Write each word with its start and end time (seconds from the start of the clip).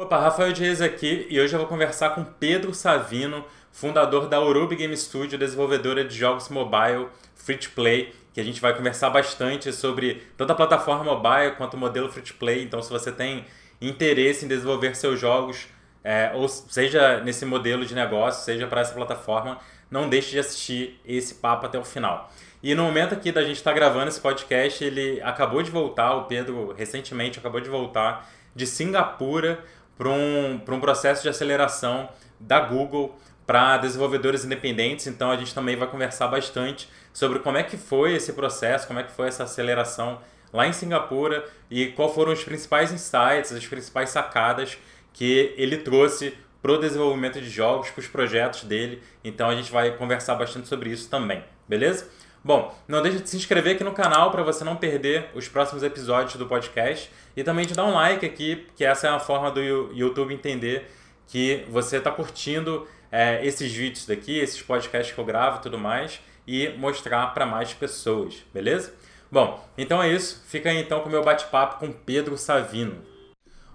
Opa, 0.00 0.18
Rafael 0.18 0.50
Dias 0.50 0.80
aqui 0.80 1.26
e 1.28 1.38
hoje 1.38 1.52
eu 1.52 1.58
vou 1.58 1.68
conversar 1.68 2.14
com 2.14 2.24
Pedro 2.24 2.72
Savino, 2.72 3.44
fundador 3.70 4.28
da 4.28 4.40
Urubi 4.40 4.74
Game 4.74 4.96
Studio, 4.96 5.38
desenvolvedora 5.38 6.02
de 6.02 6.16
jogos 6.16 6.48
mobile 6.48 7.08
free 7.34 7.58
to 7.58 7.68
play, 7.74 8.10
que 8.32 8.40
a 8.40 8.42
gente 8.42 8.62
vai 8.62 8.74
conversar 8.74 9.10
bastante 9.10 9.70
sobre 9.74 10.22
tanto 10.38 10.52
a 10.52 10.54
plataforma 10.54 11.04
mobile 11.04 11.54
quanto 11.54 11.74
o 11.74 11.76
modelo 11.76 12.10
free 12.10 12.22
to 12.22 12.32
play. 12.32 12.62
Então, 12.62 12.80
se 12.80 12.88
você 12.88 13.12
tem 13.12 13.44
interesse 13.78 14.46
em 14.46 14.48
desenvolver 14.48 14.96
seus 14.96 15.20
jogos, 15.20 15.68
é, 16.02 16.30
ou 16.32 16.48
seja 16.48 17.20
nesse 17.20 17.44
modelo 17.44 17.84
de 17.84 17.94
negócio, 17.94 18.42
seja 18.42 18.66
para 18.66 18.80
essa 18.80 18.94
plataforma, 18.94 19.58
não 19.90 20.08
deixe 20.08 20.30
de 20.30 20.38
assistir 20.38 20.98
esse 21.04 21.34
papo 21.34 21.66
até 21.66 21.78
o 21.78 21.84
final. 21.84 22.32
E 22.62 22.74
no 22.74 22.84
momento 22.84 23.12
aqui 23.12 23.30
da 23.30 23.42
gente 23.42 23.56
estar 23.56 23.72
tá 23.72 23.76
gravando 23.76 24.08
esse 24.08 24.20
podcast, 24.20 24.82
ele 24.82 25.20
acabou 25.20 25.62
de 25.62 25.70
voltar, 25.70 26.14
o 26.14 26.24
Pedro 26.24 26.72
recentemente 26.72 27.38
acabou 27.38 27.60
de 27.60 27.68
voltar 27.68 28.26
de 28.54 28.66
Singapura 28.66 29.62
para 30.00 30.08
um, 30.08 30.54
um 30.54 30.80
processo 30.80 31.22
de 31.22 31.28
aceleração 31.28 32.08
da 32.40 32.58
Google 32.58 33.18
para 33.46 33.76
desenvolvedores 33.76 34.46
independentes. 34.46 35.06
Então 35.06 35.30
a 35.30 35.36
gente 35.36 35.54
também 35.54 35.76
vai 35.76 35.86
conversar 35.86 36.26
bastante 36.28 36.88
sobre 37.12 37.40
como 37.40 37.58
é 37.58 37.62
que 37.62 37.76
foi 37.76 38.14
esse 38.14 38.32
processo, 38.32 38.86
como 38.86 38.98
é 38.98 39.02
que 39.02 39.12
foi 39.12 39.28
essa 39.28 39.44
aceleração 39.44 40.18
lá 40.54 40.66
em 40.66 40.72
Singapura 40.72 41.44
e 41.70 41.88
qual 41.88 42.12
foram 42.14 42.32
os 42.32 42.42
principais 42.42 42.90
insights, 42.90 43.52
as 43.52 43.66
principais 43.66 44.08
sacadas 44.08 44.78
que 45.12 45.52
ele 45.58 45.76
trouxe 45.76 46.32
para 46.62 46.72
o 46.72 46.78
desenvolvimento 46.78 47.38
de 47.38 47.50
jogos, 47.50 47.90
para 47.90 48.00
os 48.00 48.08
projetos 48.08 48.64
dele. 48.64 49.02
Então 49.22 49.50
a 49.50 49.54
gente 49.54 49.70
vai 49.70 49.94
conversar 49.98 50.34
bastante 50.34 50.66
sobre 50.66 50.88
isso 50.88 51.10
também, 51.10 51.44
beleza? 51.68 52.08
Bom, 52.42 52.74
não 52.88 53.02
deixe 53.02 53.20
de 53.20 53.28
se 53.28 53.36
inscrever 53.36 53.74
aqui 53.74 53.84
no 53.84 53.92
canal 53.92 54.30
para 54.30 54.42
você 54.42 54.64
não 54.64 54.74
perder 54.74 55.30
os 55.34 55.46
próximos 55.46 55.82
episódios 55.82 56.36
do 56.36 56.46
podcast 56.46 57.10
e 57.36 57.44
também 57.44 57.66
de 57.66 57.74
dar 57.74 57.84
um 57.84 57.92
like 57.92 58.24
aqui, 58.24 58.66
que 58.74 58.84
essa 58.84 59.08
é 59.08 59.10
uma 59.10 59.20
forma 59.20 59.50
do 59.50 59.60
YouTube 59.60 60.32
entender 60.32 60.90
que 61.26 61.66
você 61.68 61.98
está 61.98 62.10
curtindo 62.10 62.88
é, 63.12 63.44
esses 63.44 63.70
vídeos 63.70 64.06
daqui, 64.06 64.38
esses 64.38 64.62
podcasts 64.62 65.14
que 65.14 65.20
eu 65.20 65.24
gravo 65.24 65.58
e 65.58 65.62
tudo 65.62 65.78
mais 65.78 66.20
e 66.46 66.70
mostrar 66.78 67.34
para 67.34 67.44
mais 67.44 67.74
pessoas, 67.74 68.42
beleza? 68.54 68.94
Bom, 69.30 69.62
então 69.76 70.02
é 70.02 70.10
isso. 70.10 70.42
Fica 70.48 70.70
aí 70.70 70.78
então 70.80 71.00
com 71.00 71.08
o 71.08 71.12
meu 71.12 71.22
bate-papo 71.22 71.78
com 71.78 71.92
Pedro 71.92 72.36
Savino. 72.36 72.96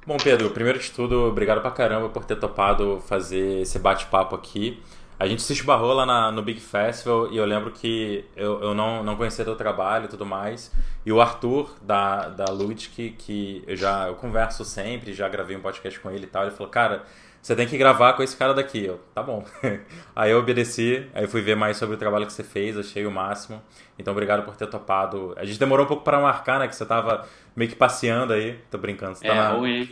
Bom, 0.06 0.18
Pedro, 0.18 0.50
primeiro 0.50 0.78
de 0.78 0.92
tudo, 0.92 1.24
obrigado 1.26 1.62
pra 1.62 1.72
caramba 1.72 2.10
por 2.10 2.26
ter 2.26 2.36
topado 2.36 3.02
fazer 3.08 3.62
esse 3.62 3.80
bate-papo 3.80 4.36
aqui. 4.36 4.84
A 5.18 5.28
gente 5.28 5.42
se 5.42 5.54
esbarrou 5.54 5.94
lá 5.94 6.06
na, 6.06 6.32
no 6.32 6.42
Big 6.42 6.60
Festival 6.60 7.32
e 7.32 7.38
eu 7.38 7.46
lembro 7.46 7.72
que 7.72 8.26
eu, 8.36 8.62
eu 8.62 8.74
não, 8.74 9.02
não 9.04 9.16
conhecia 9.16 9.46
teu 9.46 9.56
trabalho 9.56 10.06
e 10.06 10.08
tudo 10.10 10.26
mais. 10.26 10.72
E 11.06 11.12
o 11.12 11.22
Arthur, 11.22 11.70
da, 11.82 12.28
da 12.28 12.46
Ludic, 12.46 13.12
que 13.12 13.64
eu 13.66 13.78
já 13.78 14.08
eu 14.08 14.16
converso 14.16 14.66
sempre, 14.66 15.14
já 15.14 15.30
gravei 15.30 15.56
um 15.56 15.62
podcast 15.62 16.00
com 16.00 16.12
ele 16.12 16.26
e 16.26 16.28
tal, 16.28 16.44
ele 16.44 16.52
falou, 16.52 16.70
cara, 16.70 17.04
você 17.46 17.56
tem 17.56 17.68
que 17.68 17.78
gravar 17.78 18.14
com 18.14 18.24
esse 18.24 18.36
cara 18.36 18.56
daqui. 18.56 18.84
Eu, 18.84 19.00
tá 19.14 19.22
bom. 19.22 19.46
aí 20.16 20.32
eu 20.32 20.40
obedeci, 20.40 21.08
aí 21.14 21.28
fui 21.28 21.42
ver 21.42 21.56
mais 21.56 21.78
sobre 21.78 21.94
o 21.94 21.98
trabalho 22.00 22.26
que 22.26 22.34
você 22.34 22.44
fez, 22.44 22.76
achei 22.76 23.06
o 23.06 23.12
máximo. 23.12 23.62
Então 24.00 24.12
obrigado 24.14 24.44
por 24.44 24.56
ter 24.56 24.66
topado. 24.66 25.32
A 25.38 25.46
gente 25.46 25.60
demorou 25.60 25.86
um 25.86 25.88
pouco 25.88 26.04
para 26.04 26.20
marcar, 26.20 26.58
né? 26.58 26.68
Que 26.68 26.76
você 26.76 26.84
tava 26.88 27.24
meio 27.56 27.70
que 27.70 27.76
passeando 27.76 28.34
aí. 28.34 28.60
Tô 28.72 28.80
brincando. 28.80 29.14
Você 29.14 29.28
é, 29.28 29.30
tá 29.30 29.36
na... 29.36 29.50
ruim. 29.50 29.88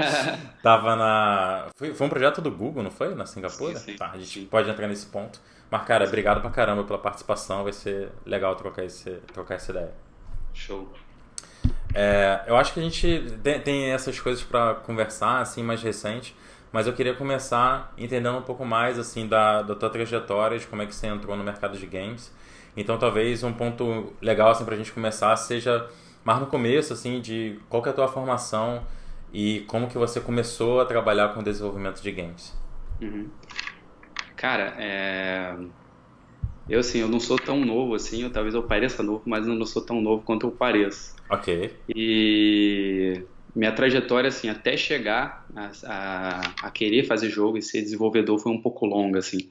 tava 0.64 0.96
na. 0.96 1.66
Foi, 1.76 1.92
foi 1.92 2.06
um 2.06 2.08
projeto 2.08 2.40
do 2.40 2.50
Google, 2.50 2.82
não 2.82 2.90
foi? 2.90 3.14
Na 3.14 3.26
Singapura? 3.26 3.76
Sim, 3.76 3.92
sim. 3.92 3.96
Tá, 3.98 4.10
a 4.10 4.16
gente 4.16 4.40
sim. 4.40 4.46
pode 4.46 4.70
entrar 4.70 4.88
nesse 4.88 5.08
ponto. 5.08 5.38
Mas, 5.70 5.82
cara, 5.84 6.06
obrigado 6.06 6.40
pra 6.40 6.48
caramba 6.48 6.84
pela 6.84 6.98
participação. 6.98 7.64
Vai 7.64 7.74
ser 7.74 8.08
legal 8.24 8.56
trocar, 8.56 8.86
esse, 8.86 9.10
trocar 9.34 9.56
essa 9.56 9.72
ideia. 9.72 9.92
Show. 10.54 10.90
É, 11.92 12.44
eu 12.46 12.56
acho 12.56 12.72
que 12.72 12.80
a 12.80 12.82
gente 12.82 13.36
tem, 13.42 13.60
tem 13.60 13.90
essas 13.90 14.18
coisas 14.18 14.42
para 14.42 14.76
conversar, 14.76 15.42
assim, 15.42 15.62
mais 15.62 15.82
recente 15.82 16.34
mas 16.72 16.86
eu 16.86 16.92
queria 16.92 17.14
começar 17.14 17.92
entendendo 17.96 18.38
um 18.38 18.42
pouco 18.42 18.64
mais 18.64 18.98
assim 18.98 19.26
da, 19.26 19.62
da 19.62 19.74
tua 19.74 19.90
trajetória, 19.90 20.58
de 20.58 20.66
como 20.66 20.82
é 20.82 20.86
que 20.86 20.94
você 20.94 21.06
entrou 21.06 21.36
no 21.36 21.44
mercado 21.44 21.78
de 21.78 21.86
games. 21.86 22.32
Então 22.76 22.98
talvez 22.98 23.42
um 23.42 23.52
ponto 23.52 24.12
legal 24.20 24.50
assim, 24.50 24.64
para 24.64 24.74
a 24.74 24.78
gente 24.78 24.92
começar 24.92 25.34
seja 25.36 25.88
mais 26.24 26.40
no 26.40 26.46
começo 26.46 26.92
assim 26.92 27.20
de 27.20 27.58
qual 27.68 27.82
que 27.82 27.88
é 27.88 27.92
a 27.92 27.94
tua 27.94 28.08
formação 28.08 28.82
e 29.32 29.60
como 29.66 29.88
que 29.88 29.98
você 29.98 30.20
começou 30.20 30.80
a 30.80 30.84
trabalhar 30.84 31.34
com 31.34 31.40
o 31.40 31.42
desenvolvimento 31.42 32.02
de 32.02 32.12
games. 32.12 32.56
Uhum. 33.00 33.28
Cara, 34.36 34.74
é... 34.78 35.56
eu 36.68 36.80
assim, 36.80 37.00
eu 37.00 37.08
não 37.08 37.18
sou 37.18 37.38
tão 37.38 37.64
novo 37.64 37.94
assim, 37.94 38.22
eu, 38.22 38.30
talvez 38.30 38.54
eu 38.54 38.62
pareça 38.62 39.02
novo, 39.02 39.22
mas 39.26 39.46
eu 39.46 39.54
não 39.54 39.66
sou 39.66 39.82
tão 39.82 40.00
novo 40.00 40.22
quanto 40.22 40.46
eu 40.46 40.50
pareço. 40.50 41.16
Ok. 41.28 41.74
E 41.88 43.22
minha 43.54 43.72
trajetória, 43.72 44.28
assim, 44.28 44.48
até 44.48 44.76
chegar 44.76 45.46
a, 45.54 45.70
a, 45.84 46.40
a, 46.62 46.70
querer 46.70 47.04
fazer 47.04 47.28
jogo 47.30 47.58
e 47.58 47.62
ser 47.62 47.82
desenvolvedor 47.82 48.38
foi 48.38 48.52
um 48.52 48.60
pouco 48.60 48.86
longa, 48.86 49.18
assim. 49.18 49.50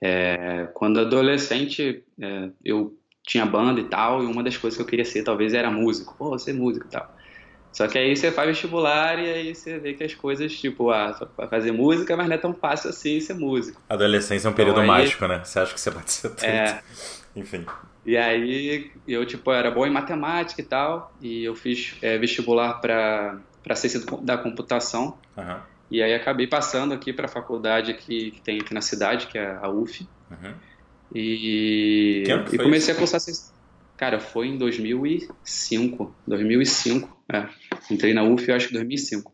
É, 0.00 0.68
quando 0.74 1.00
adolescente, 1.00 2.04
é, 2.20 2.50
eu 2.64 2.98
tinha 3.26 3.46
banda 3.46 3.80
e 3.80 3.84
tal, 3.84 4.22
e 4.22 4.26
uma 4.26 4.42
das 4.42 4.56
coisas 4.56 4.76
que 4.76 4.82
eu 4.82 4.86
queria 4.86 5.04
ser 5.04 5.22
talvez 5.22 5.54
era 5.54 5.70
músico. 5.70 6.14
Pô, 6.16 6.38
ser 6.38 6.52
músico 6.52 6.86
e 6.86 6.90
tal. 6.90 7.16
Só 7.72 7.88
que 7.88 7.96
aí 7.96 8.14
você 8.14 8.30
faz 8.30 8.48
vestibular 8.48 9.18
e 9.18 9.32
aí 9.32 9.54
você 9.54 9.78
vê 9.78 9.94
que 9.94 10.04
as 10.04 10.14
coisas, 10.14 10.52
tipo, 10.52 10.90
ah, 10.90 11.14
fazer 11.48 11.72
música, 11.72 12.14
mas 12.16 12.28
não 12.28 12.34
é 12.34 12.38
tão 12.38 12.52
fácil 12.52 12.90
assim 12.90 13.18
ser 13.18 13.34
músico. 13.34 13.80
Adolescência 13.88 14.46
é 14.46 14.50
um 14.50 14.54
período 14.54 14.82
então, 14.82 14.94
aí, 14.94 15.02
mágico, 15.02 15.26
né? 15.26 15.42
Você 15.42 15.58
acha 15.58 15.72
que 15.72 15.80
você 15.80 15.90
pode 15.90 16.12
ser 16.12 16.28
tudo. 16.28 16.44
É, 16.44 16.82
Enfim. 17.34 17.64
E 18.04 18.16
aí 18.16 18.90
eu, 19.06 19.24
tipo, 19.24 19.52
era 19.52 19.70
bom 19.70 19.86
em 19.86 19.90
matemática 19.90 20.60
e 20.60 20.64
tal, 20.64 21.14
e 21.20 21.44
eu 21.44 21.54
fiz 21.54 21.94
é, 22.02 22.18
vestibular 22.18 22.74
para 22.74 23.40
ciência 23.76 24.00
da 24.22 24.36
computação. 24.36 25.18
Uhum. 25.36 25.60
E 25.90 26.02
aí 26.02 26.14
acabei 26.14 26.46
passando 26.46 26.92
aqui 26.94 27.12
para 27.12 27.26
a 27.26 27.28
faculdade 27.28 27.90
aqui, 27.90 28.32
que 28.32 28.40
tem 28.40 28.60
aqui 28.60 28.74
na 28.74 28.80
cidade, 28.80 29.26
que 29.28 29.38
é 29.38 29.58
a 29.60 29.68
UF. 29.68 30.08
Uhum. 30.30 30.54
E, 31.14 32.24
que 32.48 32.56
e 32.56 32.58
comecei 32.58 32.90
isso? 32.92 32.92
a 32.92 32.94
cursar 32.94 33.20
ciência. 33.20 33.52
Cara, 33.96 34.18
foi 34.18 34.48
em 34.48 34.58
2005. 34.58 36.14
2005, 36.26 37.24
é. 37.32 37.48
Entrei 37.90 38.12
na 38.12 38.24
UF, 38.24 38.48
eu 38.48 38.56
acho 38.56 38.68
que 38.68 38.74
2005. 38.74 39.32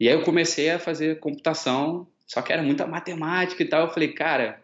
E 0.00 0.08
aí 0.08 0.14
eu 0.14 0.22
comecei 0.22 0.70
a 0.70 0.78
fazer 0.78 1.18
computação, 1.18 2.06
só 2.26 2.40
que 2.40 2.52
era 2.52 2.62
muita 2.62 2.86
matemática 2.86 3.62
e 3.62 3.66
tal. 3.66 3.82
Eu 3.82 3.90
falei, 3.90 4.12
cara, 4.12 4.62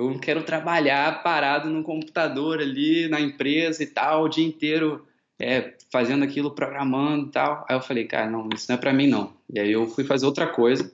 eu 0.00 0.10
não 0.10 0.18
quero 0.18 0.42
trabalhar 0.42 1.22
parado 1.22 1.68
no 1.68 1.82
computador 1.82 2.60
ali 2.60 3.06
na 3.08 3.20
empresa 3.20 3.82
e 3.82 3.86
tal, 3.86 4.24
o 4.24 4.28
dia 4.28 4.46
inteiro 4.46 5.06
é, 5.38 5.74
fazendo 5.92 6.24
aquilo, 6.24 6.54
programando 6.54 7.28
e 7.28 7.30
tal. 7.30 7.66
Aí 7.68 7.76
eu 7.76 7.82
falei, 7.82 8.06
cara, 8.06 8.28
não, 8.28 8.48
isso 8.54 8.66
não 8.68 8.76
é 8.76 8.80
para 8.80 8.94
mim 8.94 9.06
não. 9.06 9.34
E 9.52 9.60
aí 9.60 9.72
eu 9.72 9.86
fui 9.86 10.04
fazer 10.04 10.24
outra 10.24 10.46
coisa 10.46 10.90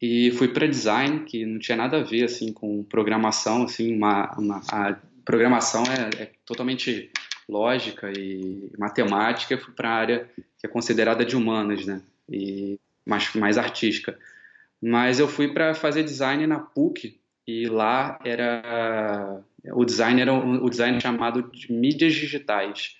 e 0.00 0.30
fui 0.32 0.48
para 0.48 0.68
design, 0.68 1.24
que 1.24 1.44
não 1.44 1.58
tinha 1.58 1.76
nada 1.76 1.98
a 1.98 2.02
ver 2.02 2.24
assim 2.24 2.52
com 2.52 2.84
programação, 2.84 3.64
assim, 3.64 3.94
uma, 3.96 4.32
uma 4.38 4.62
a 4.70 4.96
programação 5.24 5.82
é, 5.84 6.22
é, 6.22 6.30
totalmente 6.44 7.10
lógica 7.48 8.12
e 8.16 8.70
matemática. 8.78 9.54
Eu 9.54 9.58
fui 9.58 9.74
para 9.74 9.90
a 9.90 9.94
área 9.94 10.30
que 10.36 10.66
é 10.66 10.68
considerada 10.68 11.24
de 11.24 11.36
humanas, 11.36 11.84
né? 11.84 12.00
E 12.30 12.78
mais, 13.04 13.34
mais 13.34 13.58
artística. 13.58 14.16
Mas 14.80 15.18
eu 15.18 15.26
fui 15.26 15.48
para 15.52 15.74
fazer 15.74 16.04
design 16.04 16.46
na 16.46 16.60
PUC, 16.60 17.18
e 17.46 17.66
lá 17.66 18.18
era 18.24 19.40
o 19.72 19.84
design 19.84 20.20
era 20.20 20.32
o 20.32 20.68
design 20.68 21.00
chamado 21.00 21.50
de 21.50 21.72
mídias 21.72 22.14
digitais 22.14 22.96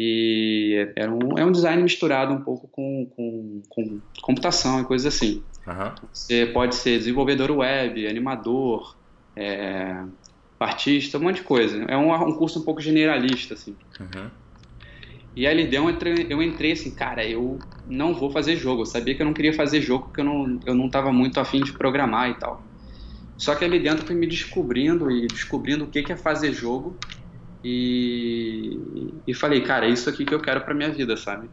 e 0.00 0.92
era 0.94 1.12
um, 1.12 1.36
é 1.36 1.44
um 1.44 1.50
design 1.50 1.82
misturado 1.82 2.32
um 2.32 2.40
pouco 2.40 2.68
com, 2.68 3.06
com, 3.16 3.62
com 3.68 4.00
computação 4.22 4.80
e 4.80 4.84
coisas 4.84 5.12
assim. 5.12 5.42
Uhum. 5.66 6.08
Você 6.12 6.46
pode 6.46 6.76
ser 6.76 6.98
desenvolvedor 6.98 7.50
web, 7.50 8.06
animador, 8.06 8.96
é, 9.34 10.04
artista, 10.60 11.18
um 11.18 11.22
monte 11.22 11.36
de 11.36 11.42
coisa. 11.42 11.84
É 11.88 11.96
um, 11.96 12.12
um 12.12 12.34
curso 12.34 12.60
um 12.60 12.64
pouco 12.64 12.80
generalista, 12.80 13.54
assim. 13.54 13.76
Uhum. 13.98 14.30
E 15.34 15.46
ali 15.48 15.68
eu 15.74 15.90
entrei, 15.90 16.26
eu 16.30 16.40
entrei 16.40 16.72
assim, 16.72 16.94
cara, 16.94 17.26
eu 17.26 17.58
não 17.84 18.14
vou 18.14 18.30
fazer 18.30 18.56
jogo. 18.56 18.82
Eu 18.82 18.86
sabia 18.86 19.16
que 19.16 19.22
eu 19.22 19.26
não 19.26 19.34
queria 19.34 19.52
fazer 19.52 19.80
jogo 19.80 20.06
porque 20.06 20.20
eu 20.20 20.24
não, 20.24 20.60
eu 20.64 20.74
não 20.76 20.88
tava 20.88 21.12
muito 21.12 21.40
afim 21.40 21.60
de 21.60 21.72
programar 21.72 22.30
e 22.30 22.34
tal. 22.34 22.62
Só 23.38 23.54
que 23.54 23.64
ali 23.64 23.78
dentro 23.78 24.04
fui 24.04 24.16
me 24.16 24.26
descobrindo 24.26 25.10
e 25.10 25.26
descobrindo 25.28 25.84
o 25.84 25.86
que 25.86 26.12
é 26.12 26.16
fazer 26.16 26.52
jogo 26.52 26.98
e, 27.64 29.14
e 29.26 29.32
falei, 29.32 29.60
cara, 29.60 29.86
é 29.86 29.90
isso 29.90 30.10
aqui 30.10 30.24
que 30.24 30.34
eu 30.34 30.40
quero 30.40 30.60
para 30.60 30.74
minha 30.74 30.90
vida, 30.90 31.16
sabe? 31.16 31.48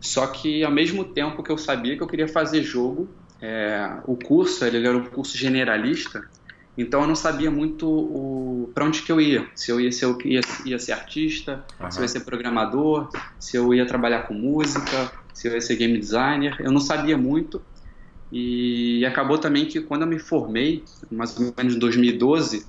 Só 0.00 0.28
que 0.28 0.62
ao 0.62 0.70
mesmo 0.70 1.04
tempo 1.04 1.42
que 1.42 1.50
eu 1.50 1.58
sabia 1.58 1.96
que 1.96 2.02
eu 2.02 2.06
queria 2.06 2.28
fazer 2.28 2.62
jogo, 2.62 3.08
é, 3.40 3.98
o 4.06 4.16
curso 4.16 4.64
ele 4.64 4.86
era 4.86 4.96
um 4.96 5.04
curso 5.04 5.36
generalista, 5.36 6.22
então 6.78 7.02
eu 7.02 7.06
não 7.06 7.16
sabia 7.16 7.50
muito 7.50 8.70
para 8.72 8.84
onde 8.84 9.02
que 9.02 9.12
eu 9.12 9.20
ia. 9.20 9.46
Se 9.54 9.70
eu 9.70 9.80
ia, 9.80 9.92
se 9.92 10.04
eu 10.04 10.16
ia, 10.24 10.40
ia 10.64 10.78
ser 10.78 10.92
artista, 10.92 11.64
uhum. 11.80 11.90
se 11.90 11.98
eu 11.98 12.02
ia 12.02 12.08
ser 12.08 12.20
programador, 12.20 13.10
se 13.38 13.56
eu 13.56 13.74
ia 13.74 13.84
trabalhar 13.84 14.22
com 14.22 14.34
música, 14.34 15.12
se 15.34 15.48
eu 15.48 15.52
ia 15.52 15.60
ser 15.60 15.76
game 15.76 15.98
designer. 15.98 16.56
Eu 16.60 16.72
não 16.72 16.80
sabia 16.80 17.18
muito. 17.18 17.60
E 18.32 19.04
acabou 19.04 19.36
também 19.36 19.66
que 19.66 19.80
quando 19.80 20.02
eu 20.02 20.08
me 20.08 20.18
formei, 20.18 20.84
mais 21.10 21.38
ou 21.38 21.52
menos 21.56 21.74
em 21.74 21.78
2012, 21.78 22.66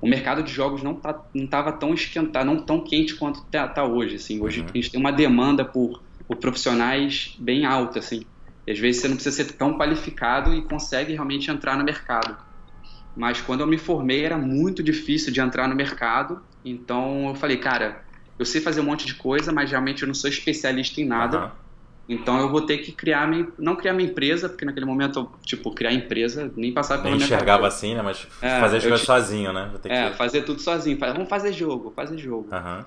o 0.00 0.06
mercado 0.06 0.42
de 0.42 0.52
jogos 0.52 0.82
não 0.82 0.94
tá, 0.94 1.18
estava 1.34 1.72
tão 1.72 1.94
esquentado, 1.94 2.46
não 2.46 2.58
tão 2.58 2.84
quente 2.84 3.14
quanto 3.14 3.40
está 3.40 3.66
tá 3.66 3.84
hoje. 3.84 4.16
Assim, 4.16 4.40
hoje 4.40 4.60
uhum. 4.60 4.66
a 4.66 4.76
gente 4.76 4.90
tem 4.90 5.00
uma 5.00 5.10
demanda 5.10 5.64
por 5.64 6.02
por 6.28 6.36
profissionais 6.36 7.34
bem 7.38 7.64
altos, 7.64 7.96
assim. 7.96 8.26
E 8.66 8.70
às 8.70 8.78
vezes 8.78 9.00
você 9.00 9.08
não 9.08 9.16
precisa 9.16 9.34
ser 9.34 9.52
tão 9.52 9.78
qualificado 9.78 10.54
e 10.54 10.62
consegue 10.62 11.14
realmente 11.14 11.50
entrar 11.50 11.76
no 11.76 11.82
mercado. 11.82 12.36
Mas 13.16 13.40
quando 13.40 13.60
eu 13.60 13.66
me 13.66 13.78
formei 13.78 14.24
era 14.24 14.36
muito 14.36 14.82
difícil 14.82 15.32
de 15.32 15.40
entrar 15.40 15.66
no 15.66 15.74
mercado, 15.74 16.42
então 16.62 17.28
eu 17.28 17.34
falei, 17.34 17.56
cara, 17.56 18.04
eu 18.38 18.44
sei 18.44 18.60
fazer 18.60 18.82
um 18.82 18.84
monte 18.84 19.06
de 19.06 19.14
coisa, 19.14 19.50
mas 19.50 19.70
realmente 19.70 20.02
eu 20.02 20.06
não 20.06 20.14
sou 20.14 20.28
especialista 20.28 21.00
em 21.00 21.06
nada. 21.06 21.46
Uhum. 21.46 21.50
Então 22.08 22.40
eu 22.40 22.48
vou 22.48 22.62
ter 22.62 22.78
que 22.78 22.90
criar 22.90 23.28
minha, 23.28 23.46
não 23.58 23.76
criar 23.76 23.92
minha 23.92 24.08
empresa, 24.08 24.48
porque 24.48 24.64
naquele 24.64 24.86
momento, 24.86 25.30
tipo, 25.42 25.74
criar 25.74 25.92
empresa, 25.92 26.50
nem 26.56 26.72
passar 26.72 26.98
pela 26.98 27.14
nem 27.14 27.22
enxergava 27.22 27.66
assim, 27.66 27.94
né? 27.94 28.00
Mas 28.00 28.26
é, 28.40 28.60
fazer 28.60 28.78
as 28.78 28.82
coisas 28.82 29.02
sozinho, 29.02 29.52
né? 29.52 29.70
é, 29.84 30.10
que... 30.10 30.16
fazer 30.16 30.42
tudo 30.42 30.60
sozinho. 30.60 30.98
Vamos 30.98 31.28
fazer 31.28 31.52
jogo, 31.52 31.92
fazer 31.94 32.16
jogo. 32.16 32.48
Uhum. 32.50 32.84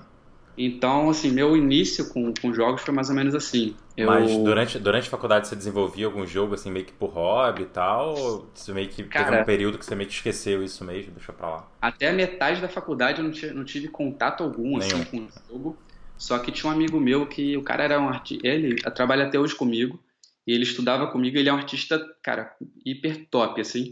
Então, 0.56 1.08
assim, 1.08 1.30
meu 1.30 1.56
início 1.56 2.10
com, 2.10 2.32
com 2.34 2.52
jogos 2.52 2.82
foi 2.82 2.92
mais 2.92 3.08
ou 3.08 3.14
menos 3.14 3.34
assim. 3.34 3.74
Eu... 3.96 4.06
Mas 4.06 4.36
durante, 4.36 4.78
durante 4.78 5.06
a 5.06 5.10
faculdade 5.10 5.48
você 5.48 5.56
desenvolvia 5.56 6.06
algum 6.06 6.26
jogo, 6.26 6.54
assim, 6.54 6.70
meio 6.70 6.84
que 6.84 6.92
por 6.92 7.10
hobby 7.10 7.62
e 7.62 7.66
tal? 7.66 8.14
Ou 8.14 8.50
você 8.52 8.72
meio 8.72 8.88
que 8.88 9.02
Cara, 9.04 9.24
teve 9.24 9.42
um 9.42 9.44
período 9.44 9.78
que 9.78 9.84
você 9.84 9.94
meio 9.94 10.08
que 10.08 10.14
esqueceu 10.14 10.62
isso 10.62 10.84
mesmo, 10.84 11.12
deixa 11.12 11.32
pra 11.32 11.48
lá? 11.48 11.68
Até 11.80 12.08
a 12.08 12.12
metade 12.12 12.60
da 12.60 12.68
faculdade 12.68 13.18
eu 13.18 13.24
não, 13.24 13.30
tive, 13.30 13.54
não 13.54 13.64
tive 13.64 13.88
contato 13.88 14.42
algum, 14.42 14.76
assim, 14.76 14.88
Nenhum. 14.88 15.02
assim, 15.02 15.28
com 15.28 15.54
o 15.54 15.58
jogo. 15.58 15.78
Só 16.22 16.38
que 16.38 16.52
tinha 16.52 16.70
um 16.70 16.72
amigo 16.72 17.00
meu 17.00 17.26
que 17.26 17.56
o 17.56 17.64
cara 17.64 17.82
era 17.82 18.00
um 18.00 18.08
artista, 18.08 18.46
ele 18.46 18.76
trabalha 18.94 19.26
até 19.26 19.40
hoje 19.40 19.56
comigo, 19.56 19.98
e 20.46 20.52
ele 20.52 20.62
estudava 20.62 21.08
comigo, 21.08 21.36
ele 21.36 21.48
é 21.48 21.52
um 21.52 21.56
artista, 21.56 22.00
cara, 22.22 22.54
hiper 22.86 23.26
top, 23.28 23.60
assim. 23.60 23.90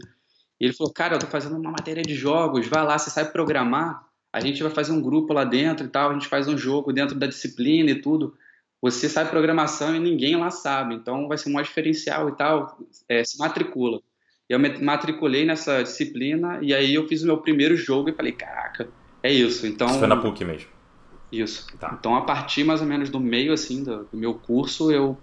E 0.57 0.63
ele 0.63 0.71
falou, 0.71 0.93
cara, 0.93 1.15
eu 1.15 1.19
tô 1.19 1.27
fazendo 1.27 1.57
uma 1.57 1.71
matéria 1.71 2.01
de 2.01 2.15
jogos, 2.15 2.67
vai 2.67 2.85
lá, 2.85 2.97
você 2.97 3.09
sabe 3.09 3.33
programar? 3.33 4.07
A 4.31 4.39
gente 4.39 4.63
vai 4.63 4.71
fazer 4.71 4.93
um 4.93 5.01
grupo 5.01 5.33
lá 5.33 5.43
dentro 5.43 5.85
e 5.85 5.89
tal, 5.89 6.09
a 6.09 6.13
gente 6.13 6.29
faz 6.29 6.47
um 6.47 6.57
jogo 6.57 6.93
dentro 6.93 7.19
da 7.19 7.27
disciplina 7.27 7.91
e 7.91 8.01
tudo. 8.01 8.33
Você 8.81 9.09
sabe 9.09 9.29
programação 9.29 9.93
e 9.93 9.99
ninguém 9.99 10.37
lá 10.37 10.49
sabe, 10.49 10.95
então 10.95 11.27
vai 11.27 11.37
ser 11.37 11.49
um 11.49 11.61
diferencial 11.61 12.29
e 12.29 12.37
tal, 12.37 12.79
é, 13.09 13.25
se 13.25 13.37
matricula. 13.39 13.99
Eu 14.47 14.57
me 14.57 14.69
matriculei 14.77 15.45
nessa 15.45 15.83
disciplina 15.83 16.59
e 16.61 16.73
aí 16.73 16.95
eu 16.95 17.05
fiz 17.09 17.23
o 17.23 17.25
meu 17.25 17.39
primeiro 17.39 17.75
jogo 17.75 18.09
e 18.09 18.13
falei, 18.13 18.31
caraca, 18.31 18.87
é 19.21 19.33
isso. 19.33 19.67
Então, 19.67 19.87
isso 19.87 19.99
foi 19.99 20.07
na 20.07 20.15
PUC 20.15 20.45
mesmo? 20.45 20.80
Isso. 21.31 21.67
Tá. 21.79 21.95
Então, 21.97 22.15
a 22.15 22.21
partir 22.21 22.63
mais 22.63 22.81
ou 22.81 22.87
menos 22.87 23.09
do 23.09 23.19
meio 23.19 23.53
assim 23.53 23.83
do, 23.83 24.03
do 24.11 24.17
meu 24.17 24.33
curso, 24.33 24.91
eu 24.91 25.17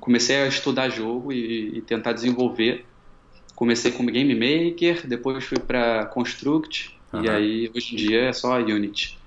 comecei 0.00 0.42
a 0.42 0.46
estudar 0.46 0.88
jogo 0.88 1.32
e, 1.32 1.78
e, 1.78 1.82
tentar 1.82 2.12
desenvolver. 2.12 2.84
Comecei 3.54 3.92
como 3.92 4.10
Game 4.10 4.34
Maker, 4.34 5.06
depois 5.06 5.44
fui 5.44 5.58
para 5.58 6.06
Construct 6.06 6.96
uhum. 7.12 7.24
e 7.24 7.30
aí 7.30 7.70
hoje 7.74 7.94
em 7.94 7.96
dia 7.96 8.22
é 8.22 8.32
só 8.32 8.56
Unity. 8.56 9.18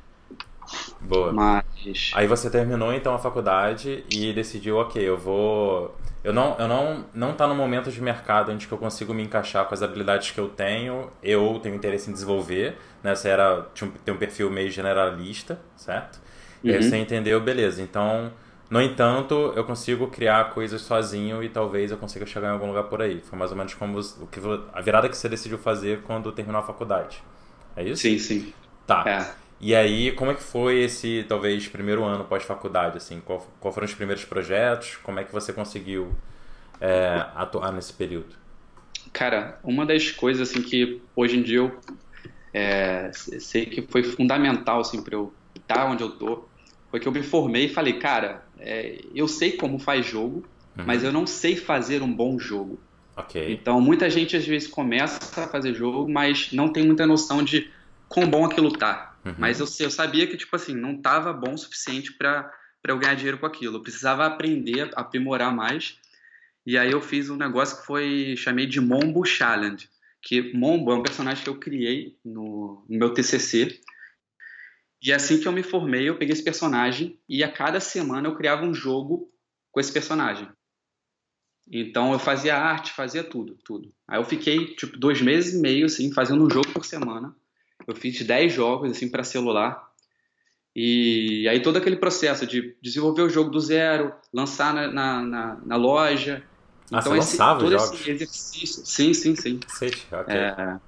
Boa. 1.02 1.32
Mas... 1.32 2.12
Aí 2.14 2.28
você 2.28 2.50
terminou 2.50 2.92
então 2.94 3.14
a 3.14 3.20
faculdade 3.20 4.04
e 4.12 4.34
decidiu, 4.34 4.78
ok, 4.78 5.02
eu 5.02 5.18
vou 5.18 5.96
eu 6.26 6.34
não, 6.34 6.58
eu 6.58 6.68
não, 6.68 7.06
não 7.14 7.34
tá 7.36 7.46
no 7.46 7.54
momento 7.54 7.92
de 7.92 8.02
mercado 8.02 8.52
onde 8.52 8.66
que 8.66 8.74
eu 8.74 8.80
consigo 8.80 9.14
me 9.14 9.22
encaixar 9.22 9.64
com 9.68 9.76
as 9.76 9.84
habilidades 9.84 10.32
que 10.32 10.40
eu 10.40 10.50
tenho. 10.50 11.12
Eu 11.22 11.60
tenho 11.62 11.76
interesse 11.76 12.10
em 12.10 12.14
desenvolver, 12.14 12.80
né? 13.04 13.14
Você 13.14 13.30
era, 13.30 13.68
tinha 13.76 13.88
um, 13.88 13.94
tem 13.94 14.12
um 14.12 14.18
perfil 14.18 14.50
meio 14.50 14.72
generalista, 14.72 15.60
certo? 15.76 16.16
Uhum. 16.64 16.72
E 16.72 16.74
aí 16.74 16.82
você 16.82 16.98
entendeu, 16.98 17.40
beleza. 17.40 17.80
Então, 17.80 18.34
no 18.72 18.82
entanto, 18.82 19.54
eu 19.56 19.64
consigo 19.66 20.08
criar 20.08 20.50
coisas 20.50 20.82
sozinho 20.82 21.44
e 21.44 21.50
talvez 21.50 21.92
eu 21.92 21.98
consiga 21.98 22.26
chegar 22.26 22.48
em 22.48 22.54
algum 22.54 22.66
lugar 22.70 22.86
por 22.86 23.04
aí. 23.04 23.22
Foi 23.22 23.38
mais 23.38 23.52
ou 23.52 23.58
menos 23.58 23.76
como 23.76 24.00
o 24.00 24.26
que 24.26 24.40
a 24.74 24.82
virada 24.82 25.08
que 25.08 25.16
você 25.16 25.30
decidiu 25.30 25.60
fazer 25.60 26.02
quando 26.02 26.32
terminou 26.32 26.60
a 26.60 26.64
faculdade. 26.64 27.24
É 27.76 27.84
isso? 27.84 28.02
Sim, 28.02 28.18
sim. 28.18 28.52
Tá. 28.88 29.04
É. 29.06 29.45
E 29.60 29.74
aí, 29.74 30.12
como 30.12 30.32
é 30.32 30.34
que 30.36 30.44
foi 30.44 30.82
esse, 30.82 31.26
talvez, 31.28 31.68
primeiro 31.68 32.04
ano 32.04 32.26
pós-faculdade? 32.26 32.98
Assim, 32.98 33.22
qual, 33.22 33.48
qual, 33.60 33.74
foram 33.74 33.86
os 33.86 33.94
primeiros 33.94 34.26
projetos? 34.26 34.98
Como 34.98 35.20
é 35.20 35.24
que 35.24 35.32
você 35.32 35.54
conseguiu 35.54 36.14
é, 36.80 37.26
atuar 37.36 37.72
nesse 37.72 37.94
período? 37.94 38.36
Cara, 39.14 39.60
uma 39.64 39.86
das 39.86 40.12
coisas 40.12 40.50
assim 40.50 40.62
que 40.62 41.02
hoje 41.16 41.38
em 41.38 41.42
dia 41.42 41.60
eu 41.60 41.80
é, 42.54 43.12
sei 43.14 43.66
que 43.66 43.82
foi 43.82 44.04
fundamental 44.04 44.82
assim, 44.82 45.02
para 45.02 45.16
eu 45.16 45.34
estar 45.56 45.86
onde 45.86 46.04
eu 46.04 46.12
tô 46.12 46.46
foi 46.92 47.00
que 47.00 47.08
eu 47.08 47.12
me 47.12 47.24
formei 47.24 47.66
e 47.66 47.70
falei, 47.70 48.00
cara, 48.00 48.46
é, 48.60 49.00
eu 49.14 49.28
sei 49.28 49.54
como 49.54 49.80
faz 49.80 50.06
jogo, 50.06 50.46
uhum. 50.78 50.86
mas 50.86 51.04
eu 51.04 51.12
não 51.12 51.28
sei 51.28 51.56
fazer 51.56 52.02
um 52.02 52.14
bom 52.14 52.40
jogo. 52.40 52.80
Okay. 53.18 53.54
Então, 53.54 53.80
muita 53.82 54.10
gente 54.10 54.36
às 54.36 54.46
vezes 54.46 54.68
começa 54.68 55.44
a 55.44 55.48
fazer 55.48 55.74
jogo, 55.74 56.10
mas 56.10 56.52
não 56.52 56.70
tem 56.70 56.86
muita 56.86 57.06
noção 57.06 57.44
de 57.44 57.70
quão 58.08 58.28
bom 58.28 58.46
aquilo 58.46 58.72
tá. 58.72 59.15
Uhum. 59.26 59.34
Mas 59.38 59.60
eu, 59.60 59.66
eu 59.80 59.90
sabia 59.90 60.28
que, 60.28 60.38
tipo 60.38 60.56
assim, 60.56 60.76
não 60.76 61.02
tava 61.02 61.34
bom 61.34 61.54
o 61.54 61.58
suficiente 61.58 62.14
para 62.14 62.52
eu 62.88 63.00
ganhar 63.00 63.16
dinheiro 63.16 63.40
com 63.40 63.46
aquilo. 63.46 63.78
Eu 63.78 63.82
precisava 63.82 64.26
aprender, 64.26 64.92
aprimorar 64.96 65.54
mais. 65.54 65.98
E 66.66 66.78
aí 66.78 66.92
eu 66.92 67.02
fiz 67.02 67.30
um 67.30 67.36
negócio 67.36 67.80
que 67.80 67.86
foi, 67.86 68.36
chamei 68.38 68.68
de 68.68 68.80
Mombo 68.80 69.26
Challenge. 69.26 69.90
Que 70.22 70.54
Mombo 70.54 70.92
é 70.92 70.96
um 70.96 71.04
personagem 71.04 71.44
que 71.44 71.50
eu 71.50 71.60
criei 71.60 72.18
no, 72.24 72.86
no 72.88 72.98
meu 72.98 73.14
TCC. 73.14 73.80
E 75.02 75.12
assim 75.12 75.40
que 75.40 75.48
eu 75.48 75.52
me 75.52 75.64
formei, 75.64 76.08
eu 76.10 76.18
peguei 76.18 76.34
esse 76.34 76.44
personagem 76.44 77.20
e 77.28 77.44
a 77.44 77.52
cada 77.52 77.80
semana 77.80 78.28
eu 78.28 78.36
criava 78.36 78.66
um 78.66 78.74
jogo 78.74 79.32
com 79.72 79.80
esse 79.80 79.92
personagem. 79.92 80.48
Então 81.72 82.14
eu 82.14 82.20
fazia 82.20 82.58
arte, 82.58 82.92
fazia 82.92 83.24
tudo, 83.24 83.58
tudo. 83.64 83.94
Aí 84.08 84.20
eu 84.20 84.26
fiquei 84.26 84.76
tipo 84.76 84.98
dois 84.98 85.22
meses 85.22 85.54
e 85.54 85.62
meio 85.62 85.86
assim 85.86 86.12
fazendo 86.12 86.46
um 86.46 86.50
jogo 86.50 86.72
por 86.72 86.86
semana. 86.86 87.36
Eu 87.88 87.96
fiz 87.96 88.22
10 88.22 88.54
jogos 88.54 88.92
assim 88.92 89.10
para 89.10 89.24
celular. 89.24 89.86
E 90.76 91.48
aí 91.48 91.62
todo 91.62 91.78
aquele 91.78 91.96
processo 91.96 92.46
de 92.46 92.76
desenvolver 92.82 93.22
o 93.22 93.30
jogo 93.30 93.50
do 93.50 93.62
zero, 93.62 94.14
lançar 94.34 94.74
na, 94.74 94.88
na, 94.88 95.22
na, 95.22 95.58
na 95.66 95.76
loja. 95.78 96.44
Ah, 96.92 97.00
então, 97.00 97.14
você 97.14 97.20
esse, 97.20 97.32
lançava 97.38 97.60
todo 97.60 97.72
jogos? 97.72 97.94
esse 97.94 98.12
exercício. 98.12 98.86
Sim, 98.86 99.14
sim, 99.14 99.36
sim. 99.36 99.60
Cacete, 99.60 100.06
ok. 100.12 100.36
É, 100.36 100.80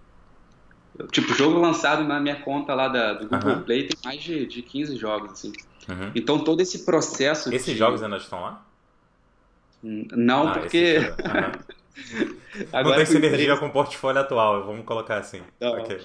tipo, 1.09 1.33
jogo 1.33 1.59
lançado 1.59 2.03
na 2.03 2.19
minha 2.19 2.35
conta 2.41 2.73
lá 2.73 2.89
da, 2.89 3.13
do 3.13 3.29
Google 3.29 3.53
uhum. 3.53 3.63
Play 3.63 3.87
tem 3.87 3.97
mais 4.03 4.21
de, 4.21 4.45
de 4.45 4.61
15 4.61 4.97
jogos, 4.97 5.31
assim. 5.31 5.53
Uhum. 5.87 6.11
Então 6.13 6.43
todo 6.43 6.59
esse 6.59 6.83
processo. 6.83 7.53
Esses 7.53 7.73
de... 7.73 7.77
jogos 7.77 8.03
ainda 8.03 8.17
estão 8.17 8.41
lá? 8.41 8.65
Não, 9.81 10.49
ah, 10.49 10.51
porque. 10.51 10.97
Uhum. 10.97 11.77
Não 12.83 12.95
tem 12.95 13.05
sinergia 13.05 13.57
com 13.57 13.67
o 13.67 13.71
portfólio 13.71 14.21
atual, 14.21 14.65
vamos 14.65 14.85
colocar 14.85 15.17
assim. 15.17 15.41
Não. 15.59 15.79
Okay. 15.79 16.01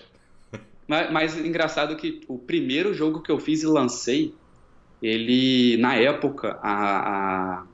Mas, 0.87 1.11
mas 1.13 1.39
engraçado 1.39 1.97
que 1.97 2.21
o 2.29 2.39
primeiro 2.39 2.93
jogo 2.93 3.23
que 3.23 3.31
eu 3.31 3.39
fiz 3.39 3.63
e 3.63 3.67
lancei, 3.67 4.35
ele, 5.03 5.77
na 5.79 5.95
época, 5.97 6.59
a, 6.63 7.63
a, 7.63 7.65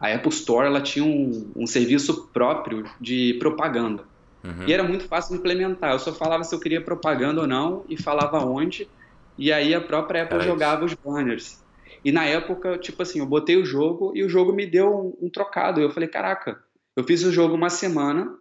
a 0.00 0.14
Apple 0.14 0.30
Store 0.30 0.66
ela 0.66 0.80
tinha 0.80 1.04
um, 1.04 1.50
um 1.56 1.66
serviço 1.66 2.28
próprio 2.32 2.84
de 3.00 3.34
propaganda. 3.34 4.04
Uhum. 4.44 4.66
E 4.66 4.72
era 4.72 4.82
muito 4.82 5.04
fácil 5.04 5.34
de 5.34 5.40
implementar. 5.40 5.92
Eu 5.92 5.98
só 5.98 6.12
falava 6.12 6.44
se 6.44 6.54
eu 6.54 6.60
queria 6.60 6.80
propaganda 6.80 7.40
ou 7.40 7.46
não 7.46 7.84
e 7.88 7.96
falava 7.96 8.38
onde. 8.38 8.88
E 9.36 9.52
aí 9.52 9.74
a 9.74 9.80
própria 9.80 10.22
Apple 10.22 10.40
jogava 10.40 10.84
os 10.84 10.94
banners. 10.94 11.62
E 12.04 12.12
na 12.12 12.24
época, 12.24 12.78
tipo 12.78 13.02
assim, 13.02 13.18
eu 13.18 13.26
botei 13.26 13.56
o 13.56 13.64
jogo 13.64 14.12
e 14.14 14.22
o 14.22 14.28
jogo 14.28 14.52
me 14.52 14.66
deu 14.66 15.14
um, 15.20 15.26
um 15.26 15.30
trocado. 15.30 15.80
Eu 15.80 15.90
falei, 15.90 16.08
caraca, 16.08 16.62
eu 16.96 17.04
fiz 17.04 17.24
o 17.24 17.32
jogo 17.32 17.54
uma 17.54 17.70
semana 17.70 18.36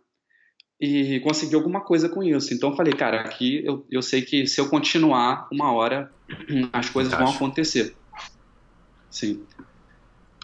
e 0.79 1.19
consegui 1.21 1.55
alguma 1.55 1.81
coisa 1.81 2.07
com 2.07 2.23
isso. 2.23 2.53
Então 2.53 2.69
eu 2.69 2.75
falei, 2.75 2.93
cara, 2.93 3.21
aqui 3.21 3.63
eu, 3.65 3.85
eu 3.89 4.01
sei 4.01 4.21
que 4.21 4.45
se 4.45 4.61
eu 4.61 4.69
continuar, 4.69 5.47
uma 5.51 5.71
hora 5.71 6.11
as 6.71 6.89
coisas 6.89 7.13
vão 7.13 7.29
acontecer. 7.29 7.95
Sim. 9.09 9.43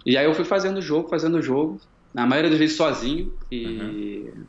E 0.06 0.18
aí 0.18 0.26
eu 0.26 0.34
fui 0.34 0.44
fazendo 0.46 0.78
o 0.78 0.82
jogo, 0.82 1.10
fazendo 1.10 1.38
o 1.38 1.42
jogo, 1.42 1.80
na 2.14 2.26
maioria 2.26 2.50
das 2.50 2.60
vezes 2.60 2.76
sozinho. 2.76 3.38
E. 3.52 3.66
Uhum. 3.66 4.46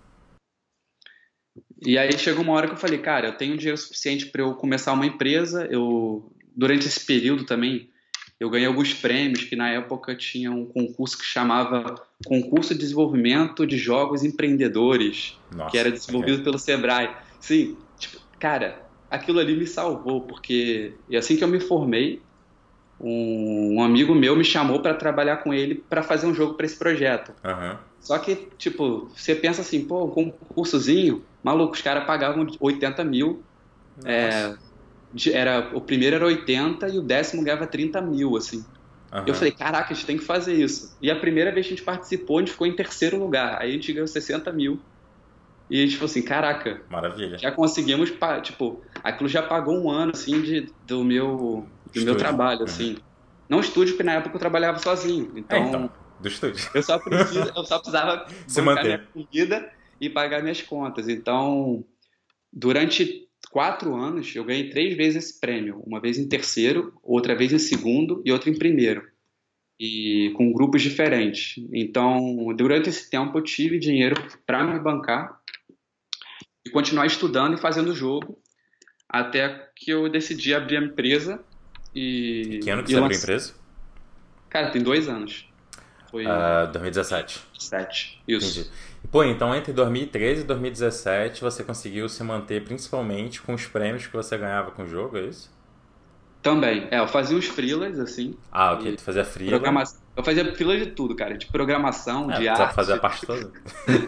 E 1.86 1.98
aí 1.98 2.16
chegou 2.18 2.42
uma 2.42 2.54
hora 2.54 2.66
que 2.66 2.72
eu 2.72 2.78
falei, 2.78 2.98
cara, 2.98 3.28
eu 3.28 3.36
tenho 3.36 3.58
dinheiro 3.58 3.76
suficiente 3.76 4.26
para 4.26 4.40
eu 4.40 4.54
começar 4.54 4.92
uma 4.94 5.06
empresa. 5.06 5.66
Eu 5.70 6.32
durante 6.56 6.86
esse 6.86 7.04
período 7.04 7.44
também 7.44 7.90
eu 8.38 8.50
ganhei 8.50 8.66
alguns 8.66 8.92
prêmios 8.92 9.44
que 9.44 9.54
na 9.54 9.70
época 9.70 10.14
tinha 10.14 10.50
um 10.50 10.66
concurso 10.66 11.16
que 11.16 11.24
chamava 11.24 11.94
Concurso 12.26 12.74
de 12.74 12.80
Desenvolvimento 12.80 13.66
de 13.66 13.78
Jogos 13.78 14.24
Empreendedores, 14.24 15.38
Nossa, 15.54 15.70
que 15.70 15.78
era 15.78 15.90
desenvolvido 15.90 16.42
pelo 16.42 16.58
Sebrae. 16.58 17.10
Sim, 17.40 17.76
tipo, 17.98 18.20
cara, 18.38 18.82
aquilo 19.10 19.38
ali 19.38 19.56
me 19.56 19.66
salvou, 19.66 20.22
porque 20.22 20.94
e 21.08 21.16
assim 21.16 21.36
que 21.36 21.44
eu 21.44 21.48
me 21.48 21.60
formei, 21.60 22.20
um, 23.00 23.76
um 23.76 23.82
amigo 23.82 24.14
meu 24.14 24.36
me 24.36 24.44
chamou 24.44 24.80
para 24.80 24.94
trabalhar 24.94 25.38
com 25.38 25.52
ele 25.52 25.74
para 25.74 26.02
fazer 26.02 26.26
um 26.26 26.34
jogo 26.34 26.54
para 26.54 26.66
esse 26.66 26.76
projeto. 26.76 27.32
Uhum. 27.44 27.76
Só 28.00 28.18
que, 28.18 28.48
tipo, 28.58 29.10
você 29.16 29.34
pensa 29.34 29.62
assim, 29.62 29.84
pô, 29.84 30.04
um 30.04 30.30
concursozinho, 30.30 31.24
maluco, 31.42 31.74
os 31.74 31.80
caras 31.80 32.04
pagavam 32.04 32.46
80 32.60 33.02
mil. 33.04 33.42
É, 34.04 34.54
era, 35.32 35.70
o 35.74 35.80
primeiro 35.80 36.16
era 36.16 36.26
80 36.26 36.88
e 36.88 36.98
o 36.98 37.02
décimo 37.02 37.42
ganhava 37.42 37.66
30 37.66 38.00
mil, 38.00 38.36
assim. 38.36 38.64
Uhum. 39.12 39.24
Eu 39.26 39.34
falei, 39.34 39.52
caraca, 39.52 39.92
a 39.92 39.94
gente 39.94 40.06
tem 40.06 40.16
que 40.16 40.24
fazer 40.24 40.54
isso. 40.54 40.96
E 41.00 41.10
a 41.10 41.16
primeira 41.16 41.52
vez 41.52 41.66
que 41.66 41.72
a 41.72 41.76
gente 41.76 41.84
participou, 41.84 42.38
a 42.38 42.40
gente 42.40 42.50
ficou 42.50 42.66
em 42.66 42.74
terceiro 42.74 43.16
lugar. 43.16 43.60
Aí 43.60 43.70
a 43.70 43.72
gente 43.72 43.92
ganhou 43.92 44.08
60 44.08 44.52
mil. 44.52 44.80
E 45.70 45.80
a 45.80 45.86
gente 45.86 45.96
falou 45.96 46.10
assim, 46.10 46.22
caraca. 46.22 46.82
Maravilha. 46.90 47.38
Já 47.38 47.52
conseguimos, 47.52 48.12
tipo, 48.42 48.82
aquilo 49.02 49.28
já 49.28 49.42
pagou 49.42 49.78
um 49.78 49.90
ano, 49.90 50.12
assim, 50.12 50.42
de, 50.42 50.68
do 50.86 51.04
meu, 51.04 51.66
do 51.92 52.02
meu 52.02 52.16
trabalho, 52.16 52.60
uhum. 52.60 52.66
assim. 52.66 52.96
Não 53.48 53.60
estúdio, 53.60 53.94
porque 53.94 54.02
na 54.02 54.14
época 54.14 54.34
eu 54.34 54.40
trabalhava 54.40 54.78
sozinho. 54.78 55.32
Então, 55.36 55.58
é, 55.58 55.68
então. 55.68 55.90
do 56.18 56.28
estúdio. 56.28 56.68
Eu 56.74 56.82
só, 56.82 56.98
preciso, 57.00 57.52
eu 57.54 57.64
só 57.64 57.78
precisava 57.78 58.26
se 58.46 58.60
manter 58.60 58.84
minha 58.84 59.26
comida 59.26 59.72
e 60.00 60.10
pagar 60.10 60.42
minhas 60.42 60.60
contas. 60.60 61.08
Então, 61.08 61.84
durante 62.52 63.23
quatro 63.54 63.94
anos, 63.94 64.34
eu 64.34 64.44
ganhei 64.44 64.68
três 64.68 64.96
vezes 64.96 65.26
esse 65.26 65.40
prêmio. 65.40 65.80
Uma 65.86 66.00
vez 66.00 66.18
em 66.18 66.28
terceiro, 66.28 66.92
outra 67.00 67.36
vez 67.36 67.52
em 67.52 67.58
segundo 67.60 68.20
e 68.24 68.32
outra 68.32 68.50
em 68.50 68.58
primeiro. 68.58 69.08
E 69.78 70.32
com 70.36 70.52
grupos 70.52 70.82
diferentes. 70.82 71.64
Então, 71.72 72.52
durante 72.56 72.88
esse 72.88 73.08
tempo, 73.08 73.38
eu 73.38 73.42
tive 73.42 73.78
dinheiro 73.78 74.16
para 74.44 74.64
me 74.64 74.76
bancar 74.80 75.40
e 76.66 76.70
continuar 76.70 77.06
estudando 77.06 77.54
e 77.54 77.60
fazendo 77.60 77.92
o 77.92 77.94
jogo 77.94 78.42
até 79.08 79.70
que 79.76 79.92
eu 79.92 80.08
decidi 80.08 80.52
abrir 80.52 80.78
a 80.78 80.82
empresa 80.82 81.40
e... 81.94 82.58
Que 82.60 82.70
ano 82.70 82.82
que 82.82 82.90
você 82.90 82.96
abriu 82.96 83.16
a 83.16 83.20
empresa? 83.20 83.54
Cara, 84.50 84.70
tem 84.72 84.82
dois 84.82 85.08
anos. 85.08 85.48
Foi... 86.14 86.24
Uh, 86.26 86.70
2017. 86.72 87.42
2017, 87.58 88.22
isso. 88.28 88.60
Entendi. 88.60 88.70
Pô, 89.10 89.24
então 89.24 89.52
entre 89.52 89.72
2013 89.72 90.42
e 90.42 90.44
2017 90.44 91.40
você 91.40 91.64
conseguiu 91.64 92.08
se 92.08 92.22
manter 92.22 92.62
principalmente 92.62 93.42
com 93.42 93.52
os 93.52 93.66
prêmios 93.66 94.06
que 94.06 94.12
você 94.12 94.38
ganhava 94.38 94.70
com 94.70 94.84
o 94.84 94.86
jogo, 94.86 95.18
é 95.18 95.22
isso? 95.22 95.52
Também. 96.40 96.86
É, 96.92 97.00
eu 97.00 97.08
fazia 97.08 97.36
os 97.36 97.46
freelas, 97.46 97.98
assim. 97.98 98.36
Ah, 98.52 98.74
ok. 98.74 98.94
Tu 98.94 99.02
fazia 99.02 99.24
freela. 99.24 99.50
Programação. 99.50 100.00
Eu 100.16 100.22
fazia 100.22 100.54
freela 100.54 100.76
de 100.76 100.86
tudo, 100.86 101.16
cara. 101.16 101.36
De 101.36 101.46
programação, 101.46 102.30
é, 102.30 102.38
de 102.38 102.46
arte. 102.46 102.74
fazer 102.76 102.92
a 102.92 102.98
parte 102.98 103.26
toda. 103.26 103.50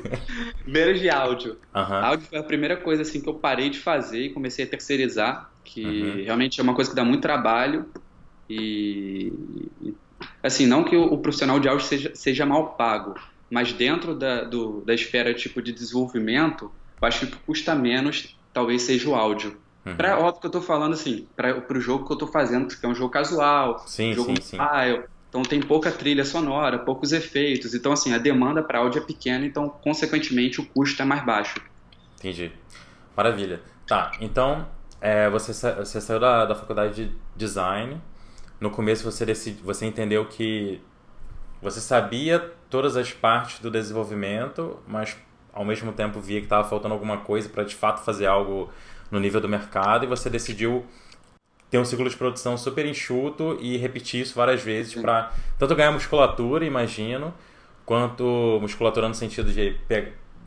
Primeiro 0.63 0.97
de 0.97 1.11
áudio. 1.11 1.57
Uhum. 1.75 1.83
Áudio 1.83 2.27
foi 2.29 2.39
a 2.39 2.43
primeira 2.45 2.77
coisa, 2.77 3.03
assim, 3.03 3.21
que 3.21 3.29
eu 3.29 3.35
parei 3.35 3.69
de 3.69 3.81
fazer 3.81 4.21
e 4.21 4.33
comecei 4.33 4.65
a 4.65 4.69
terceirizar. 4.69 5.51
Que 5.65 5.85
uhum. 5.85 6.25
realmente 6.25 6.61
é 6.61 6.63
uma 6.63 6.75
coisa 6.75 6.89
que 6.89 6.95
dá 6.95 7.05
muito 7.05 7.23
trabalho. 7.23 7.87
E... 8.49 9.33
Assim, 10.43 10.67
não 10.67 10.85
que 10.85 10.97
o, 10.97 11.05
o 11.05 11.19
profissional 11.19 11.59
de 11.61 11.69
áudio 11.69 11.87
seja, 11.87 12.13
seja 12.15 12.47
mal 12.47 12.75
pago. 12.75 13.15
Mas 13.51 13.73
dentro 13.73 14.15
da, 14.15 14.45
do, 14.45 14.81
da 14.85 14.95
esfera, 14.95 15.33
tipo, 15.35 15.63
de 15.63 15.73
desenvolvimento, 15.73 16.71
eu 17.01 17.09
acho 17.09 17.27
que 17.27 17.37
custa 17.47 17.75
menos, 17.75 18.37
talvez, 18.53 18.83
seja 18.83 19.09
o 19.09 19.15
áudio. 19.15 19.57
Uhum. 19.85 19.97
Pra, 19.97 20.19
óbvio 20.19 20.41
que 20.41 20.47
eu 20.47 20.51
tô 20.51 20.61
falando 20.61 20.95
assim, 20.95 21.27
para 21.37 21.63
o 21.73 21.81
jogo 21.81 22.07
que 22.07 22.13
eu 22.13 22.17
tô 22.17 22.27
fazendo, 22.27 22.67
que 22.67 22.85
é 22.85 22.89
um 22.89 22.95
jogo 22.95 23.11
casual, 23.11 23.79
sim, 23.87 24.11
um 24.11 24.15
jogo 24.15 24.37
sim, 24.37 24.43
sim. 24.43 24.57
Mobile, 24.57 25.05
então 25.29 25.43
tem 25.43 25.61
pouca 25.61 25.93
trilha 25.93 26.25
sonora, 26.25 26.79
poucos 26.79 27.13
efeitos. 27.13 27.75
Então, 27.75 27.93
assim, 27.93 28.13
a 28.13 28.19
demanda 28.19 28.63
para 28.63 28.79
áudio 28.79 29.01
é 29.03 29.05
pequena, 29.05 29.45
então, 29.45 29.69
consequentemente, 29.69 30.61
o 30.61 30.67
custo 30.67 31.01
é 31.03 31.05
mais 31.05 31.25
baixo. 31.25 31.61
Entendi. 32.19 32.51
Maravilha. 33.17 33.61
Tá, 33.87 34.13
então, 34.21 34.67
é, 35.01 35.31
você, 35.31 35.53
você 35.53 36.01
saiu 36.01 36.19
da, 36.19 36.47
da 36.47 36.55
faculdade 36.55 37.07
de 37.07 37.13
design. 37.37 38.01
No 38.61 38.71
começo 38.71 39.05
você, 39.05 39.25
decidi, 39.25 39.63
você 39.63 39.87
entendeu 39.87 40.25
que 40.27 40.81
você 41.61 41.81
sabia 41.81 42.53
todas 42.71 42.97
as 42.97 43.13
partes 43.13 43.61
do 43.61 43.71
desenvolvimento, 43.71 44.79
mas 44.87 45.17
ao 45.53 45.65
mesmo 45.65 45.93
tempo 45.93 46.21
via 46.21 46.41
que 46.41 46.47
estava 46.47 46.69
faltando 46.69 46.95
alguma 46.95 47.19
coisa 47.19 47.49
para 47.49 47.65
de 47.65 47.75
fato 47.75 48.05
fazer 48.05 48.27
algo 48.27 48.71
no 49.11 49.19
nível 49.19 49.41
do 49.41 49.49
mercado 49.49 50.05
e 50.05 50.09
você 50.09 50.29
decidiu 50.29 50.85
ter 51.71 51.79
um 51.79 51.85
ciclo 51.85 52.09
de 52.09 52.17
produção 52.17 52.57
super 52.57 52.87
enxuto 52.87 53.57
e 53.61 53.77
repetir 53.77 54.21
isso 54.23 54.35
várias 54.35 54.63
vezes 54.63 54.95
para 54.95 55.33
tanto 55.59 55.75
ganhar 55.75 55.91
musculatura, 55.91 56.65
imagino, 56.65 57.35
quanto 57.85 58.59
musculatura 58.61 59.09
no 59.09 59.15
sentido 59.15 59.51
de 59.53 59.77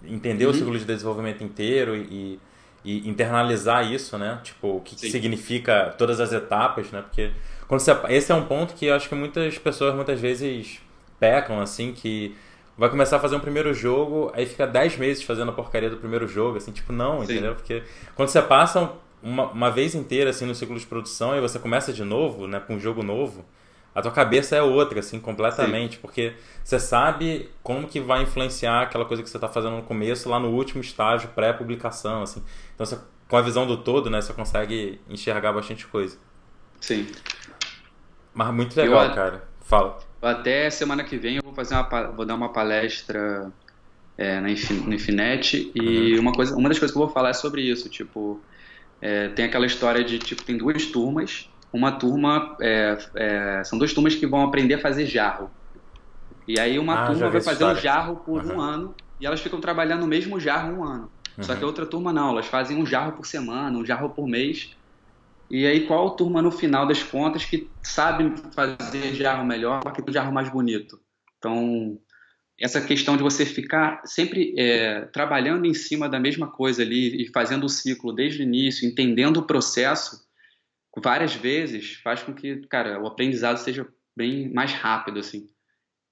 entender 0.04 0.46
uhum. 0.46 0.51
o 0.51 0.54
ciclo 0.54 0.78
de 0.78 0.86
desenvolvimento 0.86 1.44
inteiro 1.44 1.96
e, 1.96 2.39
e, 2.83 3.07
internalizar 3.07 3.91
isso, 3.91 4.17
né? 4.17 4.39
Tipo, 4.43 4.77
o 4.77 4.81
que, 4.81 4.95
que, 4.95 5.09
significa 5.09 5.93
todas 5.98 6.19
as 6.19 6.31
etapas, 6.31 6.91
né? 6.91 7.01
Porque 7.01 7.31
quando 7.67 7.81
você, 7.81 7.95
esse 8.09 8.31
é 8.31 8.36
um 8.36 8.45
ponto 8.45 8.74
que 8.74 8.86
eu 8.86 8.95
acho 8.95 9.07
que 9.07 9.15
muitas 9.15 9.57
pessoas 9.57 9.93
muitas 9.93 10.19
vezes 10.19 10.79
pecam, 11.19 11.59
assim, 11.62 11.93
que 11.93 12.36
vai 12.77 12.89
começar 12.89 13.17
a 13.17 13.19
fazer 13.19 13.36
um 13.36 13.39
primeiro 13.41 13.74
jogo, 13.74 14.31
aí 14.33 14.45
fica 14.45 14.65
10 14.65 14.98
meses 14.98 15.24
fazendo 15.24 15.50
a 15.50 15.53
porcaria 15.53 15.89
do 15.89 15.98
primeiro 15.98 16.27
jogo, 16.27 16.57
assim, 16.57 16.71
tipo, 16.71 16.93
não, 16.93 17.25
Sim. 17.25 17.33
entendeu? 17.33 17.55
Porque 17.55 17.83
quando 18.15 18.29
você 18.29 18.41
passa 18.41 18.91
uma, 19.21 19.48
uma 19.51 19.69
vez 19.69 19.95
inteira, 19.95 20.29
assim, 20.29 20.45
no 20.45 20.55
ciclo 20.55 20.79
de 20.79 20.86
produção 20.86 21.36
e 21.36 21.41
você 21.41 21.59
começa 21.59 21.91
de 21.91 22.03
novo, 22.03 22.48
né, 22.48 22.59
com 22.59 22.75
um 22.75 22.79
jogo 22.79 23.03
novo, 23.03 23.43
a 24.00 24.01
tua 24.01 24.12
cabeça 24.12 24.56
é 24.56 24.62
outra, 24.62 25.00
assim, 25.00 25.20
completamente, 25.20 25.96
Sim. 25.96 26.01
porque 26.01 26.34
você 26.63 26.79
sabe 26.79 27.50
como 27.62 27.88
que 27.88 28.00
vai 28.00 28.24
influenciar 28.24 28.84
aquela 28.84 29.06
coisa 29.06 29.22
que 29.22 29.29
você 29.29 29.38
está 29.38 29.48
fazendo 29.48 29.75
no 29.75 29.84
começo, 29.84 30.29
lá 30.29 30.39
no 30.39 30.50
último 30.50 30.82
estágio, 30.82 31.29
pré-publicação, 31.36 32.24
assim. 32.24 32.41
Então, 32.74 32.86
você, 32.86 32.98
com 33.27 33.36
a 33.36 33.41
visão 33.41 33.68
do 33.68 33.77
todo, 33.77 34.10
né, 34.10 34.22
você 34.22 34.34
consegue 34.34 35.01
enxergar 35.10 35.51
bastante 35.51 35.86
coisa. 35.86 36.18
Sim. 36.79 37.08
Mas 38.34 38.53
muito 38.53 38.75
legal, 38.75 39.06
eu, 39.06 39.13
cara. 39.13 39.44
Fala. 39.62 40.00
Até 40.22 40.70
semana 40.70 41.03
que 41.03 41.18
vem 41.18 41.36
eu 41.36 41.44
vou 41.44 41.53
fazer 41.53 41.75
uma, 41.75 42.08
vou 42.12 42.25
dar 42.25 42.36
uma 42.36 42.50
palestra 42.50 43.51
é, 44.18 44.39
na 44.39 44.50
Infinet 44.50 45.72
e 45.75 46.15
uhum. 46.15 46.22
uma 46.22 46.32
coisa, 46.32 46.56
uma 46.56 46.70
das 46.70 46.79
coisas 46.79 46.91
que 46.94 46.98
eu 46.98 47.06
vou 47.06 47.13
falar 47.13 47.29
é 47.29 47.34
sobre 47.34 47.62
isso, 47.62 47.89
tipo, 47.89 48.39
é, 49.01 49.29
tem 49.29 49.46
aquela 49.46 49.65
história 49.65 50.03
de 50.03 50.20
tipo 50.20 50.44
tem 50.44 50.58
duas 50.58 50.86
turmas, 50.86 51.49
uma 51.71 51.91
turma 51.91 52.57
é, 52.61 52.97
é 53.15 53.63
são 53.63 53.77
duas 53.77 53.93
turmas 53.93 54.15
que 54.15 54.25
vão 54.25 54.43
aprender 54.43 54.75
a 54.75 54.79
fazer 54.79 55.05
jarro 55.05 55.49
e 56.47 56.59
aí 56.59 56.79
uma 56.79 57.03
ah, 57.03 57.07
turma 57.07 57.29
vai 57.29 57.41
fazer 57.41 57.65
um 57.65 57.75
jarro 57.75 58.15
por 58.17 58.43
uhum. 58.43 58.55
um 58.55 58.61
ano 58.61 58.95
e 59.19 59.25
elas 59.25 59.39
ficam 59.39 59.59
trabalhando 59.59 60.01
no 60.01 60.07
mesmo 60.07 60.39
jarro 60.39 60.79
um 60.79 60.83
ano. 60.83 61.11
Uhum. 61.38 61.43
Só 61.43 61.53
que 61.53 61.63
a 61.63 61.67
outra 61.67 61.85
turma 61.85 62.11
não, 62.11 62.29
elas 62.29 62.47
fazem 62.47 62.77
um 62.77 62.85
jarro 62.85 63.11
por 63.11 63.25
semana, 63.25 63.77
um 63.77 63.85
jarro 63.85 64.09
por 64.09 64.27
mês 64.27 64.75
e 65.49 65.65
aí, 65.65 65.88
qual 65.88 66.15
turma 66.15 66.41
no 66.41 66.51
final 66.51 66.88
das 66.88 67.01
contas 67.01 67.43
que 67.43 67.67
sabe 67.81 68.35
fazer 68.53 69.15
jarro 69.15 69.43
melhor, 69.43 69.81
que 69.91 70.01
tem 70.01 70.13
jarro 70.13 70.31
mais 70.31 70.47
bonito? 70.47 70.99
Então, 71.38 71.97
essa 72.59 72.79
questão 72.79 73.17
de 73.17 73.23
você 73.23 73.45
ficar 73.45 74.01
sempre 74.05 74.53
é, 74.57 75.05
trabalhando 75.05 75.65
em 75.65 75.73
cima 75.73 76.07
da 76.07 76.19
mesma 76.19 76.47
coisa 76.47 76.83
ali 76.83 77.23
e 77.23 77.31
fazendo 77.31 77.65
o 77.65 77.69
ciclo 77.69 78.13
desde 78.13 78.41
o 78.41 78.43
início, 78.43 78.88
entendendo 78.88 79.38
o 79.38 79.43
processo 79.43 80.23
várias 81.01 81.36
vezes, 81.36 81.96
faz 82.03 82.24
com 82.24 82.34
que, 82.34 82.58
cara, 82.68 83.01
o 83.01 83.08
aprendizado 83.08 83.58
seja 83.58 83.88
bem 84.15 84.51
mais 84.53 84.74
rápido, 84.74 85.20
assim. 85.20 85.48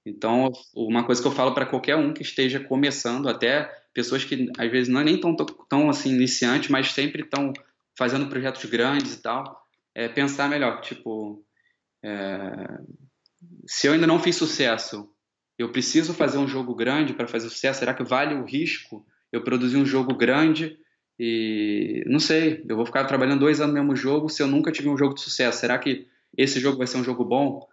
Então, 0.04 0.50
uma 0.74 1.04
coisa 1.04 1.20
que 1.20 1.28
eu 1.28 1.32
falo 1.32 1.54
para 1.54 1.66
qualquer 1.66 1.96
um 1.96 2.12
que 2.12 2.22
esteja 2.22 2.60
começando, 2.60 3.28
até 3.28 3.70
pessoas 3.92 4.24
que 4.24 4.50
às 4.56 4.70
vezes 4.70 4.88
não 4.88 5.00
é 5.00 5.04
nem 5.04 5.20
tão, 5.20 5.34
tão 5.68 5.90
assim 5.90 6.14
iniciantes, 6.14 6.70
mas 6.70 6.92
sempre 6.92 7.22
estão 7.22 7.52
fazendo 7.96 8.28
projetos 8.28 8.64
grandes 8.64 9.14
e 9.14 9.22
tal, 9.22 9.60
é 9.94 10.08
pensar 10.08 10.48
melhor, 10.48 10.80
tipo, 10.80 11.44
é, 12.02 12.78
se 13.66 13.86
eu 13.86 13.92
ainda 13.92 14.06
não 14.06 14.20
fiz 14.20 14.36
sucesso, 14.36 15.12
eu 15.58 15.72
preciso 15.72 16.14
fazer 16.14 16.38
um 16.38 16.46
jogo 16.46 16.74
grande 16.74 17.12
para 17.12 17.26
fazer 17.26 17.48
sucesso, 17.48 17.80
será 17.80 17.92
que 17.92 18.04
vale 18.04 18.34
o 18.34 18.44
risco 18.44 19.04
eu 19.32 19.42
produzir 19.42 19.76
um 19.76 19.84
jogo 19.84 20.14
grande 20.14 20.78
e 21.18 22.04
não 22.06 22.20
sei, 22.20 22.64
eu 22.68 22.76
vou 22.76 22.86
ficar 22.86 23.04
trabalhando 23.04 23.40
dois 23.40 23.60
anos 23.60 23.74
no 23.74 23.80
mesmo 23.80 23.96
jogo 23.96 24.28
se 24.28 24.42
eu 24.42 24.46
nunca 24.46 24.70
tive 24.70 24.88
um 24.88 24.96
jogo 24.96 25.14
de 25.14 25.20
sucesso, 25.20 25.58
será 25.58 25.78
que 25.78 26.06
esse 26.36 26.60
jogo 26.60 26.78
vai 26.78 26.86
ser 26.86 26.98
um 26.98 27.04
jogo 27.04 27.24
bom? 27.24 27.66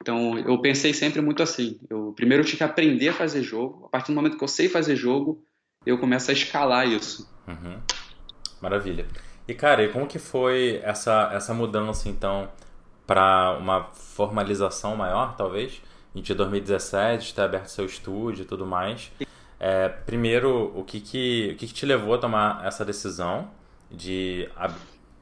Então 0.00 0.38
eu 0.38 0.60
pensei 0.60 0.92
sempre 0.92 1.20
muito 1.20 1.42
assim, 1.42 1.78
eu 1.88 2.12
primeiro 2.14 2.42
eu 2.42 2.46
tinha 2.46 2.58
que 2.58 2.64
aprender 2.64 3.08
a 3.08 3.12
fazer 3.12 3.42
jogo, 3.42 3.86
a 3.86 3.88
partir 3.88 4.12
do 4.12 4.16
momento 4.16 4.36
que 4.36 4.44
eu 4.44 4.48
sei 4.48 4.68
fazer 4.68 4.96
jogo, 4.96 5.44
eu 5.86 5.98
começo 5.98 6.30
a 6.30 6.34
escalar 6.34 6.88
isso. 6.88 7.28
Uhum. 7.46 7.78
Maravilha. 8.60 9.06
E 9.46 9.54
cara, 9.54 9.84
e 9.84 9.88
como 9.88 10.06
que 10.06 10.18
foi 10.18 10.80
essa, 10.82 11.30
essa 11.32 11.54
mudança 11.54 12.08
então 12.08 12.50
para 13.06 13.56
uma 13.58 13.84
formalização 13.94 14.94
maior, 14.94 15.34
talvez, 15.36 15.80
em 16.14 16.20
2017, 16.20 17.34
ter 17.34 17.40
aberto 17.40 17.68
seu 17.68 17.86
estúdio 17.86 18.42
e 18.42 18.44
tudo 18.44 18.66
mais? 18.66 19.10
É, 19.60 19.88
primeiro, 19.88 20.72
o 20.74 20.84
que 20.84 21.00
que, 21.00 21.50
o 21.52 21.56
que 21.56 21.66
que 21.66 21.74
te 21.74 21.84
levou 21.84 22.14
a 22.14 22.18
tomar 22.18 22.64
essa 22.64 22.84
decisão 22.84 23.50
de 23.90 24.48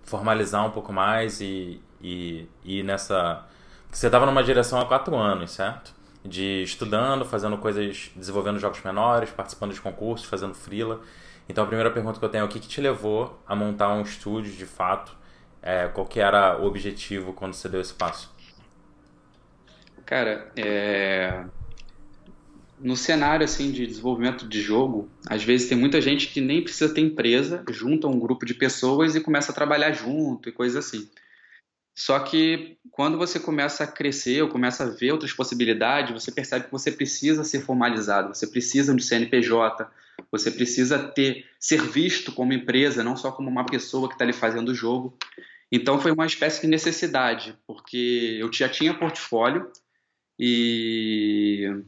formalizar 0.02 0.66
um 0.66 0.70
pouco 0.70 0.92
mais 0.92 1.40
e, 1.40 1.80
e, 2.00 2.48
e 2.64 2.82
nessa... 2.82 3.44
Você 3.90 4.06
estava 4.06 4.26
numa 4.26 4.42
direção 4.42 4.80
há 4.80 4.84
quatro 4.84 5.16
anos, 5.16 5.52
certo? 5.52 5.94
De 6.24 6.62
estudando, 6.62 7.24
fazendo 7.24 7.56
coisas, 7.56 8.10
desenvolvendo 8.14 8.58
jogos 8.58 8.82
menores, 8.82 9.30
participando 9.30 9.72
de 9.72 9.80
concursos, 9.80 10.28
fazendo 10.28 10.54
freela. 10.54 11.00
Então 11.48 11.64
a 11.64 11.66
primeira 11.66 11.90
pergunta 11.90 12.18
que 12.18 12.24
eu 12.24 12.28
tenho 12.28 12.42
é 12.42 12.44
o 12.44 12.48
que, 12.48 12.60
que 12.60 12.68
te 12.68 12.80
levou 12.80 13.40
a 13.46 13.54
montar 13.54 13.92
um 13.94 14.02
estúdio 14.02 14.52
de 14.52 14.66
fato? 14.66 15.16
É, 15.62 15.88
qual 15.88 16.06
que 16.06 16.20
era 16.20 16.60
o 16.60 16.66
objetivo 16.66 17.32
quando 17.32 17.54
você 17.54 17.68
deu 17.68 17.80
esse 17.80 17.94
passo? 17.94 18.34
Cara, 20.04 20.52
é... 20.56 21.44
no 22.78 22.96
cenário 22.96 23.44
assim 23.44 23.70
de 23.70 23.86
desenvolvimento 23.86 24.46
de 24.46 24.60
jogo, 24.60 25.08
às 25.26 25.42
vezes 25.42 25.68
tem 25.68 25.78
muita 25.78 26.00
gente 26.00 26.28
que 26.28 26.40
nem 26.40 26.62
precisa 26.62 26.92
ter 26.92 27.00
empresa, 27.00 27.64
junta 27.70 28.06
um 28.06 28.18
grupo 28.18 28.44
de 28.44 28.54
pessoas 28.54 29.14
e 29.14 29.20
começa 29.20 29.52
a 29.52 29.54
trabalhar 29.54 29.92
junto 29.92 30.48
e 30.48 30.52
coisas 30.52 30.84
assim. 30.84 31.08
Só 31.98 32.18
que 32.18 32.76
quando 32.90 33.16
você 33.16 33.40
começa 33.40 33.84
a 33.84 33.86
crescer 33.86 34.42
ou 34.42 34.50
começa 34.50 34.84
a 34.84 34.90
ver 34.90 35.12
outras 35.12 35.32
possibilidades, 35.32 36.12
você 36.12 36.30
percebe 36.30 36.66
que 36.66 36.72
você 36.72 36.92
precisa 36.92 37.42
ser 37.42 37.62
formalizado, 37.62 38.34
você 38.34 38.46
precisa 38.46 38.94
de 38.94 39.02
CNPJ, 39.02 39.90
você 40.30 40.50
precisa 40.50 40.98
ter 40.98 41.46
ser 41.58 41.80
visto 41.80 42.32
como 42.32 42.52
empresa, 42.52 43.02
não 43.02 43.16
só 43.16 43.32
como 43.32 43.48
uma 43.48 43.64
pessoa 43.64 44.08
que 44.08 44.14
está 44.14 44.24
ali 44.24 44.34
fazendo 44.34 44.70
o 44.70 44.74
jogo. 44.74 45.16
Então 45.72 45.98
foi 45.98 46.12
uma 46.12 46.26
espécie 46.26 46.60
de 46.60 46.66
necessidade, 46.66 47.56
porque 47.66 48.36
eu 48.38 48.52
já 48.52 48.68
tinha 48.68 48.92
portfólio 48.92 49.70
e 50.38 51.82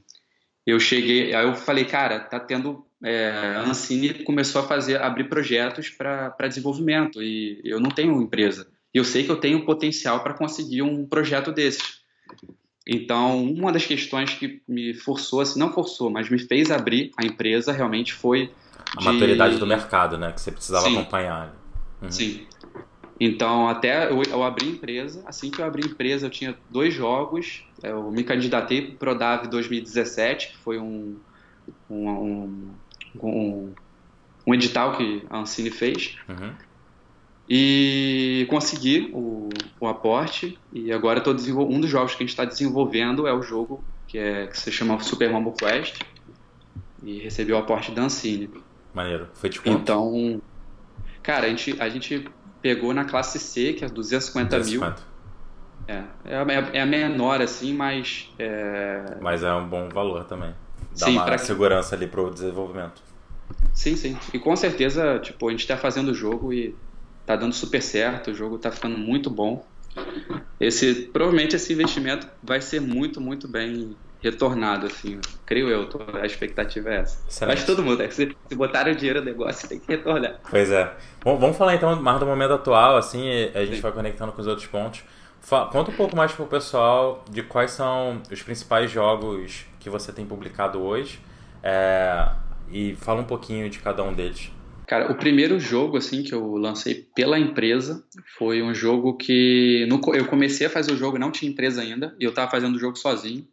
eu 0.70 0.80
cheguei, 0.80 1.34
aí 1.34 1.46
eu 1.46 1.54
falei, 1.54 1.84
cara, 1.84 2.20
tá 2.20 2.38
tendo 2.38 2.84
é, 3.02 3.30
a 3.56 3.62
Ancine 3.62 4.24
começou 4.24 4.60
a 4.60 4.64
fazer 4.64 5.00
abrir 5.00 5.28
projetos 5.28 5.88
para 5.88 6.48
desenvolvimento 6.48 7.22
e 7.22 7.60
eu 7.64 7.80
não 7.80 7.90
tenho 7.90 8.20
empresa. 8.20 8.68
E 8.92 8.98
eu 8.98 9.04
sei 9.04 9.24
que 9.24 9.30
eu 9.30 9.36
tenho 9.36 9.64
potencial 9.64 10.22
para 10.22 10.34
conseguir 10.34 10.82
um 10.82 11.06
projeto 11.06 11.52
desses. 11.52 11.98
Então, 12.86 13.44
uma 13.44 13.70
das 13.70 13.84
questões 13.84 14.32
que 14.34 14.62
me 14.66 14.94
forçou, 14.94 15.42
assim, 15.42 15.58
não 15.58 15.72
forçou, 15.72 16.10
mas 16.10 16.30
me 16.30 16.38
fez 16.38 16.70
abrir 16.70 17.12
a 17.16 17.24
empresa 17.24 17.70
realmente 17.70 18.14
foi 18.14 18.50
a 18.96 18.98
de... 18.98 19.04
maturidade 19.04 19.58
do 19.58 19.66
mercado, 19.66 20.16
né, 20.16 20.32
que 20.32 20.40
você 20.40 20.50
precisava 20.50 20.86
Sim. 20.86 20.96
acompanhar. 20.96 21.54
Uhum. 22.00 22.10
Sim. 22.10 22.46
Então, 23.20 23.68
até 23.68 24.10
eu, 24.10 24.22
eu, 24.22 24.42
abri 24.44 24.68
empresa, 24.68 25.22
assim 25.26 25.50
que 25.50 25.60
eu 25.60 25.64
abri 25.64 25.84
empresa, 25.84 26.26
eu 26.26 26.30
tinha 26.30 26.56
dois 26.70 26.94
jogos. 26.94 27.64
Eu 27.82 28.10
me 28.10 28.22
candidatei 28.22 28.82
para 28.82 28.94
o 28.94 28.98
Prodave 28.98 29.48
2017, 29.48 30.48
que 30.48 30.56
foi 30.58 30.78
um, 30.78 31.16
um, 31.90 32.08
um, 32.08 32.74
um, 33.20 33.72
um 34.46 34.54
edital 34.54 34.96
que 34.96 35.24
a 35.28 35.38
Ancine 35.38 35.70
fez. 35.70 36.16
Uhum. 36.28 36.52
E 37.48 38.46
consegui 38.50 39.10
o, 39.12 39.48
o 39.80 39.88
aporte. 39.88 40.56
E 40.72 40.92
agora 40.92 41.20
desenvolvendo. 41.20 41.76
Um 41.76 41.80
dos 41.80 41.90
jogos 41.90 42.14
que 42.14 42.22
a 42.22 42.26
gente 42.26 42.30
está 42.30 42.44
desenvolvendo 42.44 43.26
é 43.26 43.32
o 43.32 43.42
jogo 43.42 43.82
que, 44.06 44.18
é, 44.18 44.46
que 44.46 44.58
se 44.58 44.70
chama 44.70 45.00
Super 45.00 45.32
Mambo 45.32 45.52
Quest. 45.52 46.02
E 47.02 47.18
recebi 47.18 47.52
o 47.52 47.56
aporte 47.56 47.90
da 47.90 48.02
Ancine. 48.02 48.48
Maneiro. 48.94 49.28
Foi 49.34 49.50
de 49.50 49.60
quanto? 49.60 49.80
Então, 49.80 50.42
cara, 51.22 51.46
a 51.46 51.48
gente, 51.48 51.80
a 51.80 51.88
gente 51.88 52.28
pegou 52.60 52.92
na 52.92 53.04
classe 53.04 53.38
C, 53.38 53.72
que 53.72 53.84
é 53.84 53.88
250, 53.88 54.58
250. 54.58 54.96
mil. 54.96 55.08
É, 55.88 56.04
é, 56.24 56.78
é 56.78 56.80
a 56.82 56.86
menor, 56.86 57.40
assim, 57.40 57.72
mas. 57.72 58.30
É... 58.38 59.16
Mas 59.20 59.42
é 59.42 59.52
um 59.54 59.66
bom 59.66 59.88
valor 59.88 60.24
também. 60.24 60.54
Dá 60.98 61.06
sim, 61.06 61.16
uma 61.16 61.38
segurança 61.38 61.94
ali 61.94 62.06
para 62.06 62.20
o 62.20 62.30
desenvolvimento. 62.30 63.02
Sim, 63.72 63.96
sim. 63.96 64.18
E 64.32 64.38
com 64.38 64.54
certeza, 64.54 65.18
tipo, 65.18 65.48
a 65.48 65.50
gente 65.50 65.60
está 65.60 65.76
fazendo 65.76 66.08
o 66.08 66.14
jogo 66.14 66.52
e 66.52 66.74
tá 67.24 67.36
dando 67.36 67.54
super 67.54 67.82
certo, 67.82 68.30
o 68.30 68.34
jogo 68.34 68.58
tá 68.58 68.70
ficando 68.70 68.98
muito 68.98 69.30
bom. 69.30 69.64
Esse, 70.60 71.08
provavelmente 71.12 71.56
esse 71.56 71.72
investimento 71.72 72.26
vai 72.42 72.60
ser 72.60 72.80
muito, 72.80 73.20
muito 73.20 73.48
bem 73.48 73.96
retornado, 74.20 74.86
assim, 74.86 75.20
creio 75.46 75.68
eu, 75.68 75.88
a 76.20 76.26
expectativa 76.26 76.90
é 76.90 76.96
essa. 76.98 77.24
Excelente. 77.28 77.56
Mas 77.56 77.66
todo 77.66 77.82
mundo, 77.82 78.02
é, 78.02 78.10
se, 78.10 78.36
se 78.48 78.54
botaram 78.54 78.92
dinheiro 78.92 79.20
no 79.20 79.26
negócio, 79.26 79.68
tem 79.68 79.78
que 79.78 79.88
retornar. 79.88 80.40
Pois 80.50 80.70
é. 80.70 80.92
Bom, 81.22 81.38
vamos 81.38 81.56
falar 81.56 81.74
então 81.74 82.00
mais 82.02 82.18
do 82.18 82.26
momento 82.26 82.54
atual, 82.54 82.96
assim, 82.96 83.30
a 83.54 83.64
gente 83.64 83.76
Sim. 83.76 83.82
vai 83.82 83.92
conectando 83.92 84.32
com 84.32 84.40
os 84.40 84.46
outros 84.46 84.66
pontos. 84.66 85.02
Conta 85.72 85.90
um 85.90 85.94
pouco 85.94 86.14
mais 86.14 86.32
pro 86.32 86.46
pessoal 86.46 87.24
de 87.30 87.42
quais 87.42 87.70
são 87.70 88.20
os 88.30 88.42
principais 88.42 88.90
jogos 88.90 89.64
que 89.80 89.88
você 89.88 90.12
tem 90.12 90.26
publicado 90.26 90.80
hoje 90.82 91.20
é, 91.62 92.28
e 92.70 92.94
fala 92.96 93.20
um 93.20 93.24
pouquinho 93.24 93.70
de 93.70 93.78
cada 93.78 94.02
um 94.02 94.12
deles. 94.12 94.50
Cara, 94.86 95.10
o 95.10 95.14
primeiro 95.14 95.58
jogo 95.60 95.96
assim 95.96 96.22
que 96.22 96.34
eu 96.34 96.56
lancei 96.56 97.06
pela 97.14 97.38
empresa 97.38 98.02
foi 98.38 98.62
um 98.62 98.74
jogo 98.74 99.16
que 99.16 99.86
no, 99.88 100.00
eu 100.14 100.26
comecei 100.26 100.66
a 100.66 100.70
fazer 100.70 100.92
o 100.92 100.96
jogo, 100.96 101.18
não 101.18 101.30
tinha 101.30 101.50
empresa 101.50 101.82
ainda, 101.82 102.14
e 102.18 102.24
eu 102.24 102.30
estava 102.30 102.50
fazendo 102.50 102.76
o 102.76 102.78
jogo 102.78 102.96
sozinho. 102.96 103.46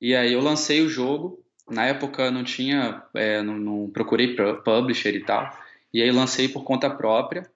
E 0.00 0.14
aí 0.14 0.32
eu 0.32 0.40
lancei 0.40 0.80
o 0.82 0.88
jogo. 0.88 1.42
Na 1.68 1.86
época 1.86 2.30
não 2.30 2.44
tinha, 2.44 3.02
é, 3.14 3.42
não, 3.42 3.58
não, 3.58 3.90
procurei 3.90 4.36
publisher 4.64 5.14
e 5.14 5.24
tal. 5.24 5.50
E 5.92 6.02
aí 6.02 6.10
lancei 6.10 6.48
por 6.48 6.64
conta 6.64 6.88
própria. 6.88 7.48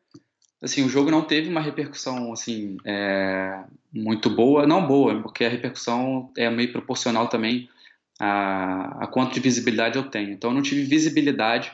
Assim, 0.62 0.84
o 0.84 0.88
jogo 0.88 1.10
não 1.10 1.22
teve 1.22 1.48
uma 1.48 1.60
repercussão 1.60 2.32
assim 2.32 2.76
é, 2.84 3.64
muito 3.92 4.28
boa, 4.28 4.66
não 4.66 4.86
boa, 4.86 5.22
porque 5.22 5.44
a 5.44 5.48
repercussão 5.48 6.30
é 6.36 6.50
meio 6.50 6.70
proporcional 6.70 7.28
também 7.28 7.68
a, 8.18 9.04
a 9.04 9.06
quanto 9.06 9.32
de 9.32 9.40
visibilidade 9.40 9.96
eu 9.96 10.10
tenho. 10.10 10.30
Então 10.30 10.50
eu 10.50 10.54
não 10.54 10.62
tive 10.62 10.82
visibilidade 10.82 11.72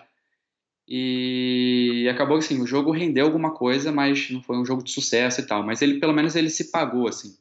e 0.88 2.08
acabou 2.08 2.36
assim, 2.36 2.62
o 2.62 2.66
jogo 2.66 2.92
rendeu 2.92 3.26
alguma 3.26 3.52
coisa, 3.52 3.90
mas 3.90 4.30
não 4.30 4.40
foi 4.40 4.56
um 4.56 4.64
jogo 4.64 4.84
de 4.84 4.92
sucesso 4.92 5.40
e 5.40 5.46
tal. 5.46 5.64
Mas 5.64 5.82
ele, 5.82 5.98
pelo 5.98 6.12
menos, 6.12 6.36
ele 6.36 6.48
se 6.48 6.70
pagou 6.70 7.08
assim. 7.08 7.36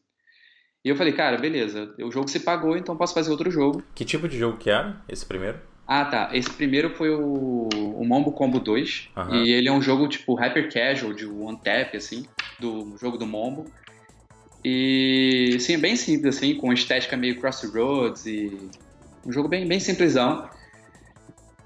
E 0.85 0.89
eu 0.89 0.95
falei, 0.95 1.13
cara, 1.13 1.35
beleza, 1.35 1.91
o 1.97 2.11
jogo 2.11 2.27
se 2.27 2.39
pagou, 2.39 2.77
então 2.77 2.95
posso 2.95 3.15
fazer 3.15 3.31
outro 3.31 3.49
jogo. 3.49 3.83
Que 3.95 4.05
tipo 4.05 4.27
de 4.27 4.37
jogo 4.37 4.57
que 4.57 4.69
era 4.69 5.01
esse 5.09 5.25
primeiro? 5.25 5.57
Ah, 5.87 6.05
tá. 6.05 6.29
Esse 6.31 6.51
primeiro 6.51 6.91
foi 6.91 7.09
o, 7.09 7.67
o 7.73 8.05
Mombo 8.05 8.31
Combo 8.31 8.59
2. 8.59 9.09
Uhum. 9.17 9.35
E 9.35 9.51
ele 9.51 9.67
é 9.67 9.71
um 9.71 9.81
jogo 9.81 10.07
tipo 10.07 10.35
hyper 10.35 10.71
casual, 10.71 11.11
de 11.11 11.25
one 11.25 11.57
tap, 11.57 11.95
assim, 11.95 12.27
do 12.59 12.95
jogo 13.01 13.17
do 13.17 13.25
Mombo. 13.25 13.65
E, 14.63 15.57
sim, 15.59 15.73
é 15.73 15.77
bem 15.79 15.95
simples, 15.95 16.37
assim, 16.37 16.53
com 16.53 16.71
estética 16.71 17.17
meio 17.17 17.39
crossroads 17.39 18.27
e 18.27 18.55
um 19.25 19.31
jogo 19.31 19.47
bem, 19.47 19.67
bem 19.67 19.79
simplesão. 19.79 20.47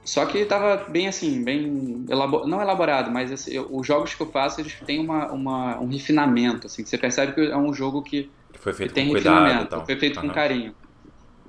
Só 0.06 0.26
que 0.26 0.46
tava 0.46 0.90
bem 0.90 1.10
assim, 1.10 1.44
bem 1.44 2.06
elabor... 2.10 2.48
não 2.48 2.62
elaborado, 2.62 3.12
mas 3.12 3.34
assim, 3.34 3.52
eu, 3.52 3.68
os 3.70 3.86
jogos 3.86 4.16
que 4.16 4.22
eu 4.22 4.28
faço 4.28 4.62
eles 4.62 4.74
têm 4.86 5.00
uma, 5.00 5.30
uma, 5.32 5.80
um 5.80 5.88
refinamento, 5.88 6.68
assim, 6.68 6.86
você 6.86 6.98
percebe 6.98 7.34
que 7.34 7.42
é 7.42 7.58
um 7.58 7.74
jogo 7.74 8.02
que 8.02 8.30
foi 8.60 8.74
feito 8.74 8.94
com 8.94 9.08
cuidado, 9.10 9.86
foi 9.86 9.96
feito 9.96 10.20
uhum. 10.20 10.28
com 10.28 10.34
carinho. 10.34 10.76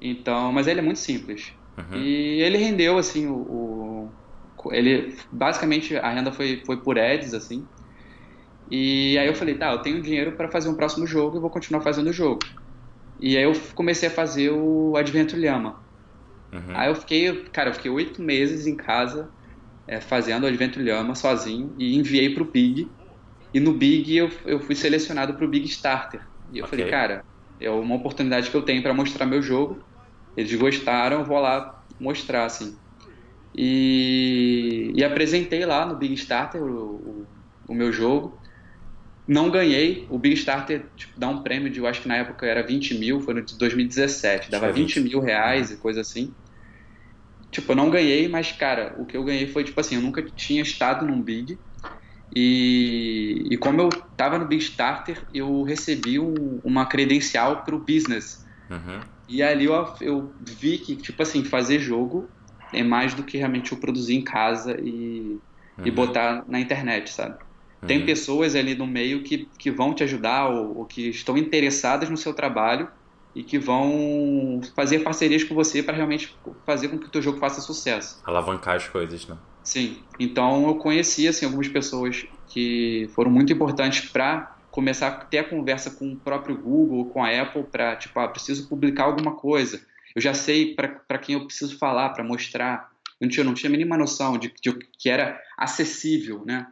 Então, 0.00 0.52
mas 0.52 0.66
ele 0.66 0.80
é 0.80 0.82
muito 0.82 0.98
simples. 0.98 1.52
Uhum. 1.76 1.98
E 1.98 2.40
ele 2.40 2.56
rendeu 2.56 2.96
assim 2.96 3.26
o, 3.26 4.10
o, 4.64 4.72
ele 4.72 5.14
basicamente 5.30 5.96
a 5.96 6.10
renda 6.10 6.32
foi 6.32 6.62
foi 6.64 6.76
por 6.78 6.98
ads 6.98 7.34
assim. 7.34 7.66
E 8.70 9.18
aí 9.18 9.26
eu 9.26 9.34
falei, 9.34 9.56
tá, 9.56 9.72
eu 9.72 9.78
tenho 9.78 10.00
dinheiro 10.00 10.32
para 10.32 10.48
fazer 10.48 10.68
um 10.68 10.74
próximo 10.74 11.06
jogo 11.06 11.36
e 11.36 11.40
vou 11.40 11.50
continuar 11.50 11.82
fazendo 11.82 12.08
o 12.08 12.12
jogo. 12.12 12.40
E 13.18 13.36
aí 13.36 13.42
eu 13.42 13.52
comecei 13.74 14.08
a 14.08 14.12
fazer 14.12 14.50
o 14.50 14.96
Adventure 14.96 15.40
Llama. 15.40 15.82
Uhum. 16.52 16.74
Aí 16.74 16.88
eu 16.88 16.94
fiquei, 16.94 17.44
cara, 17.52 17.70
eu 17.70 17.74
fiquei 17.74 17.90
oito 17.90 18.22
meses 18.22 18.66
em 18.66 18.76
casa 18.76 19.28
é, 19.88 20.00
fazendo 20.00 20.44
o 20.44 20.46
Adventure 20.46 20.84
Llama 20.84 21.16
sozinho 21.16 21.74
e 21.76 21.96
enviei 21.96 22.32
pro 22.32 22.44
Big. 22.44 22.88
E 23.52 23.58
no 23.58 23.72
Big 23.72 24.16
eu, 24.16 24.30
eu 24.46 24.60
fui 24.60 24.76
selecionado 24.76 25.34
pro 25.34 25.48
Big 25.48 25.66
Starter. 25.66 26.29
E 26.50 26.58
eu 26.58 26.64
okay. 26.64 26.78
falei, 26.78 26.90
cara, 26.90 27.24
é 27.58 27.70
uma 27.70 27.94
oportunidade 27.94 28.50
que 28.50 28.56
eu 28.56 28.62
tenho 28.62 28.82
para 28.82 28.94
mostrar 28.94 29.26
meu 29.26 29.42
jogo. 29.42 29.84
Eles 30.36 30.54
gostaram, 30.54 31.20
eu 31.20 31.24
vou 31.24 31.38
lá 31.38 31.84
mostrar, 31.98 32.44
assim. 32.44 32.78
E, 33.54 34.92
e 34.94 35.04
apresentei 35.04 35.64
lá 35.66 35.84
no 35.84 35.96
Big 35.96 36.14
Starter 36.14 36.62
o, 36.62 36.68
o, 36.68 37.28
o, 37.68 37.74
meu 37.74 37.92
jogo. 37.92 38.40
Não 39.26 39.50
ganhei. 39.50 40.06
O 40.08 40.18
Big 40.18 40.34
Starter 40.36 40.90
tipo, 40.96 41.18
dá 41.18 41.28
um 41.28 41.42
prêmio 41.42 41.70
de, 41.70 41.78
eu 41.78 41.86
acho 41.86 42.02
que 42.02 42.08
na 42.08 42.16
época 42.16 42.46
era 42.46 42.62
20 42.62 42.94
mil, 42.98 43.20
foi 43.20 43.34
no 43.34 43.42
de 43.42 43.58
2017. 43.58 44.50
Dava 44.50 44.72
20 44.72 45.00
mil 45.00 45.20
reais 45.20 45.70
e 45.70 45.76
coisa 45.76 46.00
assim. 46.00 46.34
Tipo, 47.50 47.72
eu 47.72 47.76
não 47.76 47.90
ganhei, 47.90 48.28
mas, 48.28 48.52
cara, 48.52 48.94
o 48.98 49.04
que 49.04 49.16
eu 49.16 49.24
ganhei 49.24 49.48
foi, 49.48 49.64
tipo 49.64 49.80
assim, 49.80 49.96
eu 49.96 50.02
nunca 50.02 50.22
tinha 50.22 50.62
estado 50.62 51.04
num 51.04 51.20
Big. 51.20 51.58
E, 52.34 53.46
e 53.50 53.56
como 53.56 53.80
eu 53.80 53.88
estava 53.88 54.38
no 54.38 54.44
Big 54.44 54.62
Starter, 54.62 55.22
eu 55.34 55.62
recebi 55.62 56.18
um, 56.18 56.60
uma 56.62 56.86
credencial 56.86 57.62
para 57.64 57.74
o 57.74 57.78
business. 57.78 58.46
Uhum. 58.70 59.00
E 59.28 59.42
ali 59.42 59.64
eu, 59.64 59.94
eu 60.00 60.32
vi 60.40 60.78
que, 60.78 60.96
tipo 60.96 61.22
assim, 61.22 61.44
fazer 61.44 61.78
jogo 61.80 62.28
é 62.72 62.82
mais 62.82 63.14
do 63.14 63.22
que 63.22 63.36
realmente 63.36 63.72
eu 63.72 63.78
produzir 63.78 64.14
em 64.14 64.22
casa 64.22 64.76
e, 64.80 65.38
uhum. 65.78 65.84
e 65.84 65.90
botar 65.90 66.44
na 66.46 66.60
internet, 66.60 67.10
sabe? 67.10 67.36
Uhum. 67.82 67.88
Tem 67.88 68.04
pessoas 68.04 68.54
ali 68.54 68.74
no 68.74 68.86
meio 68.86 69.22
que, 69.22 69.48
que 69.58 69.70
vão 69.70 69.92
te 69.94 70.04
ajudar 70.04 70.48
ou, 70.48 70.78
ou, 70.78 70.84
que 70.84 71.08
estão 71.08 71.36
interessadas 71.36 72.08
no 72.08 72.16
seu 72.16 72.32
trabalho 72.32 72.88
e 73.34 73.42
que 73.42 73.58
vão 73.58 74.60
fazer 74.74 75.00
parcerias 75.00 75.44
com 75.44 75.54
você 75.54 75.82
para 75.82 75.96
realmente 75.96 76.36
fazer 76.66 76.88
com 76.88 76.98
que 76.98 77.06
o 77.06 77.10
teu 77.10 77.22
jogo 77.22 77.38
faça 77.38 77.60
sucesso. 77.60 78.20
Alavancar 78.24 78.76
as 78.76 78.88
coisas, 78.88 79.26
né? 79.26 79.36
Sim. 79.70 79.98
Então 80.18 80.66
eu 80.66 80.74
conheci 80.74 81.28
assim 81.28 81.44
algumas 81.46 81.68
pessoas 81.68 82.26
que 82.48 83.08
foram 83.14 83.30
muito 83.30 83.52
importantes 83.52 84.10
para 84.10 84.56
começar 84.68 85.06
a 85.06 85.12
ter 85.12 85.38
a 85.38 85.48
conversa 85.48 85.92
com 85.92 86.12
o 86.12 86.16
próprio 86.16 86.60
Google, 86.60 87.04
com 87.10 87.22
a 87.22 87.30
Apple 87.40 87.62
para 87.62 87.94
tipo, 87.94 88.18
ah, 88.18 88.26
preciso 88.26 88.68
publicar 88.68 89.04
alguma 89.04 89.36
coisa. 89.36 89.80
Eu 90.12 90.20
já 90.20 90.34
sei 90.34 90.74
para 90.74 91.18
quem 91.18 91.36
eu 91.36 91.46
preciso 91.46 91.78
falar 91.78 92.08
para 92.08 92.24
mostrar. 92.24 92.90
Eu 93.20 93.26
não 93.26 93.28
tinha, 93.28 93.44
não 93.44 93.54
tinha 93.54 93.70
a 93.70 93.70
mínima 93.70 93.96
noção 93.96 94.36
de, 94.36 94.52
de 94.60 94.72
que 94.98 95.08
era 95.08 95.40
acessível, 95.56 96.44
né? 96.44 96.66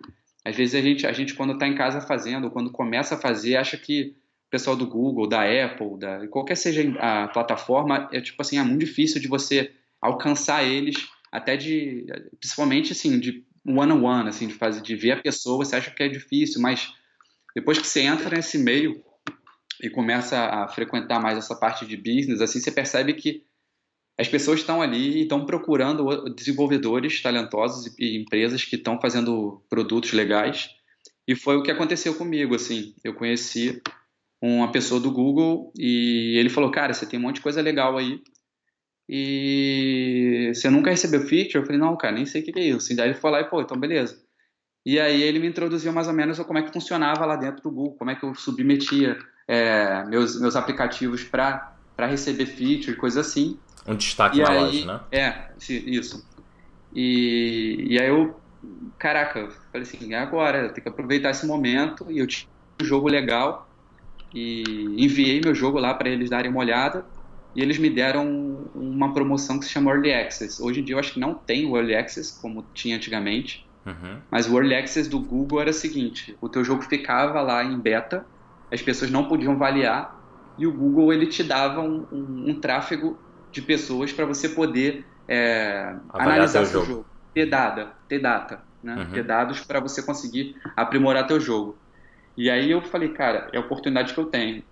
Às 0.45 0.57
vezes 0.57 0.75
a 0.75 0.83
gente, 0.83 1.07
a 1.07 1.13
gente 1.13 1.35
quando 1.35 1.53
está 1.53 1.69
em 1.69 1.77
casa 1.77 2.01
fazendo, 2.01 2.51
quando 2.51 2.73
começa 2.73 3.15
a 3.15 3.19
fazer, 3.19 3.55
acha 3.55 3.77
que 3.77 4.17
o 4.49 4.51
pessoal 4.51 4.75
do 4.75 4.89
Google, 4.89 5.29
da 5.29 5.43
Apple, 5.43 6.01
da 6.01 6.27
qualquer 6.27 6.57
seja 6.57 6.83
a 6.99 7.29
plataforma, 7.29 8.09
é 8.13 8.21
tipo 8.21 8.43
assim, 8.43 8.59
é 8.59 8.63
muito 8.65 8.81
difícil 8.81 9.21
de 9.21 9.29
você 9.29 9.71
alcançar 10.01 10.65
eles 10.65 11.07
até 11.31 11.57
de, 11.57 12.07
principalmente 12.39 12.93
assim, 12.93 13.19
de 13.19 13.45
one 13.67 13.93
on 13.93 14.03
one, 14.03 14.29
assim, 14.29 14.47
de 14.47 14.55
fazer, 14.55 14.81
de 14.81 14.97
ver 14.97 15.13
a 15.13 15.23
pessoa, 15.23 15.65
você 15.65 15.77
acha 15.77 15.91
que 15.91 16.03
é 16.03 16.09
difícil, 16.09 16.61
mas 16.61 16.93
depois 17.55 17.79
que 17.79 17.87
você 17.87 18.01
entra 18.01 18.31
nesse 18.31 18.59
meio 18.59 19.03
e 19.83 19.91
começa 19.91 20.39
a 20.39 20.69
frequentar 20.69 21.21
mais 21.21 21.39
essa 21.39 21.55
parte 21.55 21.87
de 21.87 21.97
business, 21.97 22.41
assim, 22.41 22.61
você 22.61 22.71
percebe 22.71 23.15
que 23.15 23.45
as 24.19 24.27
pessoas 24.27 24.61
estão 24.61 24.83
ali 24.83 25.19
e 25.19 25.23
estão 25.23 25.47
procurando 25.47 26.29
desenvolvedores 26.35 27.23
talentosos 27.23 27.95
e 27.99 28.17
empresas 28.17 28.65
que 28.65 28.75
estão 28.75 29.01
fazendo 29.01 29.63
produtos 29.71 30.13
legais. 30.13 30.71
E 31.27 31.37
foi 31.37 31.57
o 31.57 31.63
que 31.63 31.71
aconteceu 31.71 32.15
comigo, 32.17 32.55
assim. 32.57 32.95
Eu 33.05 33.15
conheci 33.15 33.81
uma 34.43 34.73
pessoa 34.73 35.01
do 35.01 35.13
Google 35.13 35.73
e 35.79 36.37
ele 36.37 36.49
falou, 36.49 36.71
cara, 36.71 36.93
você 36.93 37.07
tem 37.07 37.19
um 37.19 37.23
monte 37.23 37.37
de 37.37 37.43
coisa 37.43 37.63
legal 37.63 37.97
aí 37.97 38.21
e 39.09 40.53
você 40.55 40.69
nunca 40.69 40.91
recebeu 40.91 41.23
feature? 41.23 41.57
Eu 41.57 41.65
falei, 41.65 41.81
não, 41.81 41.97
cara, 41.97 42.15
nem 42.15 42.27
sei 42.27 42.43
o 42.43 42.45
que 42.45 42.59
é 42.59 42.65
isso. 42.65 42.93
E 42.93 42.97
daí 42.97 43.09
ele 43.09 43.19
foi 43.19 43.31
lá 43.31 43.41
e, 43.41 43.45
pô, 43.45 43.63
então 43.63 43.79
beleza. 43.79 44.21
E 44.85 45.01
aí 45.01 45.23
ele 45.23 45.39
me 45.39 45.47
introduziu 45.47 45.93
mais 45.93 46.09
ou 46.09 46.13
menos 46.13 46.39
como 46.41 46.59
é 46.59 46.63
que 46.63 46.73
funcionava 46.73 47.25
lá 47.25 47.37
dentro 47.37 47.63
do 47.63 47.71
Google, 47.71 47.97
como 47.97 48.11
é 48.11 48.15
que 48.15 48.25
eu 48.25 48.35
submetia 48.35 49.19
é, 49.47 50.05
meus, 50.05 50.39
meus 50.39 50.57
aplicativos 50.57 51.25
para 51.25 51.75
receber 51.99 52.47
feature, 52.47 52.97
coisa 52.97 53.23
assim. 53.23 53.59
Um 53.87 53.97
destaque 53.97 54.39
e 54.39 54.43
na 54.43 54.51
aí, 54.51 54.61
loja, 54.61 54.87
né? 54.87 55.01
É, 55.11 55.49
isso. 55.69 56.27
E, 56.95 57.87
e 57.89 57.99
aí 57.99 58.09
eu, 58.09 58.39
caraca, 58.99 59.49
falei 59.73 59.87
assim, 59.87 60.13
é 60.13 60.19
agora, 60.19 60.69
tenho 60.69 60.83
que 60.83 60.89
aproveitar 60.89 61.31
esse 61.31 61.47
momento 61.47 62.07
e 62.11 62.19
eu 62.19 62.27
tinha 62.27 62.49
um 62.81 62.85
jogo 62.85 63.09
legal 63.09 63.69
e 64.35 64.63
enviei 64.99 65.41
meu 65.41 65.55
jogo 65.55 65.79
lá 65.79 65.95
para 65.95 66.11
eles 66.11 66.29
darem 66.29 66.51
uma 66.51 66.61
olhada 66.61 67.07
e 67.59 67.61
eles 67.61 67.77
me 67.77 67.91
deram 67.91 68.71
uma 68.73 69.13
promoção 69.13 69.59
que 69.59 69.65
se 69.65 69.73
chama 69.73 69.91
Early 69.91 70.15
Access. 70.15 70.63
Hoje 70.63 70.79
em 70.79 70.85
dia 70.85 70.95
eu 70.95 70.99
acho 71.01 71.15
que 71.15 71.19
não 71.19 71.35
tem 71.35 71.67
o 71.67 71.77
Early 71.77 71.97
Access 71.97 72.41
como 72.41 72.65
tinha 72.73 72.95
antigamente, 72.95 73.69
uhum. 73.85 74.21
mas 74.31 74.49
o 74.49 74.57
Early 74.57 74.77
Access 74.77 75.11
do 75.11 75.19
Google 75.19 75.61
era 75.61 75.71
o 75.71 75.75
seguinte: 75.75 76.39
o 76.41 76.49
teu 76.49 76.63
jogo 76.63 76.83
ficava 76.83 77.41
lá 77.41 77.65
em 77.65 77.77
beta, 77.77 78.25
as 78.73 78.81
pessoas 78.81 79.11
não 79.11 79.25
podiam 79.25 79.55
avaliar 79.55 80.17
e 80.57 80.69
o 80.69 80.73
Google 80.73 81.13
ele 81.13 81.27
te 81.27 81.43
dava 81.43 81.81
um, 81.81 82.07
um, 82.13 82.51
um 82.51 82.61
tráfego 82.61 83.19
de 83.51 83.61
pessoas 83.61 84.13
para 84.13 84.25
você 84.25 84.51
poder 84.51 85.05
é, 85.27 85.97
analisar 86.11 86.65
seu 86.65 86.83
jogo. 86.83 86.87
jogo, 86.87 87.07
ter 87.35 87.47
data, 87.47 87.93
ter 88.07 88.21
data, 88.21 88.63
né? 88.81 88.95
Uhum. 88.95 89.11
ter 89.11 89.25
dados 89.25 89.63
para 89.63 89.81
você 89.81 90.01
conseguir 90.01 90.55
aprimorar 90.77 91.27
teu 91.27 91.41
jogo. 91.41 91.77
E 92.37 92.49
aí 92.49 92.71
eu 92.71 92.81
falei, 92.83 93.09
cara, 93.09 93.49
é 93.53 93.57
a 93.57 93.61
oportunidade 93.61 94.15
que 94.15 94.21
eu 94.21 94.27
tenho. 94.27 94.63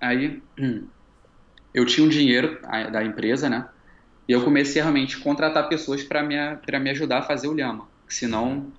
Aí 0.00 0.42
hum, 0.58 0.86
eu 1.72 1.84
tinha 1.86 2.06
um 2.06 2.10
dinheiro 2.10 2.58
da 2.92 3.04
empresa, 3.04 3.48
né? 3.48 3.68
E 4.28 4.32
eu 4.32 4.44
comecei 4.44 4.80
realmente 4.80 5.16
a 5.16 5.20
contratar 5.20 5.68
pessoas 5.68 6.02
para 6.04 6.22
me, 6.22 6.36
me 6.80 6.90
ajudar 6.90 7.18
a 7.18 7.22
fazer 7.22 7.48
o 7.48 7.52
Lhama. 7.52 7.88
Senão, 8.08 8.72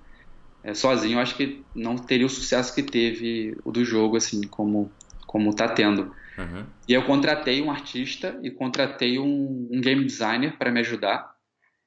é, 0.62 0.74
sozinho, 0.74 1.16
eu 1.16 1.20
acho 1.20 1.36
que 1.36 1.62
não 1.74 1.96
teria 1.96 2.26
o 2.26 2.30
sucesso 2.30 2.74
que 2.74 2.82
teve 2.82 3.56
o 3.64 3.70
do 3.70 3.84
jogo, 3.84 4.16
assim, 4.16 4.42
como, 4.42 4.90
como 5.26 5.54
tá 5.54 5.68
tendo. 5.68 6.14
Uhum. 6.38 6.64
E 6.88 6.94
eu 6.94 7.04
contratei 7.04 7.60
um 7.60 7.70
artista 7.70 8.38
e 8.42 8.50
contratei 8.50 9.18
um, 9.18 9.68
um 9.70 9.80
game 9.80 10.04
designer 10.04 10.56
para 10.56 10.70
me 10.70 10.80
ajudar. 10.80 11.32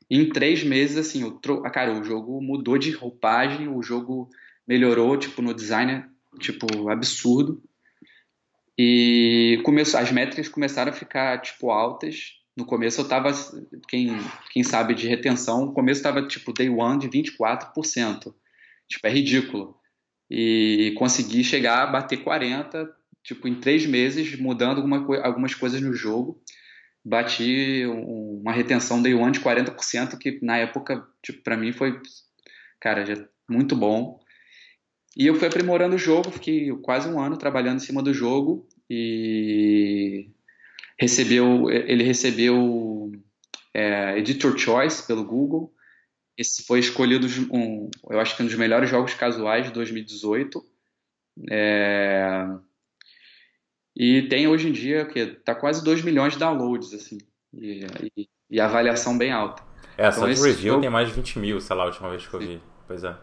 E 0.10 0.20
em 0.20 0.30
três 0.30 0.64
meses, 0.64 0.98
assim, 0.98 1.24
eu 1.24 1.32
tro... 1.32 1.62
cara, 1.64 1.94
o 1.94 2.04
jogo 2.04 2.40
mudou 2.42 2.78
de 2.78 2.92
roupagem, 2.92 3.68
o 3.68 3.82
jogo 3.82 4.30
melhorou, 4.68 5.18
tipo, 5.18 5.42
no 5.42 5.54
design, 5.54 6.06
tipo, 6.40 6.90
absurdo. 6.90 7.62
E 8.78 9.62
as 9.98 10.12
métricas 10.12 10.50
começaram 10.50 10.92
a 10.92 10.96
ficar, 10.96 11.42
tipo, 11.42 11.72
altas. 11.72 12.34
No 12.58 12.66
começo 12.66 13.02
eu 13.02 13.08
tava, 13.08 13.32
quem, 13.88 14.10
quem 14.52 14.64
sabe 14.64 14.94
de 14.94 15.08
retenção, 15.08 15.66
no 15.66 15.74
começo 15.74 16.04
tava, 16.04 16.28
tipo, 16.28 16.54
day 16.54 16.70
one 16.70 17.00
de 17.00 17.10
24%. 17.10 18.34
Tipo, 18.88 19.08
é 19.08 19.10
ridículo. 19.10 19.78
E 20.30 20.94
consegui 20.98 21.44
chegar 21.44 21.84
a 21.84 21.88
bater 21.88 22.24
40%, 22.24 22.90
tipo, 23.24 23.48
em 23.48 23.56
três 23.56 23.86
meses, 23.86 24.38
mudando 24.40 24.78
alguma, 24.78 25.26
algumas 25.26 25.54
coisas 25.54 25.82
no 25.82 25.94
jogo. 25.94 26.42
Bati 27.04 27.86
uma 27.86 28.52
retenção 28.52 29.02
day 29.02 29.14
one 29.14 29.32
de 29.32 29.40
40%, 29.40 30.18
que 30.18 30.40
na 30.42 30.58
época, 30.58 31.06
tipo, 31.22 31.44
pra 31.44 31.56
mim 31.56 31.72
foi, 31.72 32.00
cara, 32.80 33.06
já 33.06 33.16
muito 33.48 33.76
bom. 33.76 34.20
E 35.16 35.28
eu 35.28 35.36
fui 35.36 35.48
aprimorando 35.48 35.96
o 35.96 36.00
jogo, 36.00 36.30
fiquei 36.30 36.72
quase 36.82 37.08
um 37.08 37.20
ano 37.20 37.38
trabalhando 37.38 37.78
em 37.78 37.86
cima 37.86 38.04
do 38.04 38.14
jogo 38.14 38.68
e 38.90 40.30
recebeu, 41.00 41.70
ele 41.70 42.04
recebeu 42.04 43.12
é, 43.74 44.18
Editor 44.18 44.58
Choice 44.58 45.08
pelo 45.08 45.24
Google. 45.24 45.74
Esse 46.38 46.66
foi 46.66 46.80
escolhido, 46.80 47.28
um, 47.50 47.90
eu 48.10 48.20
acho 48.20 48.36
que 48.36 48.44
um 48.44 48.46
dos 48.46 48.56
melhores 48.56 48.90
jogos 48.90 49.14
casuais 49.14 49.68
de 49.68 49.72
2018. 49.72 50.62
É, 51.50 52.46
e 53.96 54.24
tem 54.24 54.48
hoje 54.48 54.68
em 54.68 54.74
dia 54.74 55.06
que 55.06 55.26
tá 55.28 55.56
quase 55.56 55.82
2 55.84 56.02
milhões 56.02 56.34
de 56.34 56.40
downloads 56.40 56.94
assim 56.94 57.18
e, 57.54 57.86
e, 58.18 58.30
e 58.50 58.60
avaliação 58.60 59.18
bem 59.18 59.32
alta. 59.32 59.64
É, 59.98 60.08
então, 60.08 60.20
só 60.20 60.28
de 60.28 60.42
review 60.42 60.74
jogo... 60.74 60.82
tem 60.82 60.90
mais 60.90 61.08
de 61.08 61.14
20 61.14 61.40
mil, 61.40 61.62
sei 61.62 61.76
lá, 61.76 61.84
a 61.84 61.86
última 61.88 62.10
vez 62.10 62.28
que 62.28 62.34
eu 62.34 62.40
vi. 62.40 62.62
Pois 62.86 63.04
é. 63.04 63.16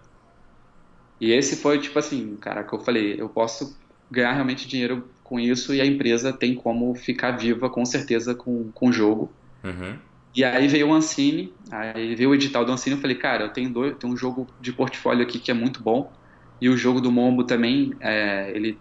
E 1.23 1.31
esse 1.31 1.55
foi 1.55 1.79
tipo 1.79 1.97
assim, 2.01 2.35
cara, 2.35 2.65
que 2.65 2.73
eu 2.73 2.81
falei, 2.81 3.15
eu 3.17 3.29
posso 3.29 3.79
ganhar 4.11 4.33
realmente 4.33 4.67
dinheiro 4.67 5.09
com 5.23 5.39
isso 5.39 5.73
e 5.73 5.81
a 5.81 5.87
empresa 5.87 6.33
tem 6.33 6.53
como 6.53 6.93
ficar 6.97 7.31
viva 7.31 7.71
com 7.71 7.85
certeza 7.85 8.35
com, 8.35 8.73
com 8.73 8.89
o 8.89 8.93
jogo. 8.93 9.31
Uhum. 9.63 9.95
E 10.35 10.43
aí 10.43 10.67
veio 10.67 10.89
o 10.89 10.93
Ancine, 10.93 11.55
aí 11.71 12.17
veio 12.17 12.31
o 12.31 12.35
edital 12.35 12.65
do 12.65 12.73
Ancine, 12.73 12.97
eu 12.97 13.01
falei, 13.01 13.15
cara, 13.15 13.45
eu 13.45 13.51
tenho, 13.51 13.71
dois, 13.71 13.97
tenho 13.99 14.13
um 14.13 14.17
jogo 14.17 14.49
de 14.61 14.73
portfólio 14.73 15.23
aqui 15.23 15.39
que 15.39 15.53
é 15.53 15.55
muito 15.55 15.81
bom, 15.81 16.13
e 16.61 16.69
o 16.69 16.77
jogo 16.77 17.01
do 17.01 17.13
Mombo 17.13 17.45
também, 17.45 17.95
é, 18.01 18.51
ele 18.53 18.77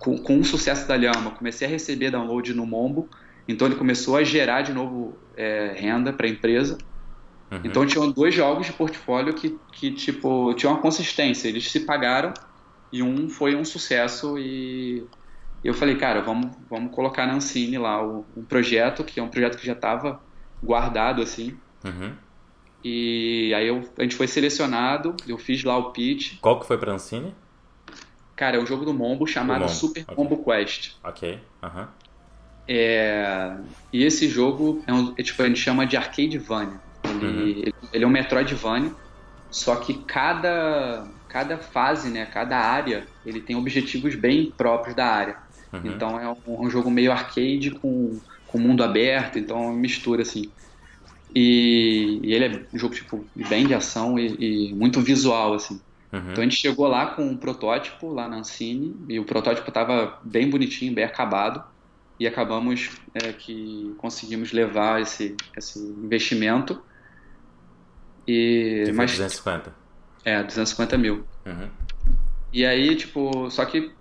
com, 0.00 0.18
com 0.18 0.40
o 0.40 0.44
sucesso 0.44 0.88
da 0.88 0.96
Lhama, 0.96 1.30
comecei 1.30 1.68
a 1.68 1.70
receber 1.70 2.10
download 2.10 2.52
no 2.54 2.66
Mombo, 2.66 3.08
então 3.46 3.68
ele 3.68 3.76
começou 3.76 4.16
a 4.16 4.24
gerar 4.24 4.62
de 4.62 4.72
novo 4.72 5.16
é, 5.36 5.76
renda 5.76 6.12
para 6.12 6.26
a 6.26 6.30
empresa. 6.30 6.76
Uhum. 7.52 7.60
Então 7.64 7.86
tinham 7.86 8.10
dois 8.10 8.34
jogos 8.34 8.66
de 8.66 8.72
portfólio 8.72 9.34
que, 9.34 9.58
que 9.70 9.92
tipo 9.92 10.54
tinham 10.54 10.72
uma 10.72 10.80
consistência, 10.80 11.48
eles 11.48 11.70
se 11.70 11.80
pagaram 11.80 12.32
e 12.90 13.02
um 13.02 13.28
foi 13.28 13.54
um 13.54 13.64
sucesso 13.64 14.38
e 14.38 15.04
eu 15.62 15.74
falei, 15.74 15.96
cara, 15.96 16.22
vamos, 16.22 16.50
vamos 16.68 16.94
colocar 16.94 17.26
na 17.26 17.34
Ancine 17.34 17.76
lá 17.76 18.02
o, 18.02 18.24
um 18.34 18.42
projeto, 18.42 19.04
que 19.04 19.20
é 19.20 19.22
um 19.22 19.28
projeto 19.28 19.58
que 19.58 19.66
já 19.66 19.74
estava 19.74 20.20
guardado 20.62 21.20
assim. 21.20 21.56
Uhum. 21.84 22.14
E 22.82 23.52
aí 23.54 23.68
eu, 23.68 23.88
a 23.98 24.02
gente 24.02 24.16
foi 24.16 24.26
selecionado, 24.26 25.14
eu 25.28 25.36
fiz 25.36 25.62
lá 25.62 25.76
o 25.76 25.92
pitch. 25.92 26.38
Qual 26.40 26.58
que 26.58 26.66
foi 26.66 26.78
para 26.78 26.92
Ancine? 26.92 27.34
Cara, 28.34 28.56
é 28.56 28.60
um 28.60 28.66
jogo 28.66 28.84
do 28.84 28.94
Mombo 28.94 29.26
chamado 29.26 29.60
Mombo. 29.60 29.72
Super 29.72 30.02
okay. 30.02 30.14
Combo 30.16 30.42
Quest. 30.42 30.94
Ok. 31.04 31.38
Uhum. 31.62 31.86
É... 32.66 33.56
E 33.92 34.02
esse 34.02 34.26
jogo 34.26 34.82
é, 34.86 34.92
um, 34.92 35.14
é 35.16 35.22
tipo, 35.22 35.42
a 35.42 35.46
gente 35.46 35.60
chama 35.60 35.86
de 35.86 35.96
Arcadevania. 35.96 36.80
Ele, 37.04 37.26
uhum. 37.26 37.40
ele, 37.40 37.74
ele 37.92 38.04
é 38.04 38.06
um 38.06 38.10
Metroidvania, 38.10 38.92
só 39.50 39.76
que 39.76 39.94
cada, 39.94 41.06
cada 41.28 41.58
fase, 41.58 42.08
né, 42.08 42.24
cada 42.26 42.58
área, 42.58 43.06
ele 43.24 43.40
tem 43.40 43.54
objetivos 43.54 44.14
bem 44.14 44.50
próprios 44.50 44.94
da 44.94 45.06
área. 45.06 45.36
Uhum. 45.72 45.80
Então 45.84 46.18
é 46.18 46.28
um, 46.28 46.64
um, 46.64 46.70
jogo 46.70 46.90
meio 46.90 47.12
arcade 47.12 47.70
com, 47.70 48.18
com 48.46 48.58
mundo 48.58 48.82
aberto, 48.82 49.38
então 49.38 49.56
é 49.56 49.66
uma 49.66 49.74
mistura 49.74 50.22
assim. 50.22 50.50
E, 51.34 52.20
e 52.22 52.34
ele 52.34 52.44
é 52.44 52.66
um 52.72 52.78
jogo 52.78 52.94
tipo, 52.94 53.24
bem 53.34 53.66
de 53.66 53.74
ação 53.74 54.18
e, 54.18 54.70
e 54.70 54.74
muito 54.74 55.00
visual, 55.00 55.54
assim. 55.54 55.80
Uhum. 56.12 56.30
Então 56.30 56.42
a 56.42 56.42
gente 56.42 56.56
chegou 56.56 56.86
lá 56.86 57.06
com 57.06 57.24
um 57.24 57.36
protótipo 57.36 58.12
lá 58.12 58.28
na 58.28 58.36
Ancine 58.36 58.94
e 59.08 59.18
o 59.18 59.24
protótipo 59.24 59.68
estava 59.68 60.18
bem 60.22 60.48
bonitinho, 60.48 60.94
bem 60.94 61.04
acabado 61.04 61.64
e 62.20 62.26
acabamos 62.26 62.90
é, 63.14 63.32
que 63.32 63.94
conseguimos 63.96 64.52
levar 64.52 65.00
esse, 65.00 65.34
esse 65.56 65.78
investimento 65.78 66.80
e 68.26 68.84
que 68.86 68.92
mais 68.92 69.10
250 69.10 69.74
é 70.24 70.42
250 70.42 70.98
mil. 70.98 71.26
Uhum. 71.44 71.68
e 72.52 72.64
aí 72.64 72.94
tipo 72.94 73.50
só 73.50 73.64
que 73.64 73.92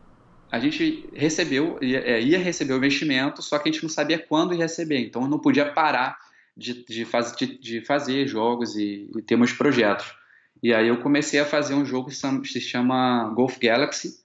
a 0.52 0.60
gente 0.60 1.10
recebeu 1.14 1.80
ia, 1.82 2.00
é, 2.00 2.22
ia, 2.22 2.38
receber 2.38 2.74
o 2.74 2.78
investimento 2.78 3.42
só 3.42 3.58
que 3.58 3.70
a 3.70 3.72
gente 3.72 3.82
não 3.82 3.90
sabia 3.90 4.20
quando 4.20 4.54
ia 4.54 4.64
receber. 4.64 5.00
Então 5.00 5.28
não 5.28 5.40
podia 5.40 5.72
parar 5.72 6.18
de, 6.56 6.86
de, 6.86 7.06
faz, 7.06 7.36
de, 7.36 7.58
de 7.58 7.82
fazer 7.82 8.28
jogos 8.28 8.76
e, 8.76 9.10
e 9.16 9.22
ter 9.22 9.38
meus 9.38 9.54
projetos. 9.54 10.14
E 10.62 10.74
aí 10.74 10.88
eu 10.88 10.98
comecei 11.02 11.40
a 11.40 11.46
fazer 11.46 11.74
um 11.74 11.86
jogo 11.86 12.10
que 12.10 12.48
se 12.48 12.62
chama 12.62 13.32
Golf 13.36 13.58
Galaxy, 13.58 14.20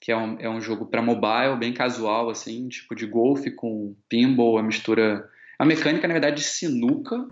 que 0.00 0.12
é 0.12 0.16
um, 0.16 0.36
é 0.38 0.48
um 0.48 0.60
jogo 0.60 0.86
para 0.86 1.00
mobile, 1.00 1.56
bem 1.58 1.72
casual, 1.72 2.28
assim, 2.28 2.68
tipo 2.68 2.94
de 2.94 3.06
golfe 3.06 3.50
com 3.50 3.96
pinball, 4.08 4.58
a 4.58 4.62
mistura... 4.62 5.28
A 5.58 5.64
mecânica, 5.64 6.06
na 6.06 6.12
verdade, 6.12 6.36
de 6.36 6.44
sinuca 6.44 7.26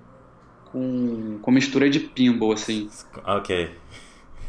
com, 0.74 1.38
com 1.40 1.50
mistura 1.52 1.88
de 1.88 2.00
pinball, 2.00 2.52
assim. 2.52 2.90
Ok. 3.24 3.70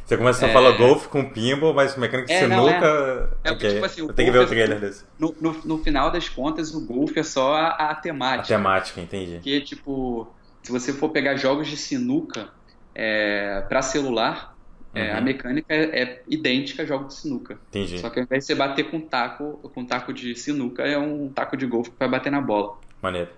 Você 0.04 0.18
começou 0.18 0.48
é... 0.48 0.52
a 0.52 0.54
falar 0.54 0.72
golfe 0.72 1.08
com 1.08 1.30
pinball, 1.30 1.72
mas 1.72 1.96
mecânica 1.96 2.28
de 2.28 2.34
é, 2.34 2.40
sinuca... 2.40 2.56
Não, 2.56 2.70
é. 2.72 3.30
é 3.44 3.52
okay. 3.52 3.74
tipo 3.74 3.86
assim, 3.86 4.02
Eu 4.02 4.14
tenho 4.14 4.32
que 4.32 4.38
ver 4.38 4.44
o 4.44 4.48
trailer 4.48 4.80
desse. 4.80 5.06
No, 5.20 5.36
no, 5.40 5.54
no, 5.64 5.78
final 5.84 6.10
das 6.10 6.28
contas, 6.28 6.74
o 6.74 6.84
golfe 6.84 7.20
é 7.20 7.24
só 7.24 7.54
a, 7.54 7.92
a 7.92 7.96
temática. 7.96 8.56
A 8.56 8.58
temática, 8.58 9.02
entendi. 9.02 9.40
Que, 9.40 9.62
tipo, 9.62 10.28
se 10.64 10.72
você 10.72 10.92
for 10.92 11.10
pegar 11.10 11.36
jogos 11.36 11.68
de 11.68 11.78
sinuca 11.78 12.50
é, 12.96 13.64
para 13.70 13.84
celular, 13.84 14.56
é, 14.96 15.12
uhum. 15.12 15.18
a 15.18 15.22
mecânica 15.22 15.74
é, 15.74 16.02
é, 16.02 16.24
idêntica 16.28 16.82
a 16.82 16.86
jogo 16.88 17.06
de 17.06 17.14
sinuca. 17.14 17.60
Entendi. 17.70 18.00
Só 18.00 18.10
que 18.10 18.20
ao 18.20 18.26
invés 18.26 18.44
de 18.44 18.48
você 18.48 18.56
bater 18.56 18.90
com 18.90 19.00
taco, 19.00 19.60
com 19.76 19.86
taco 19.86 20.12
de 20.12 20.36
sinuca, 20.36 20.82
é 20.84 20.98
um 20.98 21.30
taco 21.30 21.56
de 21.56 21.68
golfe 21.68 21.92
que 21.92 22.00
vai 22.00 22.10
bater 22.10 22.32
na 22.32 22.42
bola. 22.42 22.80
Maneiro. 23.00 23.30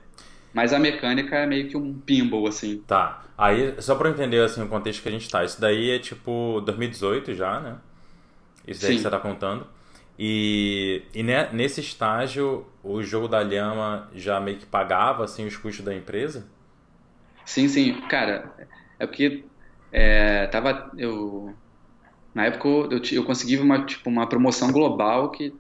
Mas 0.57 0.73
a 0.73 0.79
mecânica 0.79 1.35
é 1.35 1.45
meio 1.45 1.67
que 1.67 1.77
um 1.77 1.93
pinball, 1.93 2.47
assim. 2.47 2.79
Tá. 2.87 3.23
Aí, 3.37 3.75
só 3.79 3.93
pra 3.93 4.09
eu 4.09 4.13
entender 4.15 4.39
assim, 4.39 4.63
o 4.63 4.67
contexto 4.67 5.03
que 5.03 5.07
a 5.07 5.11
gente 5.11 5.29
tá, 5.29 5.45
isso 5.45 5.61
daí 5.61 5.91
é 5.91 5.99
tipo 5.99 6.63
2018 6.65 7.35
já, 7.35 7.59
né? 7.59 7.75
Isso 8.67 8.81
daí 8.81 8.93
Sim. 8.93 8.97
que 8.97 9.03
você 9.03 9.09
tá 9.11 9.19
contando. 9.19 9.67
E, 10.17 11.03
e 11.13 11.21
nesse 11.21 11.79
estágio, 11.79 12.65
o 12.83 13.03
jogo 13.03 13.27
da 13.27 13.39
Lhama 13.39 14.09
já 14.15 14.39
meio 14.39 14.57
que 14.57 14.65
pagava 14.65 15.25
assim, 15.25 15.45
os 15.45 15.55
custos 15.55 15.85
da 15.85 15.93
empresa? 15.93 16.47
Sim, 17.45 17.67
sim. 17.67 17.93
Cara, 18.09 18.51
é 18.97 19.05
porque 19.05 19.43
é, 19.91 20.47
tava, 20.47 20.89
eu, 20.97 21.53
na 22.33 22.45
época 22.45 22.67
eu, 22.67 22.99
eu 23.11 23.23
consegui 23.23 23.57
uma, 23.59 23.85
tipo, 23.85 24.09
uma 24.09 24.25
promoção 24.25 24.71
global 24.71 25.29
que, 25.29 25.53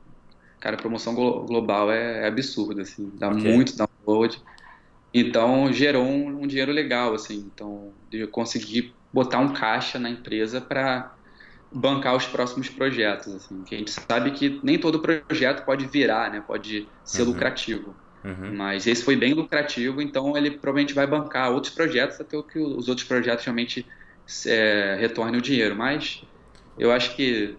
cara, 0.59 0.75
promoção 0.75 1.13
global 1.13 1.91
é, 1.91 2.23
é 2.23 2.27
absurda, 2.27 2.81
assim, 2.81 3.11
dá 3.13 3.29
okay. 3.29 3.53
muito 3.53 3.77
download. 3.77 4.41
Então 5.13 5.71
gerou 5.71 6.03
um, 6.03 6.43
um, 6.43 6.47
dinheiro 6.47 6.71
legal, 6.71 7.13
assim. 7.13 7.49
Então 7.53 7.91
eu 8.11 8.27
consegui 8.27 8.93
botar 9.11 9.39
um 9.39 9.53
caixa 9.53 9.97
na 9.97 10.09
empresa 10.09 10.59
para 10.61 11.13
bancar 11.71 12.15
os 12.15 12.25
próximos 12.25 12.69
projetos, 12.69 13.33
assim. 13.33 13.63
Que 13.63 13.75
a 13.75 13.77
gente 13.77 13.91
sabe 13.91 14.31
que 14.31 14.59
nem 14.63 14.77
todo 14.77 14.99
projeto 14.99 15.65
pode 15.65 15.85
virar, 15.87 16.31
né? 16.31 16.43
Pode 16.45 16.87
ser 17.03 17.23
uhum. 17.23 17.29
lucrativo. 17.29 17.95
Uhum. 18.23 18.55
Mas 18.55 18.85
esse 18.87 19.03
foi 19.03 19.15
bem 19.15 19.33
lucrativo, 19.33 20.01
então 20.01 20.35
ele 20.35 20.51
provavelmente 20.51 20.93
vai 20.93 21.07
bancar 21.07 21.51
outros 21.51 21.73
projetos 21.73 22.19
até 22.19 22.41
que 22.41 22.59
os 22.59 22.89
outros 22.89 23.07
projetos 23.07 23.45
realmente 23.45 23.85
é, 24.45 24.97
retornem 24.99 25.39
o 25.39 25.41
dinheiro. 25.41 25.75
Mas 25.75 26.23
eu 26.77 26.91
acho 26.91 27.15
que 27.15 27.55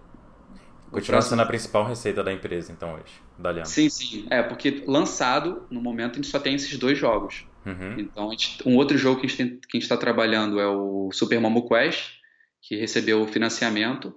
Continua 0.90 1.20
sendo 1.20 1.42
a 1.42 1.46
principal 1.46 1.84
receita 1.84 2.22
da 2.24 2.32
empresa, 2.32 2.72
então, 2.72 2.94
hoje, 2.94 3.12
da 3.38 3.50
Lhama. 3.50 3.66
Sim, 3.66 3.88
sim. 3.88 4.26
É, 4.30 4.42
porque 4.42 4.82
lançado, 4.86 5.66
no 5.70 5.80
momento, 5.80 6.12
a 6.12 6.16
gente 6.16 6.26
só 6.26 6.38
tem 6.38 6.54
esses 6.54 6.76
dois 6.76 6.98
jogos. 6.98 7.46
Uhum. 7.64 7.98
Então, 7.98 8.30
gente, 8.30 8.58
um 8.66 8.76
outro 8.76 8.98
jogo 8.98 9.20
que 9.20 9.26
a 9.26 9.30
gente 9.30 9.60
está 9.74 9.96
trabalhando 9.96 10.58
é 10.58 10.66
o 10.66 11.10
Super 11.12 11.40
Momo 11.40 11.68
Quest, 11.68 12.18
que 12.60 12.76
recebeu 12.76 13.26
financiamento, 13.26 14.14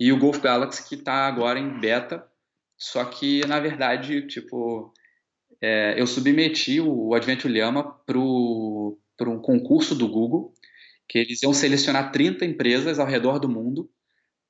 e 0.00 0.12
o 0.12 0.18
Golf 0.18 0.40
Galaxy, 0.40 0.88
que 0.88 0.94
está 0.94 1.26
agora 1.26 1.58
em 1.58 1.78
beta. 1.78 2.24
Só 2.78 3.04
que, 3.04 3.46
na 3.46 3.60
verdade, 3.60 4.26
tipo, 4.26 4.92
é, 5.60 6.00
eu 6.00 6.06
submeti 6.06 6.80
o 6.80 7.14
Adventure 7.14 7.52
Llama 7.52 7.84
para 8.06 8.18
um 8.18 9.38
concurso 9.40 9.94
do 9.94 10.08
Google, 10.08 10.52
que 11.08 11.18
eles 11.18 11.42
iam 11.42 11.52
selecionar 11.52 12.10
30 12.10 12.44
empresas 12.44 12.98
ao 12.98 13.06
redor 13.06 13.38
do 13.38 13.48
mundo 13.48 13.88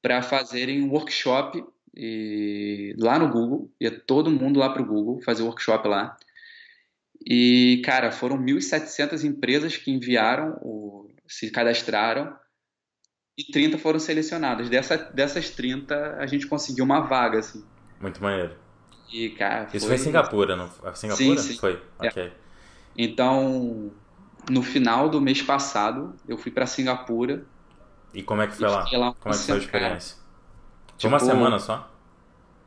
para 0.00 0.22
fazerem 0.22 0.82
um 0.82 0.90
workshop 0.90 1.62
e, 1.94 2.94
lá 2.98 3.18
no 3.18 3.28
Google, 3.28 3.70
ia 3.80 3.90
todo 3.90 4.30
mundo 4.30 4.60
lá 4.60 4.70
para 4.70 4.82
o 4.82 4.86
Google 4.86 5.20
fazer 5.22 5.42
workshop 5.42 5.86
lá. 5.88 6.16
E, 7.24 7.82
cara, 7.84 8.10
foram 8.10 8.36
1.700 8.38 9.24
empresas 9.24 9.76
que 9.76 9.90
enviaram, 9.90 10.58
o, 10.62 11.08
se 11.26 11.50
cadastraram, 11.50 12.36
e 13.36 13.44
30 13.44 13.78
foram 13.78 13.98
selecionadas. 13.98 14.68
Dessa, 14.68 14.96
dessas 14.96 15.50
30, 15.50 16.16
a 16.18 16.26
gente 16.26 16.46
conseguiu 16.46 16.84
uma 16.84 17.00
vaga, 17.00 17.38
assim. 17.38 17.64
Muito 18.00 18.22
maneiro. 18.22 18.56
E, 19.12 19.30
cara, 19.30 19.68
Isso 19.72 19.86
foi 19.86 19.96
em 19.96 19.98
Singapura, 19.98 20.56
não 20.56 20.68
Singapura? 20.94 21.16
Sim, 21.16 21.36
sim. 21.38 21.58
Foi, 21.58 21.80
é. 22.00 22.08
ok. 22.08 22.32
Então, 22.96 23.92
no 24.50 24.62
final 24.62 25.08
do 25.08 25.20
mês 25.20 25.40
passado, 25.42 26.14
eu 26.26 26.36
fui 26.36 26.50
para 26.50 26.66
Singapura 26.66 27.44
e 28.14 28.22
como 28.22 28.42
é 28.42 28.46
que 28.46 28.56
foi 28.56 28.68
lá? 28.68 28.84
lá 28.92 29.14
como 29.18 29.34
é 29.34 29.38
que 29.38 29.44
foi 29.44 29.54
a 29.54 29.58
experiência? 29.58 30.16
Cara, 30.16 30.21
foi 31.02 31.10
uma 31.10 31.18
tipo, 31.18 31.30
semana 31.30 31.58
só? 31.58 31.88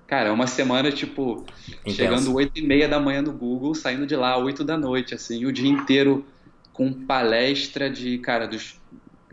Cara, 0.07 0.31
uma 0.31 0.45
semana, 0.45 0.91
tipo, 0.91 1.45
Intenso. 1.67 1.95
chegando 1.95 2.35
8 2.35 2.59
e 2.59 2.61
meia 2.61 2.87
da 2.87 2.99
manhã 2.99 3.21
no 3.21 3.33
Google, 3.33 3.73
saindo 3.73 4.05
de 4.05 4.15
lá 4.15 4.37
8 4.37 4.63
da 4.63 4.77
noite, 4.77 5.15
assim, 5.15 5.45
o 5.45 5.51
dia 5.51 5.69
inteiro 5.69 6.25
com 6.71 6.93
palestra 6.93 7.89
de, 7.89 8.17
cara, 8.19 8.47
dos 8.47 8.79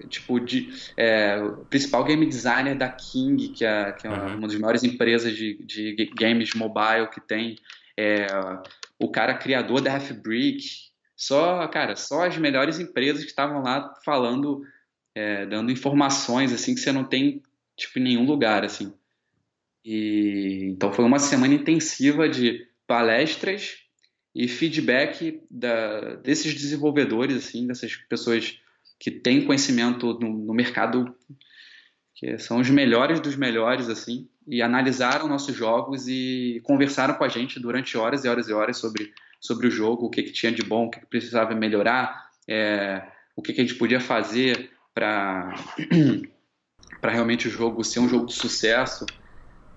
tipo 0.08 0.40
de 0.40 0.72
é, 0.96 1.38
o 1.38 1.64
principal 1.66 2.02
game 2.04 2.24
designer 2.26 2.76
da 2.76 2.88
King, 2.88 3.48
que 3.48 3.64
é, 3.64 3.92
que 3.92 4.06
é 4.06 4.10
uhum. 4.10 4.38
uma 4.38 4.48
das 4.48 4.58
maiores 4.58 4.82
empresas 4.82 5.36
de, 5.36 5.62
de 5.64 6.10
games 6.16 6.54
mobile 6.54 7.08
que 7.12 7.20
tem, 7.20 7.56
é, 7.96 8.26
o 8.98 9.10
cara 9.10 9.34
criador 9.34 9.80
da 9.80 9.92
Half-Brick, 9.94 10.64
só, 11.14 11.66
cara, 11.68 11.94
só 11.94 12.26
as 12.26 12.36
melhores 12.38 12.78
empresas 12.80 13.22
que 13.22 13.30
estavam 13.30 13.62
lá 13.62 13.94
falando 14.04 14.62
é, 15.14 15.46
dando 15.46 15.70
informações 15.70 16.52
assim 16.52 16.74
que 16.74 16.80
você 16.80 16.90
não 16.90 17.04
tem 17.04 17.42
tipo 17.76 17.98
em 17.98 18.02
nenhum 18.02 18.26
lugar 18.26 18.64
assim. 18.64 18.92
E 19.84 20.68
então 20.70 20.92
foi 20.92 21.04
uma 21.04 21.18
semana 21.18 21.54
intensiva 21.54 22.28
de 22.28 22.66
palestras 22.86 23.78
e 24.34 24.48
feedback 24.48 25.42
da, 25.50 26.16
desses 26.16 26.54
desenvolvedores 26.54 27.36
assim, 27.36 27.66
dessas 27.66 27.96
pessoas 27.96 28.58
que 28.98 29.10
têm 29.10 29.44
conhecimento 29.44 30.18
no, 30.18 30.28
no 30.30 30.54
mercado 30.54 31.14
que 32.14 32.38
são 32.38 32.60
os 32.60 32.70
melhores 32.70 33.20
dos 33.20 33.36
melhores 33.36 33.88
assim 33.88 34.28
e 34.46 34.62
analisaram 34.62 35.28
nossos 35.28 35.54
jogos 35.54 36.06
e 36.08 36.60
conversaram 36.64 37.14
com 37.14 37.24
a 37.24 37.28
gente 37.28 37.60
durante 37.60 37.96
horas 37.96 38.24
e 38.24 38.28
horas 38.28 38.48
e 38.48 38.52
horas 38.52 38.76
sobre 38.76 39.12
sobre 39.42 39.66
o 39.66 39.70
jogo, 39.70 40.06
o 40.06 40.10
que, 40.10 40.22
que 40.22 40.32
tinha 40.32 40.52
de 40.52 40.62
bom, 40.62 40.86
o 40.86 40.90
que, 40.90 41.00
que 41.00 41.06
precisava 41.06 41.52
melhorar, 41.52 42.30
é, 42.48 43.02
o 43.34 43.42
que, 43.42 43.52
que 43.52 43.60
a 43.60 43.64
gente 43.64 43.76
podia 43.76 43.98
fazer 43.98 44.70
para 44.94 45.52
para 47.00 47.12
realmente 47.12 47.48
o 47.48 47.50
jogo 47.50 47.82
ser 47.84 48.00
um 48.00 48.08
jogo 48.08 48.26
de 48.26 48.34
sucesso. 48.34 49.06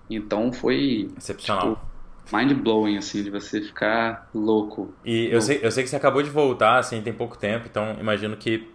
Então 0.08 0.52
foi 0.52 1.10
excepcional. 1.16 1.76
Tipo, 1.76 2.36
mind 2.36 2.52
blowing 2.52 2.96
assim 2.96 3.22
de 3.22 3.30
você 3.30 3.60
ficar 3.60 4.28
louco. 4.34 4.92
E 5.04 5.26
eu 5.26 5.40
sei, 5.40 5.60
eu 5.62 5.70
sei 5.70 5.84
que 5.84 5.90
você 5.90 5.96
acabou 5.96 6.22
de 6.22 6.30
voltar 6.30 6.78
assim 6.78 7.00
tem 7.00 7.12
pouco 7.12 7.36
tempo, 7.36 7.66
então 7.70 7.96
imagino 8.00 8.36
que 8.36 8.68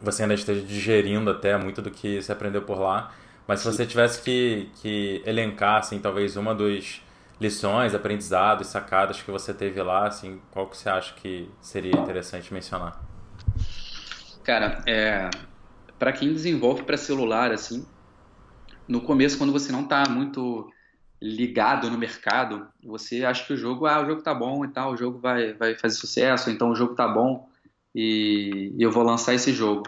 você 0.00 0.22
ainda 0.22 0.34
esteja 0.34 0.62
digerindo 0.62 1.30
até 1.30 1.56
muito 1.56 1.82
do 1.82 1.90
que 1.90 2.20
você 2.20 2.32
aprendeu 2.32 2.62
por 2.62 2.78
lá. 2.78 3.12
Mas 3.46 3.60
se 3.60 3.66
você 3.66 3.84
tivesse 3.84 4.22
que, 4.22 4.70
que 4.80 5.22
elencar, 5.26 5.78
assim, 5.78 5.98
talvez 5.98 6.36
uma 6.36 6.54
das 6.54 7.02
lições, 7.40 7.94
aprendizados, 7.94 8.68
sacadas 8.68 9.20
que 9.20 9.30
você 9.30 9.52
teve 9.52 9.82
lá, 9.82 10.06
assim, 10.06 10.40
qual 10.52 10.68
que 10.68 10.76
você 10.76 10.88
acha 10.88 11.14
que 11.14 11.50
seria 11.60 11.96
interessante 11.96 12.52
mencionar? 12.54 13.00
Cara, 14.44 14.82
é, 14.86 15.28
para 16.00 16.12
quem 16.12 16.32
desenvolve 16.32 16.82
para 16.82 16.96
celular, 16.96 17.52
assim, 17.52 17.86
no 18.88 19.02
começo, 19.02 19.36
quando 19.36 19.52
você 19.52 19.70
não 19.70 19.82
está 19.82 20.08
muito 20.08 20.72
ligado 21.20 21.90
no 21.90 21.98
mercado, 21.98 22.66
você 22.82 23.22
acha 23.22 23.46
que 23.46 23.52
o 23.52 23.56
jogo, 23.56 23.86
ah, 23.86 24.00
o 24.02 24.06
jogo 24.06 24.22
tá 24.22 24.34
bom 24.34 24.64
e 24.64 24.68
tal, 24.68 24.92
o 24.92 24.96
jogo 24.96 25.18
vai, 25.18 25.52
vai 25.52 25.76
fazer 25.76 25.96
sucesso, 25.96 26.50
então 26.50 26.70
o 26.70 26.74
jogo 26.74 26.94
tá 26.94 27.06
bom 27.06 27.46
e, 27.94 28.72
e 28.78 28.82
eu 28.82 28.90
vou 28.90 29.02
lançar 29.02 29.34
esse 29.34 29.52
jogo. 29.52 29.82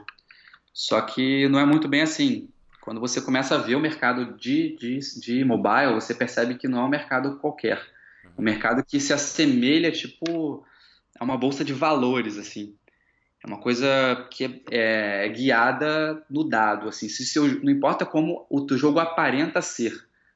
Só 0.74 1.00
que 1.00 1.48
não 1.48 1.58
é 1.58 1.64
muito 1.64 1.88
bem 1.88 2.02
assim. 2.02 2.50
Quando 2.82 3.00
você 3.00 3.18
começa 3.18 3.54
a 3.54 3.58
ver 3.58 3.76
o 3.76 3.80
mercado 3.80 4.36
de, 4.36 4.76
de, 4.76 4.98
de 5.18 5.44
mobile, 5.44 5.94
você 5.94 6.14
percebe 6.14 6.56
que 6.56 6.68
não 6.68 6.80
é 6.80 6.84
um 6.84 6.88
mercado 6.88 7.38
qualquer. 7.38 7.80
É 8.24 8.28
um 8.40 8.44
mercado 8.44 8.84
que 8.84 9.00
se 9.00 9.14
assemelha, 9.14 9.90
tipo, 9.90 10.62
a 11.18 11.24
uma 11.24 11.38
bolsa 11.38 11.64
de 11.64 11.72
valores, 11.72 12.36
assim. 12.36 12.74
É 13.44 13.46
uma 13.46 13.58
coisa 13.58 13.88
que 14.30 14.62
é, 14.70 15.26
é 15.26 15.28
guiada 15.28 16.24
no 16.30 16.44
dado, 16.44 16.88
assim. 16.88 17.08
Se 17.08 17.26
seu, 17.26 17.60
não 17.62 17.72
importa 17.72 18.06
como 18.06 18.46
o 18.48 18.60
teu 18.64 18.78
jogo 18.78 19.00
aparenta 19.00 19.60
ser, 19.60 19.92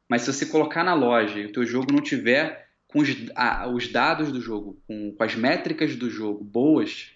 mas 0.08 0.22
se 0.22 0.32
você 0.32 0.46
colocar 0.46 0.82
na 0.82 0.94
loja 0.94 1.38
e 1.38 1.46
o 1.46 1.52
teu 1.52 1.64
jogo 1.64 1.92
não 1.92 2.00
tiver 2.00 2.68
com 2.88 2.98
os, 3.00 3.10
a, 3.34 3.68
os 3.68 3.88
dados 3.88 4.32
do 4.32 4.40
jogo, 4.40 4.80
com, 4.86 5.12
com, 5.12 5.22
as 5.22 5.36
métricas 5.36 5.94
do 5.94 6.10
jogo 6.10 6.42
boas, 6.42 7.12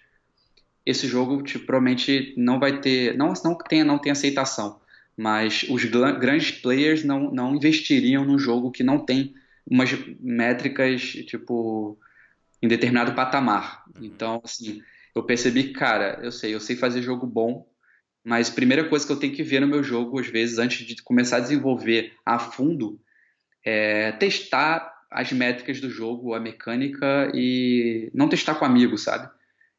esse 0.86 1.08
jogo 1.08 1.42
tipo, 1.42 1.66
provavelmente 1.66 2.34
não 2.36 2.60
vai 2.60 2.80
ter, 2.80 3.16
não 3.16 3.32
não 3.44 3.56
tem, 3.56 3.82
não 3.82 3.98
tem 3.98 4.12
aceitação. 4.12 4.80
Mas 5.16 5.64
os 5.68 5.84
grandes 5.84 6.52
players 6.52 7.04
não, 7.04 7.30
não 7.32 7.54
investiriam 7.54 8.24
num 8.24 8.38
jogo 8.38 8.70
que 8.70 8.82
não 8.82 8.98
tem 8.98 9.34
umas 9.68 9.90
métricas 10.20 11.02
tipo 11.02 11.98
em 12.62 12.68
determinado 12.68 13.12
patamar. 13.12 13.84
Então, 14.00 14.40
assim, 14.44 14.82
eu 15.14 15.22
percebi 15.24 15.72
cara, 15.72 16.18
eu 16.22 16.32
sei, 16.32 16.54
eu 16.54 16.60
sei 16.60 16.76
fazer 16.76 17.02
jogo 17.02 17.26
bom, 17.26 17.66
mas 18.24 18.50
primeira 18.50 18.88
coisa 18.88 19.06
que 19.06 19.12
eu 19.12 19.18
tenho 19.18 19.34
que 19.34 19.42
ver 19.42 19.60
no 19.60 19.66
meu 19.66 19.82
jogo, 19.82 20.20
às 20.20 20.26
vezes, 20.26 20.58
antes 20.58 20.86
de 20.86 21.02
começar 21.02 21.38
a 21.38 21.40
desenvolver 21.40 22.12
a 22.24 22.38
fundo, 22.38 23.00
é 23.64 24.12
testar 24.12 24.94
as 25.10 25.32
métricas 25.32 25.80
do 25.80 25.90
jogo, 25.90 26.34
a 26.34 26.40
mecânica 26.40 27.30
e 27.34 28.10
não 28.14 28.28
testar 28.28 28.54
com 28.54 28.64
amigos, 28.64 29.02
sabe? 29.02 29.28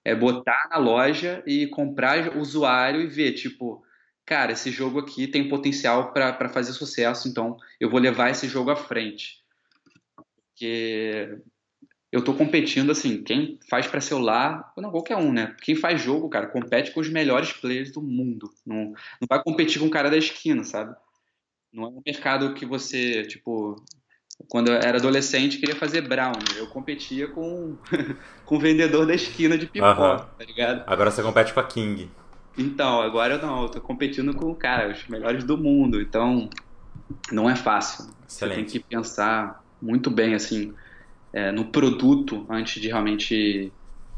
É 0.03 0.15
botar 0.15 0.67
na 0.69 0.77
loja 0.77 1.43
e 1.45 1.67
comprar 1.67 2.35
usuário 2.37 3.01
e 3.01 3.07
ver, 3.07 3.33
tipo, 3.33 3.83
cara, 4.25 4.51
esse 4.51 4.71
jogo 4.71 4.99
aqui 4.99 5.27
tem 5.27 5.47
potencial 5.47 6.11
para 6.11 6.49
fazer 6.49 6.73
sucesso, 6.73 7.27
então 7.27 7.55
eu 7.79 7.89
vou 7.89 7.99
levar 7.99 8.29
esse 8.29 8.47
jogo 8.47 8.71
à 8.71 8.75
frente. 8.75 9.41
Porque 10.15 11.37
eu 12.11 12.19
estou 12.19 12.35
competindo 12.35 12.91
assim, 12.91 13.23
quem 13.23 13.57
faz 13.69 13.87
para 13.87 14.01
celular, 14.01 14.73
não 14.75 14.91
qualquer 14.91 15.15
um, 15.15 15.31
né? 15.31 15.55
Quem 15.61 15.75
faz 15.75 16.01
jogo, 16.01 16.29
cara, 16.29 16.47
compete 16.47 16.91
com 16.91 16.99
os 16.99 17.09
melhores 17.09 17.53
players 17.53 17.91
do 17.91 18.01
mundo. 18.01 18.51
Não, 18.65 18.93
não 19.21 19.27
vai 19.29 19.41
competir 19.41 19.79
com 19.79 19.87
o 19.87 19.91
cara 19.91 20.09
da 20.09 20.17
esquina, 20.17 20.63
sabe? 20.65 20.93
Não 21.71 21.85
é 21.85 21.87
um 21.87 22.01
mercado 22.05 22.53
que 22.53 22.65
você, 22.65 23.23
tipo, 23.23 23.81
quando 24.49 24.69
eu 24.69 24.75
era 24.75 24.97
adolescente, 24.97 25.57
queria 25.57 25.75
fazer 25.75 26.01
brown. 26.01 26.33
Eu 26.57 26.67
competia 26.67 27.29
com, 27.29 27.77
com 28.43 28.55
o 28.57 28.59
vendedor 28.59 29.07
da 29.07 29.15
esquina 29.15 29.57
de 29.57 29.67
pipoca, 29.67 30.27
tá 30.37 30.43
ligado? 30.45 30.83
Agora 30.85 31.09
você 31.09 31.23
compete 31.23 31.53
com 31.53 31.61
a 31.61 31.63
King. 31.63 32.11
Então, 32.57 33.01
agora 33.01 33.35
eu 33.35 33.41
não, 33.41 33.63
eu 33.63 33.69
tô 33.69 33.79
competindo 33.79 34.35
com, 34.35 34.53
cara, 34.53 34.91
os 34.91 35.07
melhores 35.07 35.45
do 35.45 35.57
mundo. 35.57 36.01
Então, 36.01 36.49
não 37.31 37.49
é 37.49 37.55
fácil. 37.55 38.09
Excelente. 38.27 38.57
Você 38.57 38.65
tem 38.65 38.65
que 38.65 38.79
pensar 38.79 39.63
muito 39.81 40.11
bem 40.11 40.35
assim 40.35 40.73
é, 41.33 41.51
no 41.51 41.65
produto 41.65 42.45
antes 42.49 42.81
de 42.81 42.87
realmente 42.87 43.71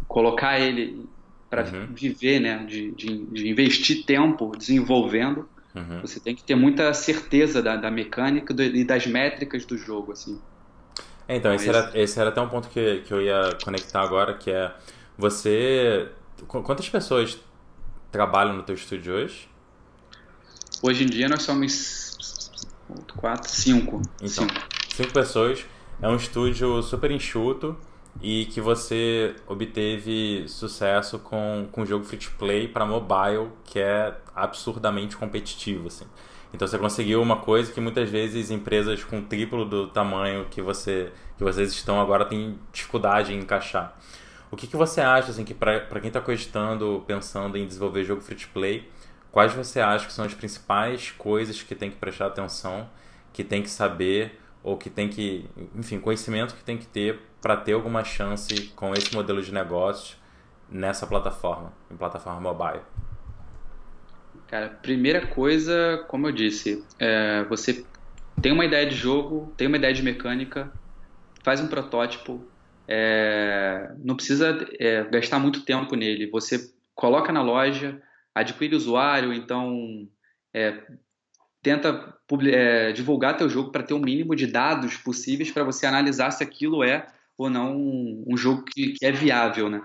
colocar 0.07 0.59
ele 0.59 1.07
para 1.49 1.63
uhum. 1.65 1.87
viver, 1.93 2.39
né? 2.39 2.65
De, 2.67 2.91
de, 2.91 3.25
de, 3.25 3.47
investir 3.47 4.05
tempo 4.05 4.55
desenvolvendo. 4.57 5.47
Uhum. 5.75 6.01
Você 6.01 6.19
tem 6.19 6.35
que 6.35 6.43
ter 6.43 6.55
muita 6.55 6.93
certeza 6.93 7.61
da, 7.61 7.75
da 7.75 7.91
mecânica 7.91 8.53
e 8.63 8.83
das 8.83 9.05
métricas 9.05 9.65
do 9.65 9.77
jogo, 9.77 10.11
assim. 10.11 10.39
É, 11.27 11.35
então, 11.35 11.53
esse, 11.53 11.69
era, 11.69 11.91
esse 11.93 12.19
era 12.19 12.29
até 12.29 12.41
um 12.41 12.49
ponto 12.49 12.69
que, 12.69 13.01
que 13.01 13.13
eu 13.13 13.21
ia 13.21 13.57
conectar 13.63 14.01
agora, 14.01 14.33
que 14.33 14.51
é 14.51 14.71
você... 15.17 16.09
Quantas 16.47 16.89
pessoas 16.89 17.39
trabalham 18.11 18.55
no 18.55 18.63
teu 18.63 18.75
estúdio 18.75 19.13
hoje? 19.13 19.47
Hoje 20.81 21.03
em 21.03 21.07
dia 21.07 21.29
nós 21.29 21.43
somos 21.43 22.49
quatro, 23.15 23.49
cinco. 23.49 24.01
Então, 24.21 24.47
cinco. 24.47 24.95
cinco 24.95 25.13
pessoas. 25.13 25.65
É 26.03 26.07
um 26.09 26.17
estúdio 26.17 26.83
super 26.83 27.09
enxuto 27.11 27.77
e 28.21 28.43
que 28.47 28.59
você 28.59 29.37
obteve 29.47 30.43
sucesso 30.49 31.17
com, 31.17 31.65
com 31.71 31.83
o 31.83 31.85
jogo 31.85 32.03
free 32.03 32.17
to 32.17 32.29
play 32.37 32.67
para 32.67 32.85
mobile, 32.85 33.47
que 33.63 33.79
é 33.79 34.13
absurdamente 34.35 35.15
competitivo, 35.15 35.87
assim. 35.87 36.03
Então 36.53 36.67
você 36.67 36.77
conseguiu 36.77 37.21
uma 37.21 37.37
coisa 37.37 37.71
que 37.71 37.79
muitas 37.79 38.09
vezes 38.09 38.51
empresas 38.51 39.01
com 39.01 39.21
triplo 39.21 39.63
do 39.63 39.87
tamanho 39.87 40.45
que 40.51 40.61
você 40.61 41.09
que 41.37 41.43
vocês 41.45 41.71
estão 41.71 42.01
agora 42.01 42.25
têm 42.25 42.59
dificuldade 42.73 43.33
em 43.33 43.39
encaixar. 43.39 43.97
O 44.51 44.57
que, 44.57 44.67
que 44.67 44.75
você 44.75 44.99
acha 44.99 45.31
assim 45.31 45.45
que 45.45 45.53
para 45.53 46.01
quem 46.01 46.09
está 46.09 46.19
cogitando, 46.19 47.01
pensando 47.07 47.57
em 47.57 47.65
desenvolver 47.65 48.03
jogo 48.03 48.21
free 48.21 48.35
to 48.35 48.49
play, 48.53 48.89
quais 49.31 49.53
você 49.53 49.79
acha 49.79 50.05
que 50.05 50.11
são 50.11 50.25
as 50.25 50.33
principais 50.33 51.11
coisas 51.11 51.63
que 51.63 51.73
tem 51.73 51.89
que 51.89 51.95
prestar 51.95 52.25
atenção, 52.25 52.89
que 53.31 53.41
tem 53.41 53.63
que 53.63 53.69
saber 53.69 54.42
ou 54.63 54.77
que 54.77 54.89
tem 54.89 55.09
que, 55.09 55.49
enfim, 55.75 55.99
conhecimento 55.99 56.55
que 56.55 56.63
tem 56.63 56.77
que 56.77 56.87
ter 56.87 57.19
para 57.41 57.57
ter 57.57 57.73
alguma 57.73 58.03
chance 58.03 58.71
com 58.75 58.93
esse 58.93 59.13
modelo 59.13 59.41
de 59.41 59.53
negócio 59.53 60.17
nessa 60.69 61.05
plataforma, 61.05 61.73
em 61.91 61.97
plataforma 61.97 62.39
mobile? 62.39 62.81
Cara, 64.47 64.69
primeira 64.69 65.27
coisa, 65.27 66.05
como 66.07 66.27
eu 66.27 66.31
disse, 66.31 66.83
é, 66.97 67.43
você 67.45 67.85
tem 68.41 68.51
uma 68.51 68.65
ideia 68.65 68.87
de 68.87 68.95
jogo, 68.95 69.53
tem 69.57 69.67
uma 69.67 69.77
ideia 69.77 69.93
de 69.93 70.01
mecânica, 70.01 70.71
faz 71.43 71.59
um 71.59 71.67
protótipo, 71.67 72.47
é, 72.87 73.91
não 73.99 74.15
precisa 74.15 74.65
é, 74.79 75.03
gastar 75.05 75.39
muito 75.39 75.65
tempo 75.65 75.95
nele. 75.95 76.29
Você 76.29 76.71
coloca 76.95 77.31
na 77.31 77.41
loja, 77.41 78.01
adquire 78.33 78.75
usuário, 78.75 79.33
então 79.33 80.07
é, 80.53 80.81
tenta 81.63 82.13
é, 82.51 82.91
divulgar 82.91 83.37
teu 83.37 83.49
jogo 83.49 83.71
para 83.71 83.81
ter 83.81 83.93
o 83.93 83.99
mínimo 83.99 84.35
de 84.35 84.45
dados 84.45 84.97
possíveis 84.97 85.49
para 85.49 85.63
você 85.63 85.85
analisar 85.85 86.29
se 86.31 86.43
aquilo 86.43 86.83
é 86.83 87.07
ou 87.37 87.49
não 87.49 87.75
um, 88.27 88.37
jogo 88.37 88.63
que, 88.63 88.91
que, 88.93 89.05
é 89.05 89.11
viável, 89.11 89.69
né? 89.69 89.81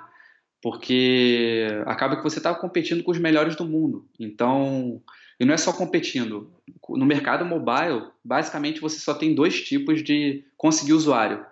Porque 0.61 1.69
acaba 1.87 2.17
que 2.17 2.23
você 2.23 2.39
está 2.39 2.53
competindo 2.53 3.03
com 3.03 3.13
os 3.13 3.19
melhores 3.19 3.55
do 3.55 3.65
mundo. 3.65 4.07
Então, 4.19 5.01
e 5.39 5.45
não 5.45 5.55
é 5.55 5.57
só 5.57 5.73
competindo. 5.73 6.53
No 6.91 7.07
mercado 7.07 7.45
mobile, 7.45 8.09
basicamente 8.25 8.81
você 8.81 8.99
só 8.99 9.15
tem 9.15 9.35
dois 9.35 9.63
tipos 9.63 10.03
de 10.03 10.45
conseguir 10.57 10.93
usuário. 10.95 11.47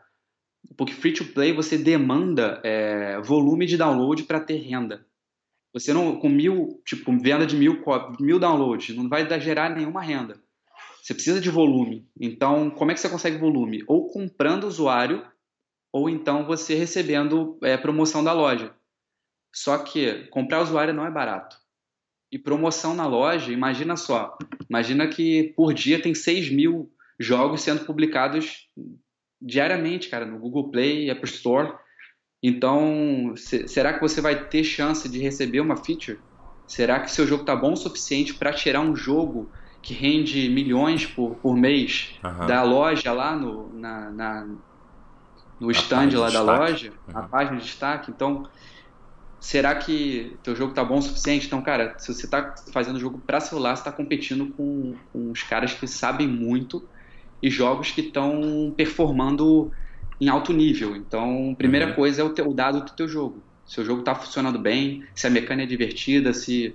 Porque 0.76 0.92
free 0.92 1.12
to 1.12 1.24
play 1.24 1.52
você 1.52 1.78
demanda 1.78 2.60
é, 2.64 3.20
volume 3.20 3.64
de 3.64 3.76
download 3.76 4.24
para 4.24 4.40
ter 4.40 4.56
renda. 4.56 5.06
Você 5.76 5.92
não, 5.92 6.18
com 6.18 6.30
mil, 6.30 6.80
tipo, 6.86 7.12
venda 7.18 7.46
de 7.46 7.54
mil, 7.54 7.84
mil 8.18 8.38
downloads, 8.38 8.96
não 8.96 9.10
vai 9.10 9.28
gerar 9.38 9.76
nenhuma 9.76 10.00
renda. 10.00 10.40
Você 11.02 11.12
precisa 11.12 11.38
de 11.38 11.50
volume. 11.50 12.08
Então, 12.18 12.70
como 12.70 12.90
é 12.90 12.94
que 12.94 13.00
você 13.00 13.10
consegue 13.10 13.36
volume? 13.36 13.84
Ou 13.86 14.08
comprando 14.08 14.64
usuário, 14.64 15.22
ou 15.92 16.08
então 16.08 16.46
você 16.46 16.74
recebendo 16.74 17.58
é, 17.62 17.76
promoção 17.76 18.24
da 18.24 18.32
loja. 18.32 18.74
Só 19.54 19.76
que 19.76 20.24
comprar 20.28 20.62
usuário 20.62 20.94
não 20.94 21.04
é 21.04 21.10
barato. 21.10 21.58
E 22.32 22.38
promoção 22.38 22.94
na 22.94 23.06
loja, 23.06 23.52
imagina 23.52 23.96
só. 23.96 24.34
Imagina 24.70 25.06
que 25.06 25.52
por 25.54 25.74
dia 25.74 26.00
tem 26.00 26.14
6 26.14 26.50
mil 26.50 26.90
jogos 27.20 27.60
sendo 27.60 27.84
publicados 27.84 28.66
diariamente, 29.42 30.08
cara, 30.08 30.24
no 30.24 30.38
Google 30.38 30.70
Play, 30.70 31.10
Apple 31.10 31.28
Store. 31.28 31.76
Então, 32.48 33.34
se, 33.36 33.66
será 33.66 33.92
que 33.92 34.00
você 34.00 34.20
vai 34.20 34.44
ter 34.44 34.62
chance 34.62 35.08
de 35.08 35.18
receber 35.18 35.58
uma 35.58 35.76
feature? 35.76 36.20
Será 36.64 37.00
que 37.00 37.10
seu 37.10 37.26
jogo 37.26 37.42
está 37.42 37.56
bom 37.56 37.72
o 37.72 37.76
suficiente 37.76 38.34
para 38.34 38.52
tirar 38.52 38.80
um 38.80 38.94
jogo 38.94 39.50
que 39.82 39.92
rende 39.92 40.48
milhões 40.48 41.04
por, 41.04 41.34
por 41.34 41.56
mês 41.56 42.14
uhum. 42.22 42.46
da 42.46 42.62
loja 42.62 43.12
lá 43.12 43.34
no, 43.34 43.72
na, 43.76 44.10
na 44.10 44.46
no 45.58 45.72
stand 45.72 46.10
lá 46.14 46.30
da 46.30 46.40
loja, 46.40 46.92
uhum. 47.08 47.18
a 47.18 47.22
página 47.22 47.56
de 47.56 47.64
destaque? 47.64 48.12
Então, 48.12 48.48
será 49.40 49.74
que 49.74 50.36
teu 50.44 50.54
jogo 50.54 50.70
está 50.70 50.84
bom 50.84 50.98
o 50.98 51.02
suficiente? 51.02 51.48
Então, 51.48 51.60
cara, 51.60 51.98
se 51.98 52.14
você 52.14 52.26
está 52.26 52.54
fazendo 52.72 53.00
jogo 53.00 53.18
para 53.26 53.40
celular, 53.40 53.74
você 53.74 53.80
está 53.80 53.90
competindo 53.90 54.52
com, 54.52 54.94
com 55.12 55.32
os 55.32 55.42
caras 55.42 55.74
que 55.74 55.88
sabem 55.88 56.28
muito 56.28 56.80
e 57.42 57.50
jogos 57.50 57.90
que 57.90 58.02
estão 58.02 58.72
performando 58.76 59.72
em 60.20 60.28
alto 60.28 60.52
nível. 60.52 60.96
Então, 60.96 61.54
primeira 61.56 61.88
uhum. 61.88 61.94
coisa 61.94 62.22
é 62.22 62.24
o, 62.24 62.30
teu, 62.30 62.48
o 62.48 62.54
dado 62.54 62.80
do 62.80 62.92
teu 62.92 63.08
jogo. 63.08 63.42
Se 63.66 63.80
o 63.80 63.84
jogo 63.84 64.00
está 64.00 64.14
funcionando 64.14 64.58
bem, 64.58 65.04
se 65.14 65.26
a 65.26 65.30
mecânica 65.30 65.64
é 65.64 65.66
divertida, 65.66 66.32
se, 66.32 66.74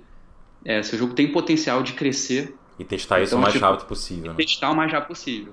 é, 0.64 0.82
se 0.82 0.94
o 0.94 0.98
jogo 0.98 1.14
tem 1.14 1.30
potencial 1.32 1.82
de 1.82 1.94
crescer. 1.94 2.54
E 2.78 2.84
testar 2.84 3.16
então, 3.16 3.24
isso 3.24 3.36
o 3.36 3.40
mais 3.40 3.52
tipo, 3.52 3.64
rápido 3.64 3.86
possível. 3.86 4.32
Né? 4.32 4.36
Testar 4.36 4.70
o 4.70 4.76
mais 4.76 4.92
rápido 4.92 5.08
possível. 5.08 5.52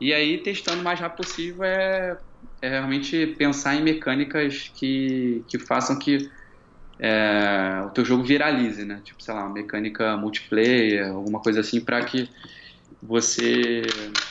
E 0.00 0.12
aí, 0.12 0.38
testando 0.38 0.80
o 0.80 0.84
mais 0.84 1.00
rápido 1.00 1.18
possível, 1.18 1.64
é, 1.64 2.18
é 2.60 2.68
realmente 2.68 3.34
pensar 3.38 3.74
em 3.76 3.82
mecânicas 3.82 4.70
que, 4.74 5.42
que 5.48 5.58
façam 5.58 5.98
que 5.98 6.30
é, 6.98 7.82
o 7.86 7.90
teu 7.90 8.04
jogo 8.04 8.22
viralize, 8.22 8.84
né? 8.84 9.00
Tipo, 9.04 9.22
sei 9.22 9.34
lá, 9.34 9.44
uma 9.44 9.52
mecânica 9.52 10.16
multiplayer, 10.16 11.08
alguma 11.08 11.40
coisa 11.40 11.60
assim, 11.60 11.80
para 11.80 12.02
que 12.04 12.28
você 13.06 13.82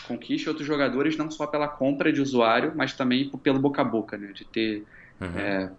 conquiste 0.07 0.49
outros 0.49 0.67
jogadores 0.67 1.15
não 1.17 1.31
só 1.31 1.47
pela 1.47 1.67
compra 1.67 2.11
de 2.11 2.21
usuário, 2.21 2.73
mas 2.75 2.93
também 2.93 3.29
pelo 3.41 3.59
boca 3.59 3.81
a 3.81 3.85
boca, 3.85 4.17
né? 4.17 4.31
De 4.33 4.43
ter 4.43 4.85
uhum. 5.19 5.39
é, 5.39 5.71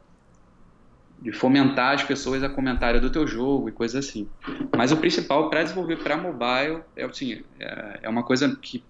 de 1.21 1.33
fomentar 1.33 1.95
as 1.95 2.03
pessoas 2.03 2.43
a 2.43 2.49
comentário 2.49 3.01
do 3.01 3.11
teu 3.11 3.27
jogo 3.27 3.69
e 3.69 3.73
coisas 3.73 4.07
assim. 4.07 4.29
Mas 4.75 4.93
o 4.93 4.97
principal 4.97 5.51
para 5.51 5.63
desenvolver 5.63 5.97
para 5.97 6.17
mobile 6.17 6.83
é 6.95 7.05
assim, 7.05 7.43
é, 7.61 8.01
é 8.03 8.09
uma 8.09 8.23
coisa 8.23 8.57
que 8.57 8.83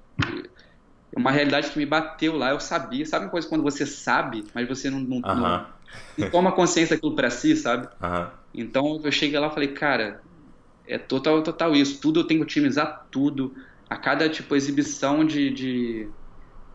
é 1.15 1.19
uma 1.19 1.31
realidade 1.31 1.71
que 1.71 1.79
me 1.79 1.87
bateu 1.87 2.37
lá, 2.37 2.51
eu 2.51 2.61
sabia. 2.61 3.05
Sabe 3.07 3.25
uma 3.25 3.31
coisa 3.31 3.49
quando 3.49 3.63
você 3.63 3.85
sabe, 3.85 4.45
mas 4.55 4.69
você 4.69 4.89
não, 4.89 5.01
não, 5.01 5.21
não, 5.21 5.67
não 6.17 6.31
toma 6.31 6.53
consciência 6.53 6.97
daquilo 6.97 7.15
para 7.15 7.31
si, 7.31 7.57
sabe? 7.57 7.89
Então 8.55 9.01
eu 9.03 9.11
cheguei 9.11 9.39
lá 9.39 9.49
e 9.49 9.55
falei, 9.55 9.69
cara, 9.69 10.21
é 10.87 10.99
total, 10.99 11.43
total 11.43 11.75
isso. 11.75 12.01
Tudo 12.01 12.21
eu 12.21 12.25
tenho 12.25 12.41
que 12.41 12.45
otimizar 12.45 13.07
tudo 13.11 13.55
a 13.89 13.97
cada 13.97 14.29
tipo 14.29 14.55
exibição 14.55 15.25
de, 15.25 15.51
de, 15.51 16.11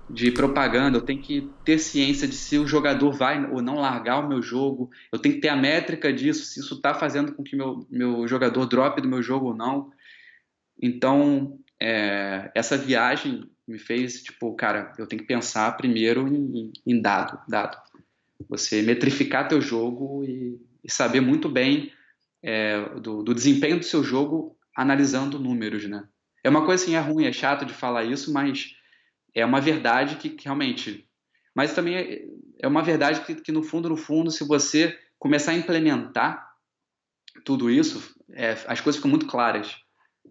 de, 0.09 0.31
propaganda, 0.31 0.97
eu 0.97 1.01
tenho 1.01 1.21
que 1.21 1.51
ter 1.65 1.77
ciência 1.77 2.27
de 2.27 2.35
se 2.35 2.57
o 2.57 2.67
jogador 2.67 3.11
vai 3.11 3.43
ou 3.51 3.61
não 3.61 3.75
largar 3.75 4.23
o 4.23 4.27
meu 4.27 4.41
jogo, 4.41 4.89
eu 5.11 5.19
tenho 5.19 5.35
que 5.35 5.41
ter 5.41 5.49
a 5.49 5.55
métrica 5.55 6.11
disso, 6.11 6.45
se 6.45 6.59
isso 6.59 6.75
está 6.75 6.93
fazendo 6.93 7.33
com 7.33 7.43
que 7.43 7.55
meu, 7.55 7.85
meu 7.89 8.27
jogador 8.27 8.65
drope 8.65 9.01
do 9.01 9.09
meu 9.09 9.21
jogo 9.21 9.47
ou 9.47 9.55
não. 9.55 9.91
Então, 10.81 11.59
é, 11.79 12.51
essa 12.55 12.77
viagem 12.77 13.49
me 13.67 13.77
fez, 13.77 14.23
tipo, 14.23 14.53
cara, 14.55 14.93
eu 14.97 15.05
tenho 15.05 15.21
que 15.21 15.27
pensar 15.27 15.75
primeiro 15.77 16.27
em, 16.27 16.71
em 16.85 17.01
dado, 17.01 17.39
dado. 17.47 17.77
Você 18.49 18.81
metrificar 18.81 19.47
teu 19.47 19.61
jogo 19.61 20.23
e, 20.23 20.59
e 20.83 20.91
saber 20.91 21.21
muito 21.21 21.47
bem 21.47 21.91
é, 22.41 22.83
do, 22.99 23.21
do 23.21 23.33
desempenho 23.33 23.77
do 23.77 23.85
seu 23.85 24.03
jogo 24.03 24.57
analisando 24.75 25.37
números, 25.37 25.87
né? 25.87 26.07
É 26.43 26.49
uma 26.49 26.65
coisa 26.65 26.83
assim, 26.83 26.95
é 26.95 26.99
ruim, 26.99 27.25
é 27.25 27.31
chato 27.31 27.65
de 27.65 27.73
falar 27.73 28.03
isso, 28.03 28.33
mas 28.33 28.75
é 29.33 29.45
uma 29.45 29.61
verdade 29.61 30.15
que, 30.15 30.29
que 30.29 30.45
realmente. 30.45 31.07
Mas 31.55 31.73
também 31.73 31.95
é, 31.95 32.25
é 32.59 32.67
uma 32.67 32.81
verdade 32.81 33.21
que, 33.21 33.35
que, 33.35 33.51
no 33.51 33.63
fundo, 33.63 33.89
no 33.89 33.97
fundo, 33.97 34.31
se 34.31 34.43
você 34.43 34.97
começar 35.19 35.51
a 35.51 35.55
implementar 35.55 36.49
tudo 37.45 37.69
isso, 37.69 38.15
é, 38.31 38.51
as 38.67 38.81
coisas 38.81 38.97
ficam 38.97 39.09
muito 39.09 39.27
claras. 39.27 39.77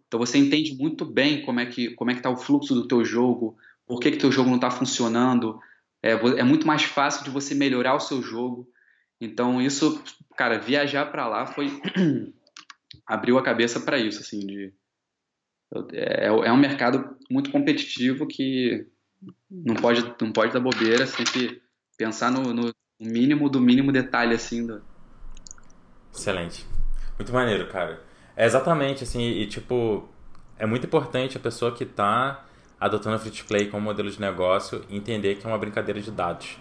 Então 0.07 0.19
você 0.19 0.39
entende 0.39 0.75
muito 0.77 1.05
bem 1.05 1.43
como 1.45 1.61
é 1.61 1.67
que 1.67 1.95
como 1.95 2.11
é 2.11 2.15
que 2.15 2.21
está 2.21 2.31
o 2.31 2.37
fluxo 2.37 2.75
do 2.75 2.87
teu 2.89 3.05
jogo, 3.05 3.57
por 3.87 4.01
que 4.01 4.11
que 4.11 4.19
teu 4.19 4.33
jogo 4.33 4.49
não 4.49 4.57
está 4.57 4.71
funcionando. 4.71 5.61
É, 6.03 6.13
é 6.13 6.43
muito 6.43 6.67
mais 6.67 6.83
fácil 6.83 7.25
de 7.25 7.31
você 7.31 7.55
melhorar 7.55 7.95
o 7.95 8.01
seu 8.01 8.23
jogo. 8.23 8.69
Então 9.21 9.61
isso, 9.61 10.03
cara, 10.37 10.59
viajar 10.59 11.07
para 11.07 11.29
lá 11.29 11.47
foi 11.47 11.71
abriu 13.07 13.39
a 13.39 13.43
cabeça 13.43 13.81
para 13.81 13.99
isso, 13.99 14.21
assim, 14.21 14.41
de 14.41 14.73
é, 15.93 16.27
é 16.27 16.53
um 16.53 16.57
mercado 16.57 17.17
muito 17.31 17.51
competitivo 17.51 18.27
que 18.27 18.87
não 19.51 19.75
pode, 19.77 20.15
não 20.21 20.33
pode 20.33 20.53
dar 20.53 20.61
bobeira, 20.61 21.07
sempre 21.07 21.63
pensar 21.97 22.31
no, 22.31 22.53
no 22.53 22.73
mínimo 23.01 23.49
do 23.49 23.61
mínimo 23.61 23.93
detalhe, 23.93 24.35
assim. 24.35 24.67
Do... 24.67 24.83
Excelente. 26.15 26.67
Muito 27.19 27.33
maneiro, 27.33 27.69
cara. 27.69 28.03
É 28.37 28.47
exatamente, 28.47 29.05
assim, 29.05 29.23
e 29.23 29.47
tipo, 29.47 30.09
é 30.59 30.67
muito 30.67 30.87
importante 30.87 31.37
a 31.37 31.41
pessoa 31.41 31.73
que 31.73 31.85
está 31.85 32.45
adotando 32.81 33.17
a 33.17 33.19
free 33.19 33.31
to 33.31 33.45
play 33.45 33.67
como 33.67 33.83
modelo 33.85 34.11
de 34.11 34.21
negócio 34.21 34.83
entender 34.89 35.35
que 35.35 35.47
é 35.47 35.49
uma 35.49 35.59
brincadeira 35.59 36.01
de 36.01 36.11
dados. 36.11 36.57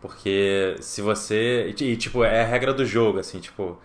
Porque 0.00 0.76
se 0.80 1.00
você. 1.00 1.74
E, 1.78 1.96
tipo, 1.96 2.22
é 2.22 2.42
a 2.42 2.46
regra 2.46 2.72
do 2.74 2.84
jogo, 2.84 3.18
assim, 3.18 3.40
tipo. 3.40 3.80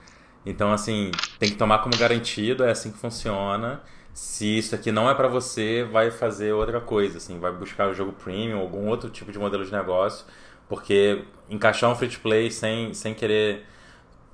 Então, 0.45 0.71
assim, 0.71 1.11
tem 1.37 1.49
que 1.49 1.55
tomar 1.55 1.79
como 1.79 1.97
garantido, 1.97 2.63
é 2.63 2.71
assim 2.71 2.91
que 2.91 2.97
funciona. 2.97 3.81
Se 4.13 4.57
isso 4.57 4.75
aqui 4.75 4.91
não 4.91 5.09
é 5.09 5.13
para 5.13 5.27
você, 5.27 5.83
vai 5.83 6.11
fazer 6.11 6.51
outra 6.51 6.81
coisa, 6.81 7.17
assim, 7.17 7.39
vai 7.39 7.51
buscar 7.51 7.89
o 7.89 7.93
jogo 7.93 8.11
premium, 8.11 8.59
algum 8.59 8.87
outro 8.87 9.09
tipo 9.09 9.31
de 9.31 9.39
modelo 9.39 9.63
de 9.63 9.71
negócio, 9.71 10.25
porque 10.67 11.23
encaixar 11.49 11.89
um 11.89 11.95
free 11.95 12.09
to 12.09 12.19
play 12.19 12.51
sem, 12.51 12.93
sem 12.93 13.13
querer 13.13 13.65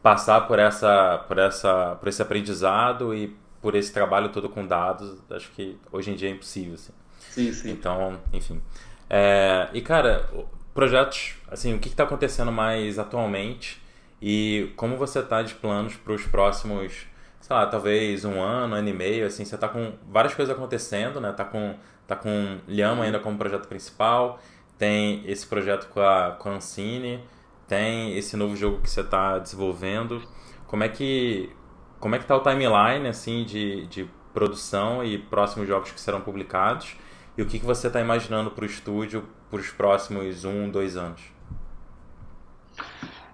passar 0.02 0.42
por 0.42 0.60
essa 0.60 1.24
por 1.28 1.38
essa 1.38 1.96
por 2.00 2.08
esse 2.08 2.22
aprendizado 2.22 3.14
e 3.14 3.36
por 3.62 3.74
esse 3.74 3.92
trabalho 3.92 4.30
todo 4.30 4.48
com 4.48 4.66
dados, 4.66 5.18
acho 5.32 5.50
que 5.52 5.78
hoje 5.92 6.12
em 6.12 6.16
dia 6.16 6.30
é 6.30 6.32
impossível, 6.32 6.76
assim. 6.76 6.94
Sim, 7.32 7.52
sim. 7.52 7.72
Então, 7.72 8.20
enfim. 8.32 8.62
É, 9.10 9.70
e 9.74 9.82
cara, 9.82 10.30
projetos, 10.74 11.36
assim, 11.50 11.74
o 11.74 11.80
que 11.80 11.88
está 11.88 12.04
acontecendo 12.04 12.52
mais 12.52 13.00
atualmente 13.00 13.82
e 14.22 14.72
como 14.76 14.98
você 14.98 15.20
está 15.20 15.42
de 15.42 15.56
planos 15.56 15.96
para 15.96 16.14
os 16.14 16.24
próximos, 16.28 17.08
sei 17.46 17.56
lá, 17.56 17.68
talvez 17.68 18.26
um 18.26 18.42
ano, 18.42 18.74
ano 18.74 18.90
e 18.90 18.94
meio, 18.94 19.28
assim, 19.28 19.46
você 19.46 19.54
está 19.54 19.68
com 19.68 19.94
várias 20.10 20.34
coisas 20.34 20.56
acontecendo, 20.56 21.22
né? 21.22 21.32
Tá 21.32 21.46
com, 21.46 21.76
tá 22.08 22.16
com 22.16 22.58
Lhama 22.68 23.04
ainda 23.04 23.20
como 23.20 23.38
projeto 23.38 23.68
principal, 23.68 24.40
tem 24.80 25.22
esse 25.30 25.46
projeto 25.46 25.88
com 25.90 26.00
a, 26.00 26.32
com 26.40 26.50
a 26.50 26.54
Ancine, 26.54 27.24
tem 27.68 28.18
esse 28.18 28.36
novo 28.36 28.56
jogo 28.56 28.82
que 28.82 28.90
você 28.90 29.02
está 29.02 29.38
desenvolvendo. 29.38 30.24
Como 30.66 30.84
é 30.84 30.90
que 30.90 31.52
como 32.00 32.16
é 32.16 32.20
que 32.20 32.26
tá 32.26 32.36
o 32.36 32.40
timeline 32.40 33.08
assim 33.08 33.44
de, 33.44 33.86
de 33.86 34.10
produção 34.34 35.04
e 35.04 35.20
próximos 35.20 35.68
jogos 35.68 35.92
que 35.92 36.02
serão 36.02 36.22
publicados? 36.22 36.98
E 37.38 37.44
o 37.44 37.46
que, 37.46 37.60
que 37.60 37.66
você 37.66 37.86
está 37.86 38.02
imaginando 38.02 38.50
para 38.50 38.64
o 38.64 38.66
estúdio 38.66 39.24
para 39.52 39.60
os 39.60 39.70
próximos 39.70 40.46
um, 40.46 40.68
dois 40.68 40.98
anos? 40.98 41.22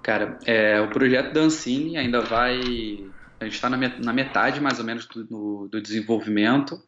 Cara, 0.03 0.37
é, 0.45 0.81
o 0.81 0.89
projeto 0.89 1.31
da 1.31 1.39
Ancine 1.39 1.95
ainda 1.95 2.19
vai. 2.19 3.09
A 3.41 3.45
gente 3.45 3.55
está 3.55 3.69
na 3.69 4.13
metade 4.13 4.61
mais 4.61 4.77
ou 4.77 4.85
menos 4.85 5.07
do, 5.07 5.67
do 5.67 5.81
desenvolvimento. 5.81 6.81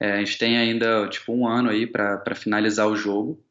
É, 0.00 0.14
a 0.14 0.18
gente 0.18 0.38
tem 0.38 0.56
ainda 0.56 1.06
tipo 1.08 1.32
um 1.32 1.46
ano 1.46 1.68
aí 1.68 1.86
para 1.86 2.34
finalizar 2.34 2.88
o 2.88 2.96
jogo. 2.96 3.44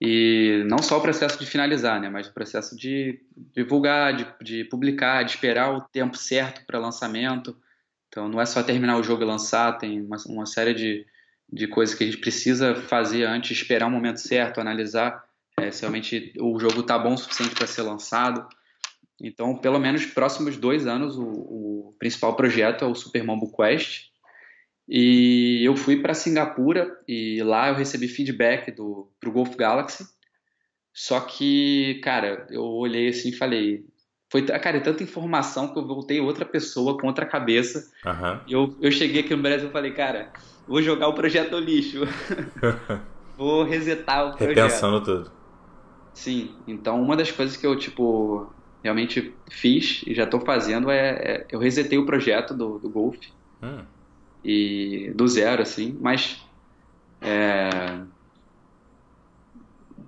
E 0.00 0.62
não 0.68 0.78
só 0.78 0.98
o 0.98 1.02
processo 1.02 1.38
de 1.38 1.46
finalizar, 1.46 2.00
né, 2.00 2.08
mas 2.08 2.28
o 2.28 2.32
processo 2.32 2.76
de 2.76 3.20
divulgar, 3.54 4.14
de, 4.14 4.26
de 4.42 4.64
publicar, 4.64 5.24
de 5.24 5.32
esperar 5.32 5.74
o 5.74 5.80
tempo 5.80 6.16
certo 6.16 6.64
para 6.66 6.78
lançamento. 6.78 7.56
Então 8.08 8.28
não 8.28 8.40
é 8.40 8.46
só 8.46 8.62
terminar 8.62 8.98
o 8.98 9.02
jogo 9.02 9.22
e 9.22 9.26
lançar, 9.26 9.76
tem 9.78 10.00
uma, 10.00 10.16
uma 10.26 10.46
série 10.46 10.72
de, 10.72 11.04
de 11.52 11.66
coisas 11.66 11.94
que 11.94 12.04
a 12.04 12.06
gente 12.06 12.18
precisa 12.18 12.74
fazer 12.74 13.24
antes, 13.24 13.50
esperar 13.50 13.88
o 13.88 13.90
momento 13.90 14.20
certo, 14.20 14.60
analisar 14.60 15.24
é, 15.58 15.70
se 15.70 15.80
realmente 15.80 16.32
o 16.38 16.58
jogo 16.60 16.80
está 16.80 16.98
bom 16.98 17.14
o 17.14 17.18
suficiente 17.18 17.54
para 17.54 17.66
ser 17.66 17.82
lançado. 17.82 18.46
Então, 19.20 19.56
pelo 19.56 19.78
menos 19.78 20.04
próximos 20.06 20.56
dois 20.56 20.86
anos, 20.86 21.16
o, 21.16 21.24
o, 21.24 21.94
principal 21.98 22.36
projeto 22.36 22.84
é 22.84 22.88
o 22.88 22.94
Super 22.94 23.24
Mambo 23.24 23.50
Quest. 23.54 24.10
E 24.88 25.62
eu 25.64 25.74
fui 25.74 26.00
para 26.00 26.14
Singapura 26.14 26.96
e 27.08 27.42
lá 27.42 27.68
eu 27.68 27.74
recebi 27.74 28.06
feedback 28.06 28.70
do 28.70 29.10
pro 29.18 29.32
Golf 29.32 29.56
Galaxy. 29.56 30.06
Só 30.92 31.20
que, 31.20 32.00
cara, 32.04 32.46
eu 32.50 32.62
olhei 32.62 33.08
assim 33.08 33.30
e 33.30 33.36
falei, 33.36 33.84
foi, 34.30 34.42
cara, 34.42 34.76
é 34.76 34.80
tanta 34.80 35.02
informação 35.02 35.72
que 35.72 35.78
eu 35.78 35.86
voltei 35.86 36.20
outra 36.20 36.44
pessoa 36.44 36.96
com 36.98 37.06
outra 37.06 37.26
cabeça. 37.26 37.90
Uhum. 38.04 38.40
E 38.46 38.52
eu, 38.52 38.76
eu 38.80 38.90
cheguei 38.90 39.22
aqui 39.22 39.34
no 39.34 39.42
Brasil 39.42 39.68
e 39.68 39.72
falei, 39.72 39.92
cara, 39.92 40.32
vou 40.66 40.82
jogar 40.82 41.08
o 41.08 41.14
projeto 41.14 41.52
no 41.52 41.58
lixo. 41.58 42.00
vou 43.36 43.64
resetar 43.64 44.28
o 44.28 44.36
projeto. 44.36 44.56
Repensando 44.56 45.02
tudo. 45.02 45.32
Sim, 46.14 46.54
então 46.66 47.00
uma 47.02 47.16
das 47.16 47.30
coisas 47.30 47.56
que 47.56 47.66
eu, 47.66 47.76
tipo, 47.76 48.50
realmente 48.82 49.34
fiz 49.50 50.02
e 50.06 50.14
já 50.14 50.24
estou 50.24 50.40
fazendo 50.40 50.90
é, 50.90 51.08
é, 51.08 51.46
eu 51.50 51.58
resetei 51.58 51.98
o 51.98 52.06
projeto 52.06 52.54
do, 52.54 52.78
do 52.78 52.88
Golf. 52.88 53.18
Hum. 53.62 53.82
E 54.44 55.10
do 55.14 55.26
zero, 55.26 55.62
assim, 55.62 55.98
mas 56.00 56.40
é, 57.20 58.00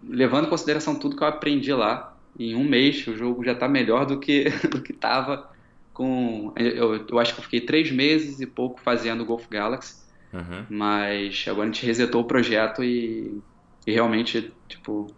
levando 0.09 0.47
em 0.47 0.51
consideração 0.51 0.95
tudo 0.95 1.17
que 1.17 1.23
eu 1.23 1.27
aprendi 1.27 1.73
lá, 1.73 2.17
em 2.39 2.55
um 2.55 2.63
mês 2.63 3.05
o 3.09 3.17
jogo 3.17 3.45
já 3.45 3.53
está 3.53 3.67
melhor 3.67 4.07
do 4.07 4.21
que 4.21 4.45
do 4.71 4.81
que 4.81 4.93
estava 4.93 5.51
com. 5.99 6.53
Eu, 6.57 7.05
eu 7.09 7.19
acho 7.19 7.35
que 7.35 7.41
eu 7.41 7.45
fiquei 7.45 7.61
três 7.61 7.91
meses 7.91 8.41
e 8.41 8.47
pouco 8.47 8.81
fazendo 8.81 9.23
o 9.23 9.27
Golf 9.27 9.49
Galaxy. 9.51 9.97
Uhum. 10.33 10.65
Mas 10.71 11.45
agora 11.49 11.69
a 11.69 11.73
gente 11.73 11.85
resetou 11.85 12.21
o 12.21 12.25
projeto 12.25 12.85
e, 12.85 13.41
e 13.85 13.93
realmente, 13.93 14.53
tipo. 14.69 15.13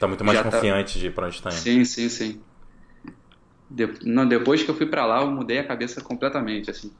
Tá 0.00 0.08
muito 0.08 0.24
mais 0.24 0.38
tá 0.38 0.50
confiante 0.50 0.94
tá... 0.94 1.00
de 1.00 1.10
pra 1.10 1.26
onde 1.28 1.40
tá 1.40 1.50
indo. 1.50 1.58
Sim, 1.58 1.84
sim, 1.84 2.08
sim. 2.08 2.40
De... 3.70 3.88
Não, 4.04 4.26
depois 4.26 4.62
que 4.62 4.70
eu 4.70 4.74
fui 4.74 4.86
para 4.86 5.04
lá, 5.06 5.22
eu 5.22 5.30
mudei 5.30 5.58
a 5.58 5.64
cabeça 5.64 6.00
completamente, 6.00 6.70
assim. 6.70 6.92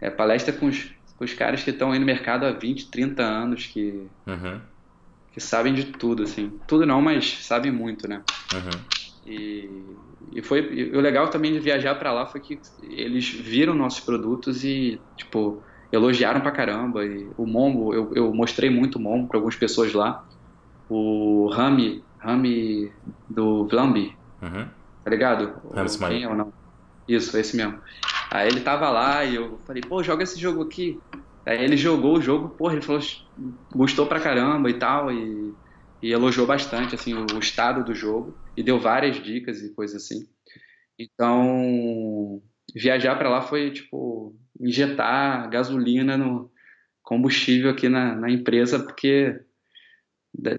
É 0.00 0.10
palestra 0.10 0.52
com 0.52 0.66
os, 0.66 0.90
com 1.16 1.24
os 1.24 1.32
caras 1.32 1.62
que 1.62 1.70
estão 1.70 1.92
aí 1.92 1.98
no 1.98 2.06
mercado 2.06 2.44
há 2.44 2.50
20, 2.50 2.90
30 2.90 3.22
anos, 3.22 3.66
que, 3.66 4.06
uhum. 4.26 4.60
que 5.32 5.40
sabem 5.40 5.72
de 5.72 5.84
tudo, 5.84 6.22
assim. 6.22 6.52
Tudo 6.66 6.84
não, 6.84 7.00
mas 7.00 7.44
sabem 7.44 7.72
muito, 7.72 8.08
né? 8.08 8.22
Uhum. 8.52 8.80
E, 9.24 9.70
e 10.32 10.42
foi 10.42 10.60
e 10.72 10.96
o 10.96 11.00
legal 11.00 11.28
também 11.28 11.52
de 11.52 11.60
viajar 11.60 11.94
para 11.94 12.12
lá 12.12 12.26
foi 12.26 12.40
que 12.40 12.58
eles 12.82 13.28
viram 13.28 13.74
nossos 13.74 14.00
produtos 14.00 14.64
e, 14.64 15.00
tipo, 15.16 15.62
elogiaram 15.92 16.40
pra 16.40 16.50
caramba. 16.50 17.04
E 17.04 17.28
o 17.36 17.46
Mombo, 17.46 17.94
eu, 17.94 18.12
eu 18.14 18.34
mostrei 18.34 18.70
muito 18.70 18.96
o 18.96 19.00
Mombo 19.00 19.28
para 19.28 19.38
algumas 19.38 19.56
pessoas 19.56 19.92
lá. 19.92 20.24
O 20.88 21.48
Rami, 21.52 22.02
Rami 22.18 22.90
do 23.28 23.66
Vlambi, 23.66 24.16
uhum. 24.42 24.66
Tá 25.04 25.10
ligado? 25.10 25.60
Quem 26.14 26.24
é 26.24 26.28
ou 26.28 26.34
não? 26.34 26.52
Isso, 27.06 27.36
esse 27.36 27.56
mesmo. 27.56 27.80
Aí 28.30 28.48
ele 28.48 28.60
tava 28.60 28.88
lá 28.90 29.24
e 29.24 29.34
eu 29.34 29.58
falei, 29.66 29.82
pô, 29.82 30.02
joga 30.02 30.22
esse 30.22 30.38
jogo 30.38 30.62
aqui. 30.62 30.98
Aí 31.44 31.62
ele 31.62 31.76
jogou 31.76 32.16
o 32.16 32.22
jogo, 32.22 32.50
pô, 32.50 32.70
ele 32.70 32.80
falou, 32.80 33.02
gostou 33.74 34.06
pra 34.06 34.20
caramba 34.20 34.70
e 34.70 34.74
tal, 34.74 35.12
e, 35.12 35.52
e 36.00 36.12
elogiou 36.12 36.46
bastante, 36.46 36.94
assim, 36.94 37.14
o, 37.14 37.26
o 37.34 37.38
estado 37.38 37.84
do 37.84 37.94
jogo, 37.94 38.36
e 38.56 38.62
deu 38.62 38.78
várias 38.78 39.22
dicas 39.22 39.60
e 39.60 39.74
coisas 39.74 40.02
assim. 40.02 40.26
Então, 40.98 42.40
viajar 42.74 43.16
para 43.16 43.28
lá 43.28 43.42
foi, 43.42 43.72
tipo, 43.72 44.36
injetar 44.60 45.50
gasolina 45.50 46.16
no 46.16 46.50
combustível 47.02 47.70
aqui 47.70 47.88
na, 47.88 48.14
na 48.14 48.30
empresa, 48.30 48.78
porque, 48.78 49.40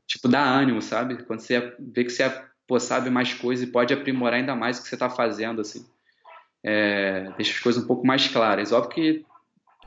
tipo, 0.06 0.28
dá 0.28 0.44
ânimo, 0.44 0.82
sabe? 0.82 1.24
Quando 1.24 1.40
você 1.40 1.74
vê 1.80 2.04
que 2.04 2.10
você 2.10 2.24
pô, 2.68 2.80
sabe 2.80 3.10
mais 3.10 3.34
coisas 3.34 3.68
e 3.68 3.72
pode 3.72 3.94
aprimorar 3.94 4.40
ainda 4.40 4.56
mais 4.56 4.80
o 4.80 4.84
que 4.84 4.90
você 4.90 4.96
está 4.96 5.10
fazendo, 5.10 5.62
assim. 5.62 5.86
É, 6.64 7.32
deixa 7.36 7.54
as 7.54 7.60
coisas 7.60 7.84
um 7.84 7.88
pouco 7.88 8.06
mais 8.06 8.28
claras. 8.28 8.72
Óbvio 8.72 8.90
que 8.90 9.26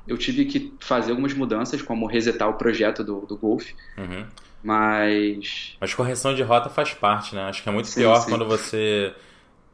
eu 0.06 0.16
tive 0.16 0.44
que 0.44 0.74
fazer 0.80 1.10
algumas 1.10 1.34
mudanças, 1.34 1.82
como 1.82 2.06
resetar 2.06 2.48
o 2.48 2.54
projeto 2.54 3.02
do, 3.02 3.20
do 3.26 3.36
Golf, 3.36 3.70
uhum. 3.98 4.26
mas... 4.62 5.76
Mas 5.80 5.94
correção 5.94 6.34
de 6.34 6.42
rota 6.42 6.68
faz 6.68 6.94
parte, 6.94 7.34
né? 7.34 7.42
Acho 7.42 7.62
que 7.62 7.68
é 7.68 7.72
muito 7.72 7.88
sim, 7.88 8.00
pior 8.00 8.20
sim. 8.20 8.30
quando 8.30 8.46
você 8.46 9.14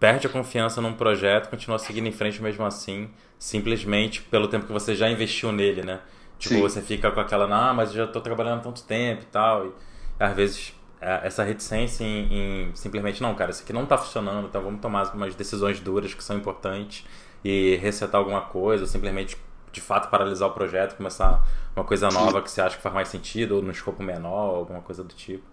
perde 0.00 0.26
a 0.26 0.30
confiança 0.30 0.80
num 0.80 0.94
projeto, 0.94 1.50
continua 1.50 1.78
seguindo 1.78 2.06
em 2.06 2.12
frente 2.12 2.42
mesmo 2.42 2.64
assim, 2.64 3.10
simplesmente 3.38 4.22
pelo 4.22 4.48
tempo 4.48 4.66
que 4.66 4.72
você 4.72 4.94
já 4.94 5.08
investiu 5.10 5.52
nele, 5.52 5.82
né? 5.82 6.00
Tipo, 6.42 6.56
Sim. 6.56 6.60
você 6.60 6.82
fica 6.82 7.08
com 7.12 7.20
aquela, 7.20 7.44
ah, 7.54 7.72
mas 7.72 7.90
eu 7.90 7.98
já 7.98 8.04
estou 8.04 8.20
trabalhando 8.20 8.58
há 8.58 8.62
tanto 8.62 8.82
tempo 8.82 9.22
e 9.22 9.26
tal. 9.26 9.66
E 9.66 9.72
às 10.18 10.34
vezes 10.34 10.74
essa 11.02 11.42
reticência 11.42 12.04
em, 12.04 12.68
em, 12.68 12.76
simplesmente, 12.76 13.20
não, 13.20 13.34
cara, 13.34 13.50
isso 13.50 13.62
aqui 13.62 13.72
não 13.72 13.82
está 13.82 13.98
funcionando, 13.98 14.46
então 14.46 14.62
vamos 14.62 14.80
tomar 14.80 15.12
umas 15.14 15.34
decisões 15.34 15.80
duras 15.80 16.14
que 16.14 16.22
são 16.22 16.36
importantes 16.36 17.04
e 17.44 17.76
resetar 17.76 18.18
alguma 18.20 18.42
coisa, 18.42 18.84
ou 18.84 18.88
simplesmente 18.88 19.36
de 19.72 19.80
fato 19.80 20.10
paralisar 20.10 20.48
o 20.48 20.52
projeto, 20.52 20.96
começar 20.96 21.44
uma 21.74 21.84
coisa 21.84 22.08
nova 22.10 22.40
que 22.42 22.50
você 22.50 22.60
acha 22.60 22.76
que 22.76 22.82
faz 22.82 22.94
mais 22.94 23.08
sentido, 23.08 23.56
ou 23.56 23.62
no 23.62 23.72
escopo 23.72 24.02
menor, 24.02 24.54
alguma 24.56 24.80
coisa 24.80 25.02
do 25.02 25.14
tipo. 25.14 25.44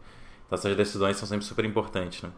Então 0.46 0.58
essas 0.58 0.76
decisões 0.76 1.18
são 1.18 1.28
sempre 1.28 1.46
super 1.46 1.66
importantes, 1.66 2.22
né? 2.22 2.30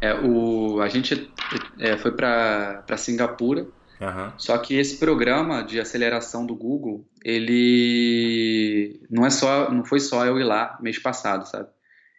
É, 0.00 0.14
o, 0.14 0.80
a 0.80 0.88
gente 0.88 1.30
é, 1.78 1.96
foi 1.96 2.10
para 2.12 2.96
Singapura, 2.96 3.66
uhum. 4.00 4.32
só 4.38 4.56
que 4.58 4.74
esse 4.76 4.96
programa 4.98 5.62
de 5.62 5.78
aceleração 5.78 6.46
do 6.46 6.54
Google, 6.54 7.06
ele 7.24 9.00
não 9.10 9.26
é 9.26 9.30
só, 9.30 9.70
não 9.70 9.84
foi 9.84 10.00
só 10.00 10.24
eu 10.24 10.38
ir 10.38 10.44
lá 10.44 10.78
mês 10.80 10.98
passado, 10.98 11.46
sabe? 11.46 11.68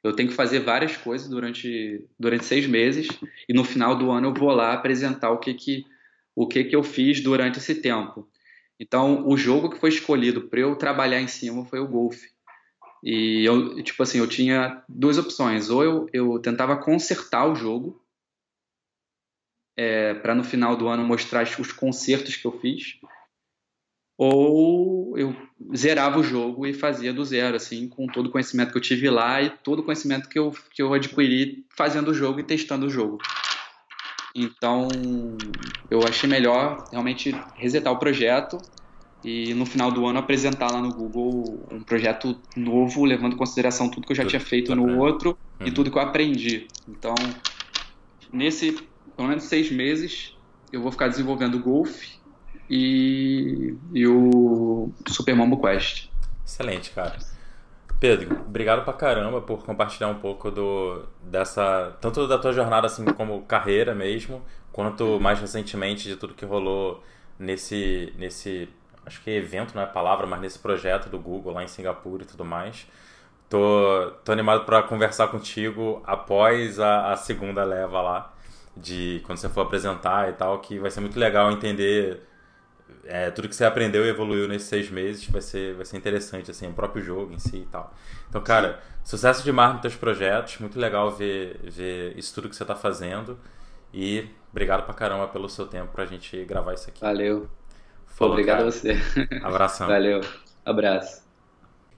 Eu 0.03 0.13
tenho 0.13 0.29
que 0.29 0.35
fazer 0.35 0.59
várias 0.59 0.97
coisas 0.97 1.27
durante, 1.27 2.07
durante 2.19 2.45
seis 2.45 2.65
meses 2.65 3.07
e 3.47 3.53
no 3.53 3.63
final 3.63 3.95
do 3.95 4.09
ano 4.09 4.29
eu 4.29 4.33
vou 4.33 4.49
lá 4.49 4.73
apresentar 4.73 5.29
o 5.29 5.37
que 5.37 5.53
que, 5.53 5.85
o 6.35 6.47
que, 6.47 6.63
que 6.63 6.75
eu 6.75 6.81
fiz 6.81 7.21
durante 7.21 7.59
esse 7.59 7.75
tempo. 7.75 8.27
Então, 8.79 9.27
o 9.27 9.37
jogo 9.37 9.69
que 9.69 9.79
foi 9.79 9.89
escolhido 9.89 10.49
para 10.49 10.61
eu 10.61 10.75
trabalhar 10.75 11.21
em 11.21 11.27
cima 11.27 11.63
foi 11.65 11.79
o 11.79 11.87
Golf. 11.87 12.17
E 13.03 13.45
eu, 13.45 13.83
tipo 13.83 14.01
assim, 14.01 14.17
eu 14.17 14.27
tinha 14.27 14.83
duas 14.89 15.19
opções. 15.19 15.69
Ou 15.69 15.83
eu, 15.83 16.07
eu 16.11 16.39
tentava 16.39 16.75
consertar 16.75 17.45
o 17.45 17.53
jogo, 17.53 18.00
é, 19.77 20.13
para 20.15 20.35
no 20.35 20.43
final 20.43 20.75
do 20.75 20.87
ano 20.87 21.03
mostrar 21.03 21.43
os 21.43 21.71
consertos 21.71 22.35
que 22.35 22.45
eu 22.45 22.59
fiz. 22.59 22.99
ou 24.17 25.17
eu 25.17 25.35
zerava 25.75 26.19
o 26.19 26.23
jogo 26.23 26.67
e 26.67 26.73
fazia 26.73 27.13
do 27.13 27.25
zero, 27.25 27.55
assim, 27.55 27.87
com 27.87 28.07
todo 28.07 28.27
o 28.27 28.29
conhecimento 28.29 28.71
que 28.71 28.77
eu 28.77 28.81
tive 28.81 29.09
lá 29.09 29.41
e 29.41 29.49
todo 29.49 29.79
o 29.79 29.83
conhecimento 29.83 30.29
que 30.29 30.37
eu, 30.37 30.53
que 30.71 30.81
eu 30.81 30.93
adquiri 30.93 31.65
fazendo 31.75 32.09
o 32.11 32.13
jogo 32.13 32.39
e 32.39 32.43
testando 32.43 32.85
o 32.85 32.89
jogo. 32.89 33.17
Então, 34.35 34.87
eu 35.89 36.01
achei 36.07 36.29
melhor 36.29 36.87
realmente 36.91 37.35
resetar 37.55 37.91
o 37.91 37.97
projeto 37.97 38.57
e 39.23 39.53
no 39.53 39.65
final 39.65 39.91
do 39.91 40.05
ano 40.05 40.19
apresentar 40.19 40.71
lá 40.71 40.81
no 40.81 40.93
Google 40.93 41.67
um 41.71 41.81
projeto 41.83 42.39
novo, 42.55 43.05
levando 43.05 43.33
em 43.33 43.37
consideração 43.37 43.89
tudo 43.89 44.07
que 44.07 44.13
eu 44.13 44.17
já 44.17 44.25
tinha 44.25 44.39
feito 44.39 44.75
no 44.75 44.99
outro 44.99 45.37
e 45.59 45.65
uhum. 45.65 45.73
tudo 45.73 45.91
que 45.91 45.97
eu 45.97 46.01
aprendi. 46.01 46.67
Então, 46.87 47.13
nesse, 48.31 48.77
pelo 49.15 49.27
menos 49.27 49.43
seis 49.43 49.71
meses, 49.71 50.35
eu 50.71 50.81
vou 50.81 50.91
ficar 50.91 51.07
desenvolvendo 51.07 51.55
o 51.55 51.59
Golf 51.59 52.03
e, 52.69 53.75
e 53.93 54.07
o 54.07 54.91
Super 55.07 55.35
Mambo 55.35 55.61
Quest. 55.61 56.09
Excelente, 56.45 56.91
cara. 56.91 57.17
Pedro, 57.99 58.41
obrigado 58.47 58.83
pra 58.83 58.93
caramba 58.93 59.41
por 59.41 59.63
compartilhar 59.63 60.07
um 60.07 60.15
pouco 60.15 60.49
do 60.49 61.05
dessa 61.21 61.95
tanto 62.01 62.27
da 62.27 62.37
tua 62.39 62.51
jornada 62.51 62.87
assim 62.87 63.05
como 63.05 63.43
carreira 63.43 63.93
mesmo, 63.93 64.41
quanto 64.71 65.19
mais 65.19 65.39
recentemente 65.39 66.09
de 66.09 66.15
tudo 66.15 66.33
que 66.33 66.43
rolou 66.43 67.03
nesse 67.37 68.11
nesse 68.17 68.67
acho 69.05 69.21
que 69.21 69.29
evento 69.29 69.75
não 69.75 69.81
é 69.83 69.85
a 69.85 69.87
palavra, 69.87 70.25
mas 70.25 70.41
nesse 70.41 70.57
projeto 70.57 71.09
do 71.09 71.19
Google 71.19 71.53
lá 71.53 71.63
em 71.63 71.67
Singapura 71.67 72.23
e 72.23 72.25
tudo 72.25 72.43
mais. 72.43 72.87
Tô, 73.49 74.13
tô 74.23 74.31
animado 74.31 74.65
para 74.65 74.81
conversar 74.83 75.27
contigo 75.27 76.01
após 76.05 76.79
a, 76.79 77.11
a 77.11 77.17
segunda 77.17 77.63
leva 77.63 78.01
lá, 78.01 78.33
de 78.75 79.21
quando 79.25 79.37
você 79.37 79.49
for 79.49 79.61
apresentar 79.61 80.29
e 80.29 80.33
tal, 80.33 80.59
que 80.59 80.79
vai 80.79 80.89
ser 80.91 81.01
muito 81.01 81.19
legal 81.19 81.51
entender 81.51 82.21
é, 83.05 83.31
tudo 83.31 83.49
que 83.49 83.55
você 83.55 83.65
aprendeu 83.65 84.05
e 84.05 84.09
evoluiu 84.09 84.47
nesses 84.47 84.67
seis 84.67 84.89
meses 84.89 85.25
vai 85.29 85.41
ser, 85.41 85.75
vai 85.75 85.85
ser 85.85 85.97
interessante, 85.97 86.51
assim, 86.51 86.67
o 86.69 86.73
próprio 86.73 87.03
jogo 87.03 87.33
em 87.33 87.39
si 87.39 87.57
e 87.57 87.65
tal. 87.65 87.93
Então, 88.29 88.41
cara, 88.41 88.79
sucesso 89.03 89.43
demais 89.43 89.73
nos 89.73 89.81
teus 89.81 89.95
projetos, 89.95 90.57
muito 90.59 90.79
legal 90.79 91.11
ver, 91.11 91.59
ver 91.63 92.17
isso 92.17 92.33
tudo 92.33 92.49
que 92.49 92.55
você 92.55 92.63
está 92.63 92.75
fazendo 92.75 93.37
e 93.93 94.29
obrigado 94.51 94.83
pra 94.85 94.93
caramba 94.93 95.27
pelo 95.27 95.49
seu 95.49 95.65
tempo 95.67 95.91
pra 95.91 96.05
gente 96.05 96.43
gravar 96.45 96.73
isso 96.73 96.89
aqui. 96.89 97.01
Valeu. 97.01 97.49
Falou, 98.07 98.33
Obrigado 98.33 98.57
cara. 98.57 98.67
a 98.67 98.71
você. 98.71 98.97
Abração. 99.43 99.87
Valeu. 99.87 100.21
Abraço. 100.65 101.30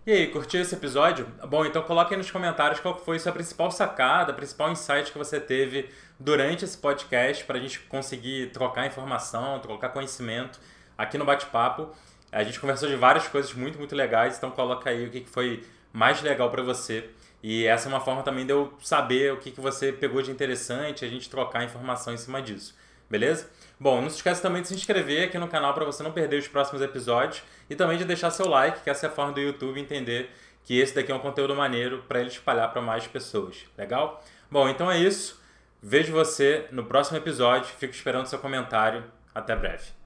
E 0.05 0.11
aí, 0.11 0.27
curtiu 0.27 0.59
esse 0.59 0.75
episódio? 0.75 1.25
Bom, 1.47 1.65
então 1.65 1.81
coloque 1.81 2.13
aí 2.13 2.17
nos 2.17 2.29
comentários 2.29 2.81
qual 2.81 2.99
foi 2.99 3.17
sua 3.19 3.31
principal 3.31 3.71
sacada, 3.71 4.33
principal 4.33 4.69
insight 4.69 5.09
que 5.09 5.17
você 5.17 5.39
teve 5.39 5.89
durante 6.19 6.65
esse 6.65 6.77
podcast 6.77 7.45
para 7.45 7.57
a 7.57 7.61
gente 7.61 7.79
conseguir 7.79 8.51
trocar 8.51 8.85
informação, 8.85 9.59
trocar 9.59 9.89
conhecimento 9.93 10.59
aqui 10.97 11.17
no 11.17 11.23
bate-papo. 11.23 11.89
A 12.33 12.43
gente 12.43 12.59
conversou 12.59 12.89
de 12.89 12.97
várias 12.97 13.29
coisas 13.29 13.53
muito, 13.53 13.77
muito 13.77 13.95
legais, 13.95 14.35
então 14.35 14.51
coloca 14.51 14.89
aí 14.89 15.07
o 15.07 15.09
que 15.09 15.23
foi 15.23 15.63
mais 15.93 16.21
legal 16.21 16.51
para 16.51 16.61
você. 16.61 17.09
E 17.41 17.65
essa 17.65 17.87
é 17.87 17.89
uma 17.89 18.01
forma 18.01 18.23
também 18.23 18.45
de 18.45 18.51
eu 18.51 18.73
saber 18.81 19.31
o 19.31 19.37
que 19.37 19.51
você 19.61 19.93
pegou 19.93 20.21
de 20.21 20.29
interessante, 20.29 21.05
a 21.05 21.07
gente 21.07 21.29
trocar 21.29 21.63
informação 21.63 22.13
em 22.13 22.17
cima 22.17 22.41
disso. 22.41 22.75
Beleza? 23.09 23.49
Bom, 23.79 24.01
não 24.01 24.09
se 24.09 24.17
esqueça 24.17 24.41
também 24.41 24.61
de 24.61 24.69
se 24.69 24.75
inscrever 24.75 25.27
aqui 25.27 25.37
no 25.37 25.47
canal 25.47 25.73
para 25.73 25.83
você 25.83 26.03
não 26.03 26.11
perder 26.11 26.37
os 26.37 26.47
próximos 26.47 26.81
episódios 26.81 27.43
e 27.69 27.75
também 27.75 27.97
de 27.97 28.05
deixar 28.05 28.31
seu 28.31 28.47
like, 28.47 28.81
que 28.81 28.89
essa 28.89 29.07
é 29.07 29.09
a 29.09 29.11
forma 29.11 29.33
do 29.33 29.41
YouTube 29.41 29.79
entender 29.79 30.29
que 30.63 30.79
esse 30.79 30.95
daqui 30.95 31.11
é 31.11 31.15
um 31.15 31.19
conteúdo 31.19 31.55
maneiro 31.55 32.03
para 32.07 32.19
ele 32.19 32.29
espalhar 32.29 32.71
para 32.71 32.81
mais 32.81 33.05
pessoas. 33.07 33.65
Legal? 33.77 34.23
Bom, 34.49 34.69
então 34.69 34.89
é 34.89 34.97
isso. 34.97 35.41
Vejo 35.81 36.13
você 36.13 36.65
no 36.71 36.85
próximo 36.85 37.17
episódio. 37.17 37.73
Fico 37.77 37.93
esperando 37.93 38.27
seu 38.27 38.39
comentário. 38.39 39.03
Até 39.35 39.55
breve. 39.55 40.02